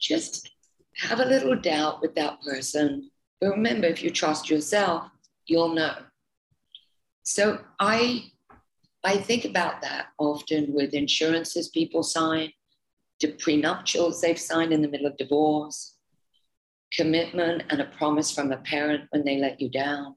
just 0.00 0.50
have 0.96 1.20
a 1.20 1.24
little 1.24 1.54
doubt 1.54 2.02
with 2.02 2.16
that 2.16 2.42
person. 2.42 3.08
But 3.40 3.50
remember, 3.50 3.86
if 3.86 4.02
you 4.02 4.10
trust 4.10 4.50
yourself, 4.50 5.08
you'll 5.46 5.74
know. 5.74 5.94
So 7.22 7.60
I 7.78 8.32
I 9.04 9.18
think 9.18 9.44
about 9.44 9.82
that 9.82 10.06
often 10.18 10.74
with 10.74 10.92
insurances 10.92 11.68
people 11.68 12.02
sign, 12.02 12.50
to 13.20 13.28
prenuptials 13.28 14.20
they've 14.20 14.40
signed 14.40 14.72
in 14.72 14.82
the 14.82 14.88
middle 14.88 15.06
of 15.06 15.16
divorce, 15.16 15.94
commitment 16.92 17.62
and 17.70 17.80
a 17.80 17.84
promise 17.84 18.34
from 18.34 18.50
a 18.50 18.56
parent 18.56 19.04
when 19.10 19.24
they 19.24 19.38
let 19.38 19.60
you 19.60 19.70
down. 19.70 20.16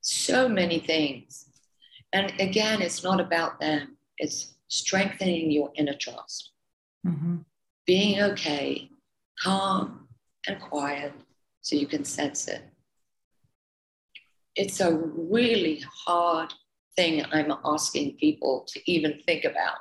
So 0.00 0.48
many 0.48 0.80
things. 0.80 1.47
And 2.12 2.32
again, 2.40 2.80
it's 2.82 3.02
not 3.02 3.20
about 3.20 3.60
them, 3.60 3.96
it's 4.18 4.54
strengthening 4.68 5.50
your 5.50 5.70
inner 5.76 5.94
trust. 5.94 6.52
Mm-hmm. 7.06 7.38
Being 7.86 8.22
okay, 8.22 8.90
calm, 9.42 10.08
and 10.46 10.60
quiet 10.60 11.12
so 11.60 11.76
you 11.76 11.86
can 11.86 12.04
sense 12.04 12.48
it. 12.48 12.62
It's 14.56 14.80
a 14.80 14.94
really 14.94 15.84
hard 16.06 16.52
thing 16.96 17.24
I'm 17.30 17.52
asking 17.64 18.16
people 18.16 18.66
to 18.68 18.90
even 18.90 19.20
think 19.24 19.44
about. 19.44 19.78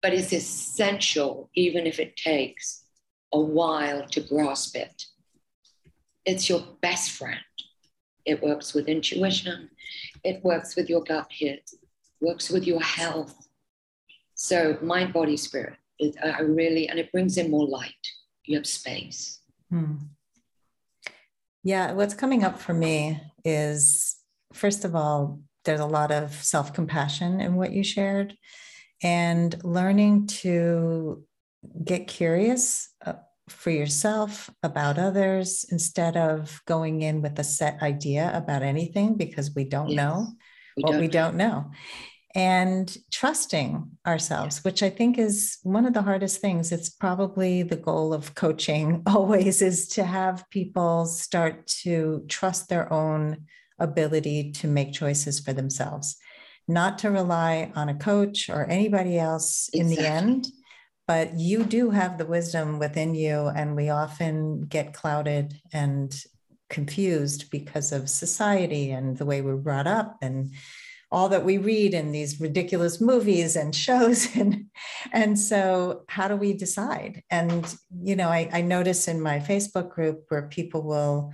But 0.00 0.14
it's 0.14 0.32
essential, 0.32 1.50
even 1.54 1.86
if 1.86 1.98
it 1.98 2.16
takes 2.16 2.84
a 3.32 3.40
while 3.40 4.06
to 4.08 4.20
grasp 4.20 4.76
it. 4.76 5.04
It's 6.24 6.48
your 6.48 6.64
best 6.80 7.10
friend. 7.10 7.40
It 8.28 8.42
works 8.42 8.74
with 8.74 8.88
intuition, 8.88 9.70
it 10.22 10.44
works 10.44 10.76
with 10.76 10.90
your 10.90 11.02
gut 11.02 11.28
hit, 11.30 11.70
works 12.20 12.50
with 12.50 12.66
your 12.66 12.82
health. 12.82 13.48
So, 14.34 14.78
mind, 14.82 15.12
body, 15.12 15.36
spirit, 15.36 15.76
it, 15.98 16.14
I 16.22 16.42
really, 16.42 16.88
and 16.88 16.98
it 16.98 17.10
brings 17.10 17.38
in 17.38 17.50
more 17.50 17.66
light. 17.66 18.06
You 18.44 18.56
have 18.58 18.66
space. 18.66 19.40
Hmm. 19.70 19.94
Yeah, 21.64 21.92
what's 21.92 22.14
coming 22.14 22.44
up 22.44 22.58
for 22.58 22.74
me 22.74 23.20
is 23.44 24.16
first 24.52 24.84
of 24.84 24.94
all, 24.94 25.40
there's 25.64 25.80
a 25.80 25.86
lot 25.86 26.10
of 26.10 26.32
self 26.34 26.72
compassion 26.72 27.40
in 27.40 27.56
what 27.56 27.72
you 27.72 27.82
shared 27.82 28.36
and 29.02 29.62
learning 29.64 30.26
to 30.26 31.24
get 31.84 32.06
curious 32.06 32.88
uh, 32.97 32.97
for 33.48 33.70
yourself 33.70 34.50
about 34.62 34.98
others 34.98 35.64
instead 35.70 36.16
of 36.16 36.60
going 36.66 37.02
in 37.02 37.22
with 37.22 37.38
a 37.38 37.44
set 37.44 37.82
idea 37.82 38.30
about 38.34 38.62
anything 38.62 39.16
because 39.16 39.54
we 39.54 39.64
don't 39.64 39.88
yes. 39.88 39.96
know 39.96 40.26
we 40.76 40.82
what 40.82 40.92
don't. 40.92 41.00
we 41.00 41.08
don't 41.08 41.36
know 41.36 41.70
and 42.34 42.96
trusting 43.10 43.90
ourselves 44.06 44.62
which 44.62 44.82
i 44.82 44.90
think 44.90 45.18
is 45.18 45.58
one 45.62 45.86
of 45.86 45.94
the 45.94 46.02
hardest 46.02 46.40
things 46.40 46.72
it's 46.72 46.90
probably 46.90 47.62
the 47.62 47.76
goal 47.76 48.12
of 48.12 48.34
coaching 48.34 49.02
always 49.06 49.62
is 49.62 49.88
to 49.88 50.04
have 50.04 50.48
people 50.50 51.06
start 51.06 51.66
to 51.66 52.24
trust 52.28 52.68
their 52.68 52.92
own 52.92 53.44
ability 53.78 54.52
to 54.52 54.66
make 54.66 54.92
choices 54.92 55.40
for 55.40 55.52
themselves 55.52 56.16
not 56.66 56.98
to 56.98 57.10
rely 57.10 57.72
on 57.74 57.88
a 57.88 57.94
coach 57.94 58.50
or 58.50 58.66
anybody 58.66 59.18
else 59.18 59.70
exactly. 59.72 59.80
in 59.80 60.02
the 60.02 60.08
end 60.08 60.46
but 61.08 61.40
you 61.40 61.64
do 61.64 61.88
have 61.88 62.18
the 62.18 62.26
wisdom 62.26 62.78
within 62.78 63.14
you 63.14 63.48
and 63.56 63.74
we 63.74 63.88
often 63.88 64.60
get 64.66 64.92
clouded 64.92 65.58
and 65.72 66.22
confused 66.68 67.50
because 67.50 67.92
of 67.92 68.10
society 68.10 68.90
and 68.90 69.16
the 69.16 69.24
way 69.24 69.40
we're 69.40 69.56
brought 69.56 69.86
up 69.86 70.18
and 70.20 70.52
all 71.10 71.30
that 71.30 71.46
we 71.46 71.56
read 71.56 71.94
in 71.94 72.12
these 72.12 72.38
ridiculous 72.38 73.00
movies 73.00 73.56
and 73.56 73.74
shows. 73.74 74.28
And 74.36 74.66
and 75.10 75.38
so 75.38 76.04
how 76.08 76.28
do 76.28 76.36
we 76.36 76.52
decide? 76.52 77.22
And 77.30 77.74
you 78.02 78.14
know 78.14 78.28
I, 78.28 78.50
I 78.52 78.60
notice 78.60 79.08
in 79.08 79.20
my 79.22 79.38
facebook 79.38 79.88
group 79.90 80.26
where 80.28 80.42
people 80.48 80.82
will 80.82 81.32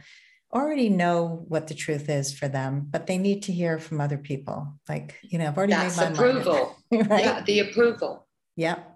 already 0.53 0.89
know 0.89 1.45
what 1.49 1.67
the 1.67 1.75
truth 1.75 2.09
is 2.09 2.33
for 2.33 2.47
them 2.47 2.87
but 2.89 3.09
they 3.09 3.19
need 3.19 3.43
to 3.43 3.53
hear 3.53 3.81
from 3.81 4.01
other 4.01 4.19
people. 4.19 4.79
Like 4.89 5.19
you 5.23 5.39
know 5.39 5.49
i've 5.49 5.59
already 5.59 5.73
That's 5.73 5.99
made 5.99 6.05
my 6.05 6.13
approval. 6.13 6.77
Mind, 6.93 7.11
right? 7.11 7.25
yeah 7.25 7.43
the 7.43 7.59
approval. 7.59 8.29
Yep 8.57 8.94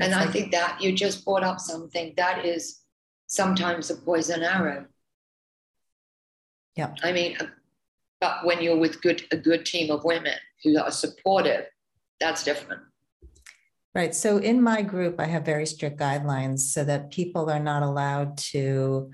and 0.00 0.12
like- 0.12 0.28
I 0.28 0.30
think 0.30 0.52
that 0.52 0.80
you 0.80 0.92
just 0.92 1.24
brought 1.24 1.44
up 1.44 1.60
something 1.60 2.14
that 2.16 2.44
is 2.44 2.80
sometimes 3.26 3.90
a 3.90 3.96
poison 3.96 4.42
arrow. 4.42 4.86
Yeah. 6.76 6.94
I 7.02 7.12
mean, 7.12 7.36
but 8.20 8.44
when 8.44 8.62
you're 8.62 8.78
with 8.78 9.02
good 9.02 9.22
a 9.30 9.36
good 9.36 9.66
team 9.66 9.90
of 9.90 10.04
women 10.04 10.36
who 10.62 10.78
are 10.78 10.90
supportive, 10.90 11.66
that's 12.20 12.44
different. 12.44 12.82
Right. 13.94 14.14
So 14.14 14.38
in 14.38 14.62
my 14.62 14.80
group, 14.80 15.20
I 15.20 15.26
have 15.26 15.44
very 15.44 15.66
strict 15.66 16.00
guidelines 16.00 16.60
so 16.60 16.82
that 16.84 17.10
people 17.10 17.50
are 17.50 17.60
not 17.60 17.82
allowed 17.82 18.38
to, 18.38 19.10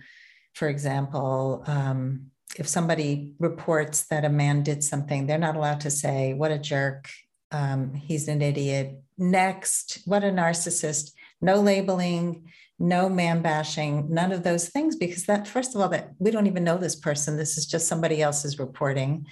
for 0.55 0.69
example, 0.69 1.65
um, 1.67 2.31
if 2.57 2.69
somebody 2.69 3.35
reports 3.41 4.07
that 4.07 4.25
a 4.25 4.29
man 4.29 4.63
did 4.63 4.85
something, 4.85 5.27
they're 5.27 5.39
not 5.39 5.57
allowed 5.57 5.81
to 5.81 5.91
say, 5.91 6.35
What 6.35 6.53
a 6.53 6.59
jerk. 6.59 7.09
Um, 7.51 7.95
he's 7.95 8.29
an 8.29 8.43
idiot. 8.43 9.01
Next, 9.19 10.01
what 10.05 10.25
a 10.25 10.29
narcissist. 10.29 11.13
No 11.41 11.61
labeling, 11.61 12.51
no 12.79 13.09
man 13.09 13.43
bashing, 13.43 14.13
none 14.13 14.33
of 14.33 14.45
those 14.45 14.69
things, 14.69 14.97
because 14.97 15.27
that, 15.27 15.49
first 15.49 15.75
of 15.75 15.81
all, 15.81 15.89
that 15.89 16.13
we 16.19 16.31
don't 16.31 16.47
even 16.47 16.65
know 16.65 16.79
this 16.79 16.97
person. 16.97 17.37
This 17.37 17.59
is 17.59 17.67
just 17.67 17.89
somebody 17.89 18.23
else's 18.23 18.59
reporting. 18.59 19.27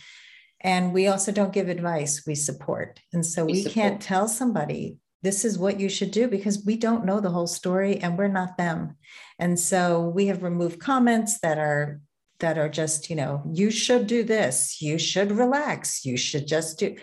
And 0.60 0.92
we 0.92 1.06
also 1.06 1.30
don't 1.32 1.52
give 1.52 1.68
advice, 1.68 2.24
we 2.26 2.34
support. 2.34 3.00
And 3.12 3.24
so 3.24 3.44
we, 3.44 3.52
we 3.52 3.64
can't 3.64 4.00
tell 4.00 4.26
somebody 4.26 4.96
this 5.22 5.44
is 5.44 5.58
what 5.58 5.80
you 5.80 5.88
should 5.88 6.10
do 6.10 6.28
because 6.28 6.64
we 6.64 6.76
don't 6.76 7.04
know 7.04 7.20
the 7.20 7.30
whole 7.30 7.46
story 7.46 7.98
and 7.98 8.16
we're 8.16 8.28
not 8.28 8.56
them. 8.56 8.96
And 9.38 9.58
so 9.58 10.08
we 10.08 10.26
have 10.26 10.42
removed 10.42 10.80
comments 10.80 11.38
that 11.40 11.58
are 11.58 12.00
that 12.38 12.58
are 12.58 12.68
just, 12.68 13.08
you 13.08 13.16
know, 13.16 13.42
you 13.50 13.70
should 13.70 14.06
do 14.06 14.22
this, 14.22 14.82
you 14.82 14.98
should 14.98 15.32
relax, 15.32 16.04
you 16.04 16.18
should 16.18 16.46
just 16.46 16.78
do 16.78 16.94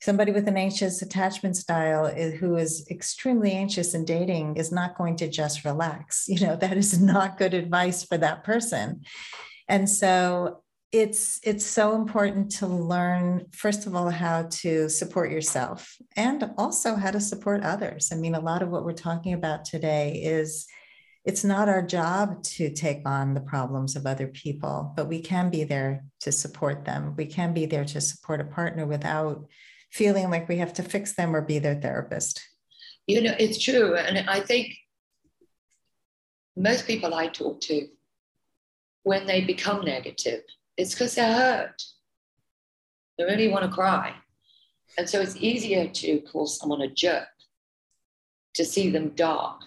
somebody 0.00 0.32
with 0.32 0.46
an 0.46 0.56
anxious 0.56 1.02
attachment 1.02 1.56
style 1.56 2.06
who 2.06 2.56
is 2.56 2.86
extremely 2.90 3.52
anxious 3.52 3.94
in 3.94 4.04
dating 4.04 4.56
is 4.56 4.70
not 4.70 4.96
going 4.96 5.16
to 5.16 5.28
just 5.28 5.64
relax. 5.64 6.26
You 6.38 6.46
know, 6.46 6.56
that 6.56 6.76
is 6.76 7.00
not 7.00 7.38
good 7.38 7.54
advice 7.54 8.04
for 8.04 8.16
that 8.18 8.44
person. 8.44 9.02
And 9.66 9.90
so 9.90 10.62
it's 10.92 11.40
it's 11.42 11.66
so 11.66 11.94
important 11.94 12.50
to 12.50 12.66
learn 12.66 13.44
first 13.52 13.86
of 13.86 13.94
all 13.94 14.08
how 14.08 14.44
to 14.44 14.88
support 14.88 15.30
yourself 15.30 15.96
and 16.16 16.50
also 16.56 16.94
how 16.94 17.10
to 17.10 17.20
support 17.20 17.62
others. 17.62 18.10
I 18.12 18.16
mean, 18.16 18.34
a 18.34 18.40
lot 18.40 18.62
of 18.62 18.70
what 18.70 18.84
we're 18.84 18.92
talking 18.92 19.34
about 19.34 19.64
today 19.64 20.22
is 20.22 20.66
it's 21.24 21.44
not 21.44 21.68
our 21.68 21.82
job 21.82 22.42
to 22.42 22.72
take 22.72 23.06
on 23.06 23.34
the 23.34 23.40
problems 23.40 23.96
of 23.96 24.06
other 24.06 24.28
people, 24.28 24.92
but 24.96 25.08
we 25.08 25.20
can 25.20 25.50
be 25.50 25.64
there 25.64 26.04
to 26.20 26.32
support 26.32 26.84
them. 26.84 27.14
We 27.16 27.26
can 27.26 27.52
be 27.52 27.66
there 27.66 27.84
to 27.84 28.00
support 28.00 28.40
a 28.40 28.44
partner 28.44 28.86
without 28.86 29.44
feeling 29.90 30.30
like 30.30 30.48
we 30.48 30.58
have 30.58 30.72
to 30.74 30.82
fix 30.82 31.14
them 31.14 31.34
or 31.34 31.40
be 31.40 31.58
their 31.58 31.74
therapist. 31.74 32.40
You 33.06 33.22
know, 33.22 33.34
it's 33.38 33.62
true. 33.62 33.96
And 33.96 34.28
I 34.28 34.40
think 34.40 34.74
most 36.56 36.86
people 36.86 37.14
I 37.14 37.28
talk 37.28 37.60
to, 37.62 37.88
when 39.04 39.26
they 39.26 39.42
become 39.42 39.84
negative, 39.84 40.42
it's 40.76 40.94
because 40.94 41.14
they're 41.14 41.32
hurt. 41.34 41.82
They 43.16 43.24
really 43.24 43.48
want 43.48 43.64
to 43.64 43.70
cry. 43.70 44.14
And 44.98 45.08
so 45.08 45.20
it's 45.20 45.36
easier 45.36 45.88
to 45.88 46.20
call 46.20 46.46
someone 46.46 46.82
a 46.82 46.88
jerk, 46.88 47.28
to 48.54 48.64
see 48.64 48.90
them 48.90 49.10
dark. 49.10 49.60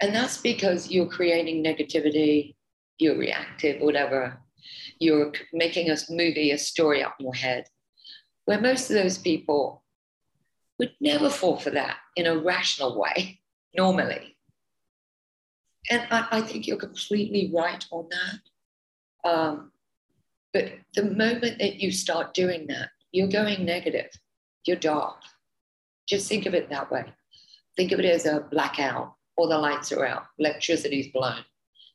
And 0.00 0.14
that's 0.14 0.38
because 0.38 0.90
you're 0.90 1.06
creating 1.06 1.64
negativity, 1.64 2.56
you're 2.98 3.16
reactive, 3.16 3.80
whatever. 3.80 4.38
You're 4.98 5.32
making 5.52 5.90
a 5.90 5.96
movie, 6.10 6.50
a 6.50 6.58
story 6.58 7.02
up 7.02 7.16
in 7.18 7.26
your 7.26 7.34
head 7.34 7.64
where 8.44 8.60
most 8.60 8.90
of 8.90 8.96
those 8.96 9.18
people 9.18 9.82
would 10.78 10.94
never 11.00 11.30
fall 11.30 11.56
for 11.58 11.70
that 11.70 11.96
in 12.16 12.26
a 12.26 12.36
rational 12.36 12.98
way, 12.98 13.40
normally. 13.76 14.36
And 15.90 16.06
I, 16.10 16.26
I 16.30 16.40
think 16.42 16.66
you're 16.66 16.76
completely 16.76 17.52
right 17.54 17.84
on 17.90 18.08
that. 18.10 19.30
Um, 19.30 19.72
but 20.52 20.72
the 20.94 21.04
moment 21.04 21.58
that 21.58 21.76
you 21.76 21.92
start 21.92 22.34
doing 22.34 22.66
that, 22.68 22.90
you're 23.12 23.28
going 23.28 23.64
negative, 23.64 24.10
you're 24.66 24.76
dark. 24.76 25.16
Just 26.08 26.28
think 26.28 26.46
of 26.46 26.54
it 26.54 26.68
that 26.70 26.90
way. 26.90 27.04
Think 27.76 27.92
of 27.92 28.00
it 28.00 28.04
as 28.04 28.26
a 28.26 28.46
blackout, 28.50 29.14
all 29.36 29.48
the 29.48 29.58
lights 29.58 29.92
are 29.92 30.04
out, 30.04 30.24
electricity's 30.38 31.12
blown. 31.12 31.44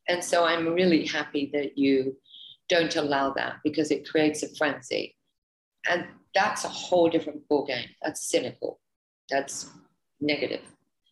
And 0.08 0.24
so 0.24 0.46
I'm 0.46 0.74
really 0.74 1.06
happy 1.06 1.50
that 1.54 1.78
you 1.78 2.16
don't 2.70 2.96
allow 2.96 3.34
that 3.34 3.58
because 3.64 3.92
it 3.92 4.10
creates 4.10 4.44
a 4.44 4.56
frenzy. 4.56 5.16
And 5.90 6.06
that's 6.38 6.66
a 6.66 6.70
whole 6.70 7.10
different 7.10 7.42
ballgame. 7.50 7.88
That's 8.04 8.30
cynical. 8.30 8.80
That's 9.28 9.72
negative. 10.22 10.62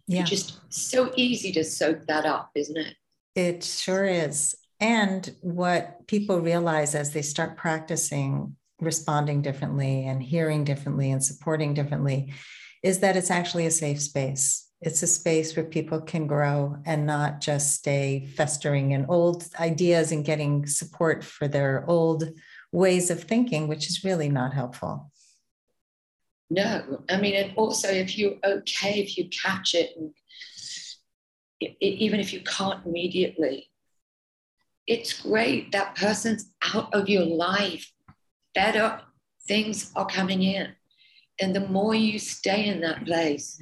Yeah. 0.08 0.22
It's 0.22 0.30
just 0.30 0.60
so 0.70 1.12
easy 1.16 1.52
to 1.54 1.64
soak 1.64 2.06
that 2.06 2.26
up, 2.26 2.52
isn't 2.54 2.78
it? 2.78 2.96
It 3.34 3.64
sure 3.64 4.06
is. 4.06 4.56
And 4.80 5.36
what 5.42 6.06
people 6.06 6.40
realize 6.40 6.94
as 6.94 7.12
they 7.12 7.24
start 7.24 7.58
practicing 7.58 8.56
responding 8.80 9.42
differently 9.42 10.06
and 10.06 10.22
hearing 10.22 10.64
differently 10.64 11.10
and 11.10 11.24
supporting 11.24 11.74
differently 11.74 12.34
is 12.84 13.00
that 13.00 13.18
it's 13.18 13.32
actually 13.32 13.66
a 13.66 13.72
safe 13.72 14.00
space. 14.00 14.70
It's 14.82 15.02
a 15.02 15.08
space 15.08 15.56
where 15.56 15.66
people 15.66 16.02
can 16.02 16.28
grow 16.28 16.78
and 16.86 17.08
not 17.08 17.42
just 17.42 17.74
stay 17.74 18.28
festering 18.38 18.92
in 18.92 19.08
old 19.08 19.48
ideas 19.60 20.12
and 20.12 20.24
getting 20.24 20.68
support 20.68 21.24
for 21.24 21.48
their 21.48 21.84
old 21.88 22.30
ways 22.72 23.10
of 23.10 23.24
thinking, 23.24 23.68
which 23.68 23.88
is 23.88 24.04
really 24.04 24.30
not 24.30 24.54
helpful. 24.54 25.12
No, 26.50 27.04
I 27.10 27.18
mean, 27.18 27.36
and 27.36 27.54
also 27.56 27.90
if 27.90 28.18
you're 28.18 28.36
okay, 28.44 29.00
if 29.00 29.18
you 29.18 29.30
catch 29.30 29.74
it, 29.74 29.94
and 29.98 30.12
it, 31.60 31.76
even 31.80 32.20
if 32.20 32.34
you 32.34 32.42
can't 32.42 32.86
immediately, 32.86 33.70
it's 34.86 35.22
great. 35.22 35.72
That 35.72 35.96
person's 35.96 36.52
out 36.74 36.94
of 36.94 37.10
your 37.10 37.26
life. 37.26 37.92
Better 38.54 39.02
things 39.48 39.92
are 39.96 40.06
coming 40.06 40.44
in. 40.44 40.70
And 41.42 41.56
the 41.56 41.68
more 41.68 41.96
you 41.96 42.20
stay 42.20 42.68
in 42.68 42.80
that 42.82 43.06
place, 43.06 43.62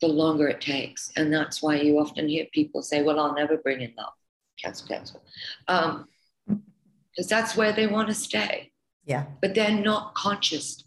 the 0.00 0.08
longer 0.08 0.48
it 0.48 0.60
takes. 0.60 1.10
And 1.16 1.32
that's 1.32 1.62
why 1.62 1.76
you 1.76 1.98
often 1.98 2.28
hear 2.28 2.46
people 2.52 2.82
say, 2.82 3.02
Well, 3.02 3.20
I'll 3.20 3.34
never 3.34 3.56
bring 3.58 3.80
in 3.80 3.94
love. 3.96 4.12
Cancel, 4.62 4.88
cancel. 4.88 5.22
Um, 5.68 6.08
because 6.46 7.28
that's 7.28 7.56
where 7.56 7.72
they 7.72 7.86
want 7.86 8.08
to 8.08 8.14
stay. 8.14 8.72
Yeah. 9.04 9.24
But 9.40 9.54
they're 9.54 9.70
not 9.70 10.14
conscious 10.14 10.84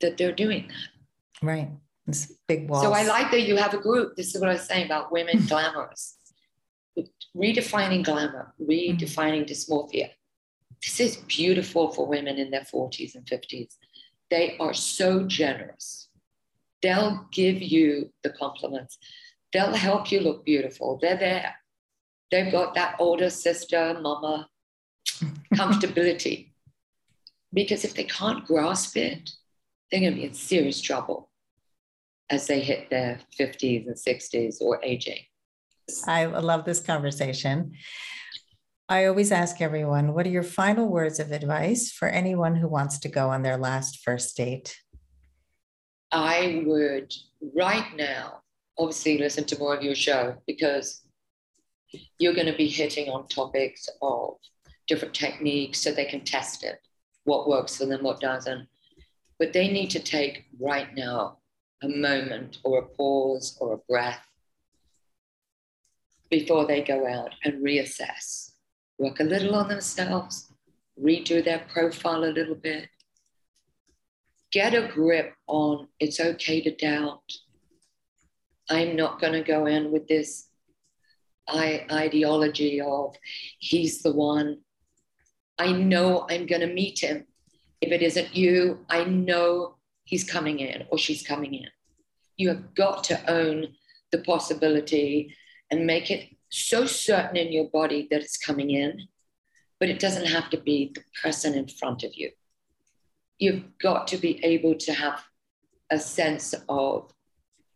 that 0.00 0.16
they're 0.16 0.32
doing 0.32 0.68
that. 0.68 1.46
Right. 1.46 1.70
It's 2.06 2.32
big 2.48 2.68
walls. 2.68 2.82
So 2.82 2.92
I 2.92 3.04
like 3.04 3.30
that 3.30 3.42
you 3.42 3.56
have 3.56 3.74
a 3.74 3.78
group. 3.78 4.16
This 4.16 4.34
is 4.34 4.40
what 4.40 4.50
I 4.50 4.54
was 4.54 4.66
saying 4.66 4.86
about 4.86 5.12
women 5.12 5.44
glamorous. 5.48 6.18
Redefining 7.36 8.04
glamour, 8.04 8.54
mm. 8.60 8.68
redefining 8.68 9.48
dysmorphia. 9.48 10.10
This 10.82 11.00
is 11.00 11.16
beautiful 11.16 11.92
for 11.92 12.06
women 12.06 12.38
in 12.38 12.50
their 12.50 12.60
40s 12.60 13.14
and 13.14 13.24
50s. 13.26 13.74
They 14.30 14.56
are 14.58 14.74
so 14.74 15.24
generous. 15.24 16.08
They'll 16.82 17.26
give 17.32 17.62
you 17.62 18.12
the 18.22 18.30
compliments. 18.30 18.98
They'll 19.52 19.72
help 19.72 20.12
you 20.12 20.20
look 20.20 20.44
beautiful. 20.44 20.98
They're 21.00 21.16
there. 21.16 21.54
They've 22.30 22.52
got 22.52 22.74
that 22.74 22.96
older 22.98 23.30
sister, 23.30 23.98
mama, 24.00 24.48
comfortability. 25.54 26.50
because 27.52 27.84
if 27.84 27.94
they 27.94 28.04
can't 28.04 28.44
grasp 28.44 28.96
it, 28.96 29.30
they're 29.94 30.00
going 30.00 30.14
to 30.14 30.20
be 30.20 30.26
in 30.26 30.34
serious 30.34 30.80
trouble 30.80 31.30
as 32.28 32.48
they 32.48 32.58
hit 32.58 32.90
their 32.90 33.20
50s 33.38 33.86
and 33.86 33.94
60s 33.94 34.60
or 34.60 34.80
aging. 34.82 35.20
I 36.08 36.24
love 36.24 36.64
this 36.64 36.80
conversation. 36.80 37.74
I 38.88 39.04
always 39.04 39.30
ask 39.30 39.60
everyone, 39.60 40.12
what 40.12 40.26
are 40.26 40.30
your 40.30 40.42
final 40.42 40.88
words 40.88 41.20
of 41.20 41.30
advice 41.30 41.92
for 41.92 42.08
anyone 42.08 42.56
who 42.56 42.66
wants 42.66 42.98
to 43.00 43.08
go 43.08 43.30
on 43.30 43.42
their 43.42 43.56
last 43.56 44.00
first 44.04 44.36
date? 44.36 44.76
I 46.10 46.64
would 46.66 47.12
right 47.54 47.86
now, 47.94 48.40
obviously, 48.76 49.18
listen 49.18 49.44
to 49.44 49.58
more 49.60 49.76
of 49.76 49.84
your 49.84 49.94
show 49.94 50.34
because 50.48 51.02
you're 52.18 52.34
going 52.34 52.48
to 52.50 52.56
be 52.56 52.66
hitting 52.66 53.08
on 53.10 53.28
topics 53.28 53.88
of 54.02 54.38
different 54.88 55.14
techniques 55.14 55.80
so 55.80 55.92
they 55.92 56.04
can 56.04 56.24
test 56.24 56.64
it, 56.64 56.80
what 57.22 57.48
works 57.48 57.76
for 57.76 57.86
them, 57.86 58.02
what 58.02 58.18
doesn't. 58.18 58.66
But 59.38 59.52
they 59.52 59.68
need 59.68 59.90
to 59.90 60.00
take 60.00 60.44
right 60.60 60.94
now 60.94 61.38
a 61.82 61.88
moment 61.88 62.58
or 62.64 62.78
a 62.78 62.86
pause 62.86 63.56
or 63.60 63.74
a 63.74 63.78
breath 63.78 64.20
before 66.30 66.66
they 66.66 66.82
go 66.82 67.06
out 67.06 67.34
and 67.44 67.62
reassess, 67.62 68.52
work 68.98 69.20
a 69.20 69.24
little 69.24 69.54
on 69.54 69.68
themselves, 69.68 70.52
redo 71.00 71.44
their 71.44 71.64
profile 71.68 72.24
a 72.24 72.32
little 72.38 72.54
bit, 72.54 72.88
get 74.50 74.74
a 74.74 74.88
grip 74.88 75.34
on 75.46 75.88
it's 76.00 76.20
okay 76.20 76.60
to 76.60 76.74
doubt. 76.74 77.22
I'm 78.70 78.96
not 78.96 79.20
going 79.20 79.34
to 79.34 79.42
go 79.42 79.66
in 79.66 79.92
with 79.92 80.08
this 80.08 80.48
ideology 81.50 82.80
of 82.80 83.14
he's 83.58 84.02
the 84.02 84.12
one. 84.12 84.60
I 85.58 85.72
know 85.72 86.26
I'm 86.30 86.46
going 86.46 86.62
to 86.62 86.72
meet 86.72 87.00
him. 87.00 87.26
If 87.84 87.92
it 87.92 88.00
isn't 88.00 88.34
you, 88.34 88.78
I 88.88 89.04
know 89.04 89.74
he's 90.04 90.24
coming 90.24 90.58
in 90.60 90.86
or 90.88 90.96
she's 90.96 91.22
coming 91.22 91.52
in. 91.52 91.68
You 92.38 92.48
have 92.48 92.74
got 92.74 93.04
to 93.04 93.30
own 93.30 93.74
the 94.10 94.20
possibility 94.20 95.36
and 95.70 95.86
make 95.86 96.10
it 96.10 96.30
so 96.48 96.86
certain 96.86 97.36
in 97.36 97.52
your 97.52 97.68
body 97.68 98.08
that 98.10 98.22
it's 98.22 98.38
coming 98.38 98.70
in, 98.70 99.06
but 99.78 99.90
it 99.90 99.98
doesn't 99.98 100.24
have 100.24 100.48
to 100.48 100.56
be 100.56 100.92
the 100.94 101.02
person 101.22 101.52
in 101.52 101.68
front 101.68 102.04
of 102.04 102.14
you. 102.14 102.30
You've 103.38 103.64
got 103.82 104.06
to 104.08 104.16
be 104.16 104.42
able 104.42 104.76
to 104.76 104.94
have 104.94 105.22
a 105.90 105.98
sense 105.98 106.54
of 106.70 107.12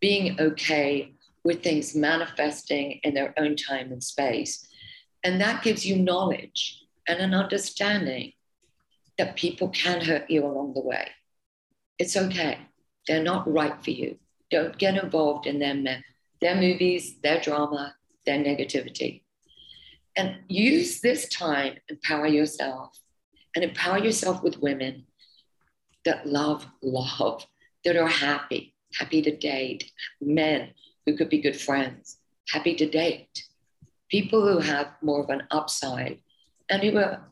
being 0.01 0.41
okay 0.41 1.13
with 1.45 1.63
things 1.63 1.95
manifesting 1.95 3.01
in 3.03 3.13
their 3.13 3.35
own 3.39 3.57
time 3.57 3.93
and 3.93 4.03
space. 4.03 4.67
And 5.23 5.39
that 5.43 5.63
gives 5.63 5.85
you 5.85 5.97
knowledge 5.97 6.83
and 7.07 7.19
an 7.19 7.35
understanding 7.35 8.33
that 9.19 9.37
people 9.37 9.69
can 9.69 10.01
hurt 10.01 10.31
you 10.31 10.47
along 10.47 10.75
the 10.75 10.81
way. 10.81 11.09
It's 11.99 12.17
okay. 12.17 12.59
They're 13.07 13.23
not 13.23 13.53
right 13.53 13.83
for 13.83 13.91
you. 13.91 14.19
Don't 14.51 14.79
get 14.79 15.03
involved 15.03 15.47
in 15.47 15.59
their, 15.59 15.75
men, 15.75 16.05
their 16.41 16.55
movies, 16.55 17.19
their 17.23 17.41
drama, 17.41 17.95
their 18.25 18.39
negativity. 18.39 19.23
And 20.17 20.39
use 20.49 21.01
this 21.01 21.29
time, 21.29 21.75
empower 21.89 22.27
yourself, 22.27 22.99
and 23.55 23.65
empower 23.65 23.99
yourself 23.99 24.43
with 24.43 24.59
women 24.59 25.07
that 26.05 26.27
love 26.27 26.67
love, 26.83 27.47
that 27.85 27.97
are 27.97 28.09
happy, 28.09 28.75
happy 28.95 29.21
to 29.23 29.37
date, 29.37 29.91
men 30.21 30.71
who 31.05 31.17
could 31.17 31.29
be 31.29 31.41
good 31.41 31.61
friends, 31.61 32.19
happy 32.49 32.75
to 32.75 32.89
date, 32.89 33.45
people 34.11 34.47
who 34.47 34.59
have 34.59 34.89
more 35.03 35.23
of 35.23 35.31
an 35.31 35.43
upside, 35.51 36.21
and 36.71 36.83
who 36.83 36.97
are, 36.99 37.31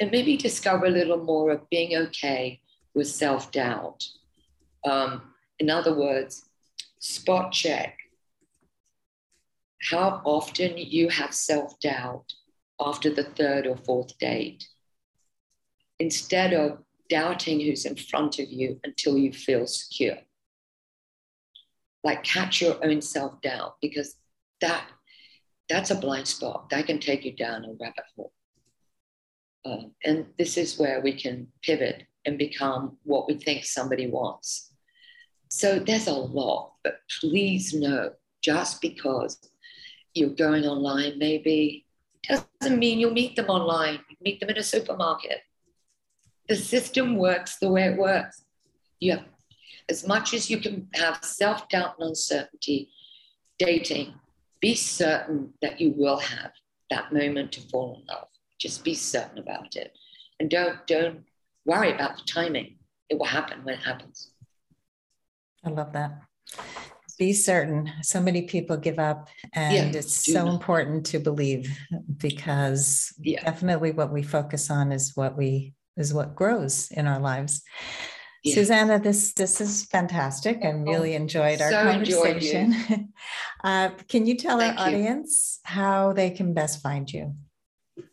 and 0.00 0.10
maybe 0.10 0.36
discover 0.36 0.86
a 0.86 0.90
little 0.90 1.22
more 1.22 1.50
of 1.50 1.68
being 1.70 1.96
okay 1.96 2.60
with 2.94 3.08
self 3.08 3.52
doubt. 3.52 4.04
Um, 4.84 5.22
in 5.58 5.70
other 5.70 5.94
words, 5.94 6.48
spot 6.98 7.52
check 7.52 7.98
how 9.90 10.22
often 10.24 10.74
you 10.76 11.08
have 11.08 11.34
self 11.34 11.78
doubt 11.80 12.32
after 12.80 13.10
the 13.10 13.24
third 13.24 13.66
or 13.66 13.76
fourth 13.76 14.18
date 14.18 14.66
instead 15.98 16.52
of 16.52 16.78
doubting 17.08 17.60
who's 17.60 17.84
in 17.84 17.96
front 17.96 18.38
of 18.38 18.50
you 18.50 18.80
until 18.84 19.16
you 19.16 19.32
feel 19.32 19.66
secure. 19.66 20.18
Like 22.02 22.24
catch 22.24 22.60
your 22.60 22.84
own 22.84 23.00
self 23.00 23.40
doubt 23.42 23.76
because 23.80 24.16
that 24.60 24.86
that's 25.68 25.90
a 25.90 25.94
blind 25.94 26.28
spot 26.28 26.68
that 26.70 26.86
can 26.86 26.98
take 26.98 27.24
you 27.24 27.34
down 27.34 27.64
a 27.64 27.72
rabbit 27.80 28.04
hole. 28.16 28.32
Uh, 29.64 29.84
and 30.04 30.26
this 30.38 30.56
is 30.56 30.78
where 30.78 31.00
we 31.00 31.12
can 31.12 31.46
pivot 31.62 32.04
and 32.26 32.38
become 32.38 32.96
what 33.04 33.26
we 33.26 33.34
think 33.34 33.64
somebody 33.64 34.06
wants. 34.06 34.72
So 35.48 35.78
there's 35.78 36.06
a 36.06 36.12
lot, 36.12 36.72
but 36.82 36.96
please 37.20 37.72
know 37.72 38.10
just 38.42 38.80
because 38.80 39.38
you're 40.12 40.30
going 40.30 40.64
online, 40.64 41.18
maybe 41.18 41.86
doesn't 42.28 42.78
mean 42.78 42.98
you'll 42.98 43.12
meet 43.12 43.36
them 43.36 43.46
online. 43.46 44.00
Meet 44.20 44.40
them 44.40 44.50
in 44.50 44.58
a 44.58 44.62
supermarket. 44.62 45.40
The 46.48 46.56
system 46.56 47.16
works 47.16 47.56
the 47.56 47.70
way 47.70 47.84
it 47.84 47.98
works. 47.98 48.44
You 49.00 49.12
have 49.12 49.24
as 49.88 50.06
much 50.06 50.32
as 50.32 50.50
you 50.50 50.60
can 50.60 50.88
have 50.94 51.22
self 51.22 51.68
doubt 51.68 51.96
and 51.98 52.08
uncertainty 52.08 52.90
dating, 53.58 54.14
be 54.60 54.74
certain 54.74 55.52
that 55.60 55.80
you 55.80 55.94
will 55.96 56.18
have 56.18 56.52
that 56.90 57.12
moment 57.12 57.52
to 57.52 57.60
fall 57.60 58.00
in 58.00 58.06
love. 58.06 58.28
Just 58.58 58.84
be 58.84 58.94
certain 58.94 59.38
about 59.38 59.76
it. 59.76 59.92
And 60.40 60.50
don't, 60.50 60.86
don't 60.86 61.24
worry 61.64 61.92
about 61.92 62.16
the 62.16 62.24
timing. 62.24 62.76
It 63.08 63.18
will 63.18 63.26
happen 63.26 63.64
when 63.64 63.74
it 63.74 63.84
happens. 63.84 64.30
I 65.64 65.70
love 65.70 65.92
that. 65.92 66.20
Be 67.18 67.32
certain. 67.32 67.90
So 68.02 68.20
many 68.20 68.42
people 68.42 68.76
give 68.76 68.98
up, 68.98 69.28
and 69.52 69.94
yeah, 69.94 69.98
it's 70.00 70.26
so 70.26 70.44
not. 70.44 70.54
important 70.54 71.06
to 71.06 71.20
believe 71.20 71.70
because 72.16 73.14
yeah. 73.20 73.44
definitely 73.44 73.92
what 73.92 74.12
we 74.12 74.22
focus 74.22 74.68
on 74.68 74.90
is 74.90 75.12
what 75.14 75.36
we 75.36 75.74
is 75.96 76.12
what 76.12 76.34
grows 76.34 76.90
in 76.90 77.06
our 77.06 77.20
lives. 77.20 77.62
Yeah. 78.42 78.56
Suzannah, 78.56 78.98
this 78.98 79.32
this 79.32 79.60
is 79.60 79.84
fantastic. 79.86 80.58
I 80.62 80.72
oh, 80.72 80.78
really 80.78 81.14
enjoyed 81.14 81.60
our 81.60 81.70
so 81.70 81.82
conversation. 81.84 82.72
Enjoyed 82.72 83.08
uh, 83.64 83.90
can 84.08 84.26
you 84.26 84.36
tell 84.36 84.58
thank 84.58 84.78
our 84.78 84.90
you. 84.90 84.96
audience 84.96 85.60
how 85.62 86.12
they 86.12 86.30
can 86.30 86.52
best 86.52 86.82
find 86.82 87.10
you? 87.10 87.34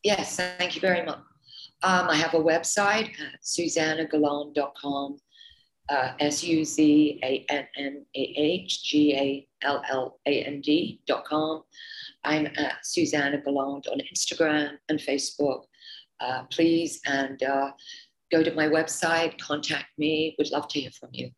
Yes, 0.03 0.37
thank 0.37 0.75
you 0.75 0.81
very 0.81 1.05
much. 1.05 1.19
Um, 1.83 2.09
I 2.09 2.15
have 2.15 2.33
a 2.35 2.39
website 2.39 3.09
at 3.19 3.41
suzannahgalland.com, 3.43 5.17
uh, 5.89 6.13
S 6.19 6.43
U 6.43 6.63
Z 6.63 7.19
A 7.23 7.45
N 7.49 7.67
N 7.75 8.05
A 8.15 8.19
H 8.37 8.83
G 8.83 9.15
A 9.15 9.47
L 9.65 9.81
L 9.89 10.19
A 10.27 10.43
N 10.43 10.61
D.com. 10.61 11.63
I'm 12.23 12.45
at 12.45 12.85
Suzannah 12.85 13.41
Galland 13.41 13.87
on 13.91 13.99
Instagram 14.13 14.77
and 14.89 14.99
Facebook. 14.99 15.63
Uh, 16.19 16.43
please, 16.51 17.01
and 17.07 17.41
uh, 17.41 17.71
go 18.31 18.43
to 18.43 18.53
my 18.53 18.67
website, 18.67 19.39
contact 19.39 19.87
me. 19.97 20.35
Would 20.37 20.51
love 20.51 20.67
to 20.69 20.79
hear 20.79 20.91
from 20.91 21.09
you. 21.13 21.31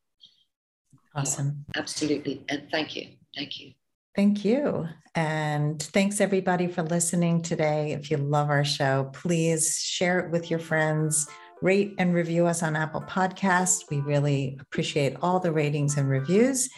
Awesome. 1.15 1.65
absolutely. 1.77 2.43
And 2.49 2.67
thank 2.71 2.95
you. 2.95 3.07
Thank 3.35 3.59
you. 3.59 3.73
Thank 4.15 4.45
you. 4.45 4.87
And 5.15 5.81
thanks 5.81 6.21
everybody 6.21 6.67
for 6.67 6.83
listening 6.83 7.41
today. 7.41 7.93
If 7.93 8.11
you 8.11 8.17
love 8.17 8.49
our 8.49 8.63
show, 8.63 9.09
please 9.13 9.79
share 9.79 10.19
it 10.19 10.31
with 10.31 10.49
your 10.51 10.59
friends, 10.59 11.27
rate 11.61 11.95
and 11.97 12.13
review 12.13 12.45
us 12.45 12.61
on 12.61 12.75
Apple 12.75 13.01
Podcasts. 13.01 13.89
We 13.89 13.99
really 14.01 14.57
appreciate 14.59 15.15
all 15.21 15.39
the 15.39 15.51
ratings 15.51 15.97
and 15.97 16.09
reviews. 16.09 16.69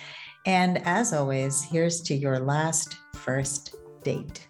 And 0.45 0.81
as 0.85 1.11
always, 1.11 1.63
here's 1.63 2.01
to 2.03 2.15
your 2.15 2.39
last 2.39 2.95
first 3.15 3.75
date. 4.03 4.47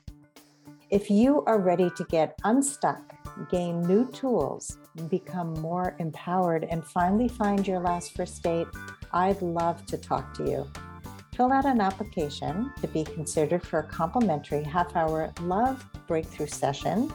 If 0.92 1.10
you 1.10 1.44
are 1.48 1.60
ready 1.60 1.90
to 1.98 2.04
get 2.06 2.38
unstuck, 2.44 3.02
gain 3.50 3.82
new 3.82 4.12
tools, 4.12 4.78
become 5.10 5.54
more 5.54 5.96
empowered, 6.00 6.66
and 6.70 6.86
finally 6.86 7.28
find 7.28 7.68
your 7.68 7.80
last 7.80 8.16
first 8.16 8.44
date, 8.44 8.68
I'd 9.12 9.42
love 9.42 9.86
to 9.88 9.98
talk 9.98 10.34
to 10.36 10.44
you. 10.44 10.72
Fill 11.36 11.52
out 11.52 11.66
an 11.66 11.82
application 11.82 12.72
to 12.82 12.88
be 12.88 13.04
considered 13.04 13.62
for 13.62 13.80
a 13.80 13.84
complimentary 13.84 14.64
half 14.64 14.96
hour 14.96 15.34
love 15.42 15.86
breakthrough 16.08 16.48
session 16.48 17.12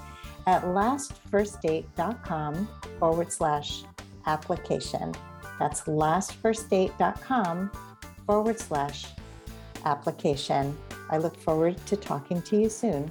at 0.46 0.62
lastfirstdate.com 0.64 2.68
forward 2.98 3.32
slash 3.32 3.84
application. 4.26 5.14
That's 5.58 5.80
lastfirstdate.com 5.82 7.70
forward 8.26 8.60
slash 8.60 9.06
application. 9.86 10.76
I 11.08 11.16
look 11.16 11.38
forward 11.38 11.78
to 11.86 11.96
talking 11.96 12.42
to 12.42 12.60
you 12.60 12.68
soon. 12.68 13.10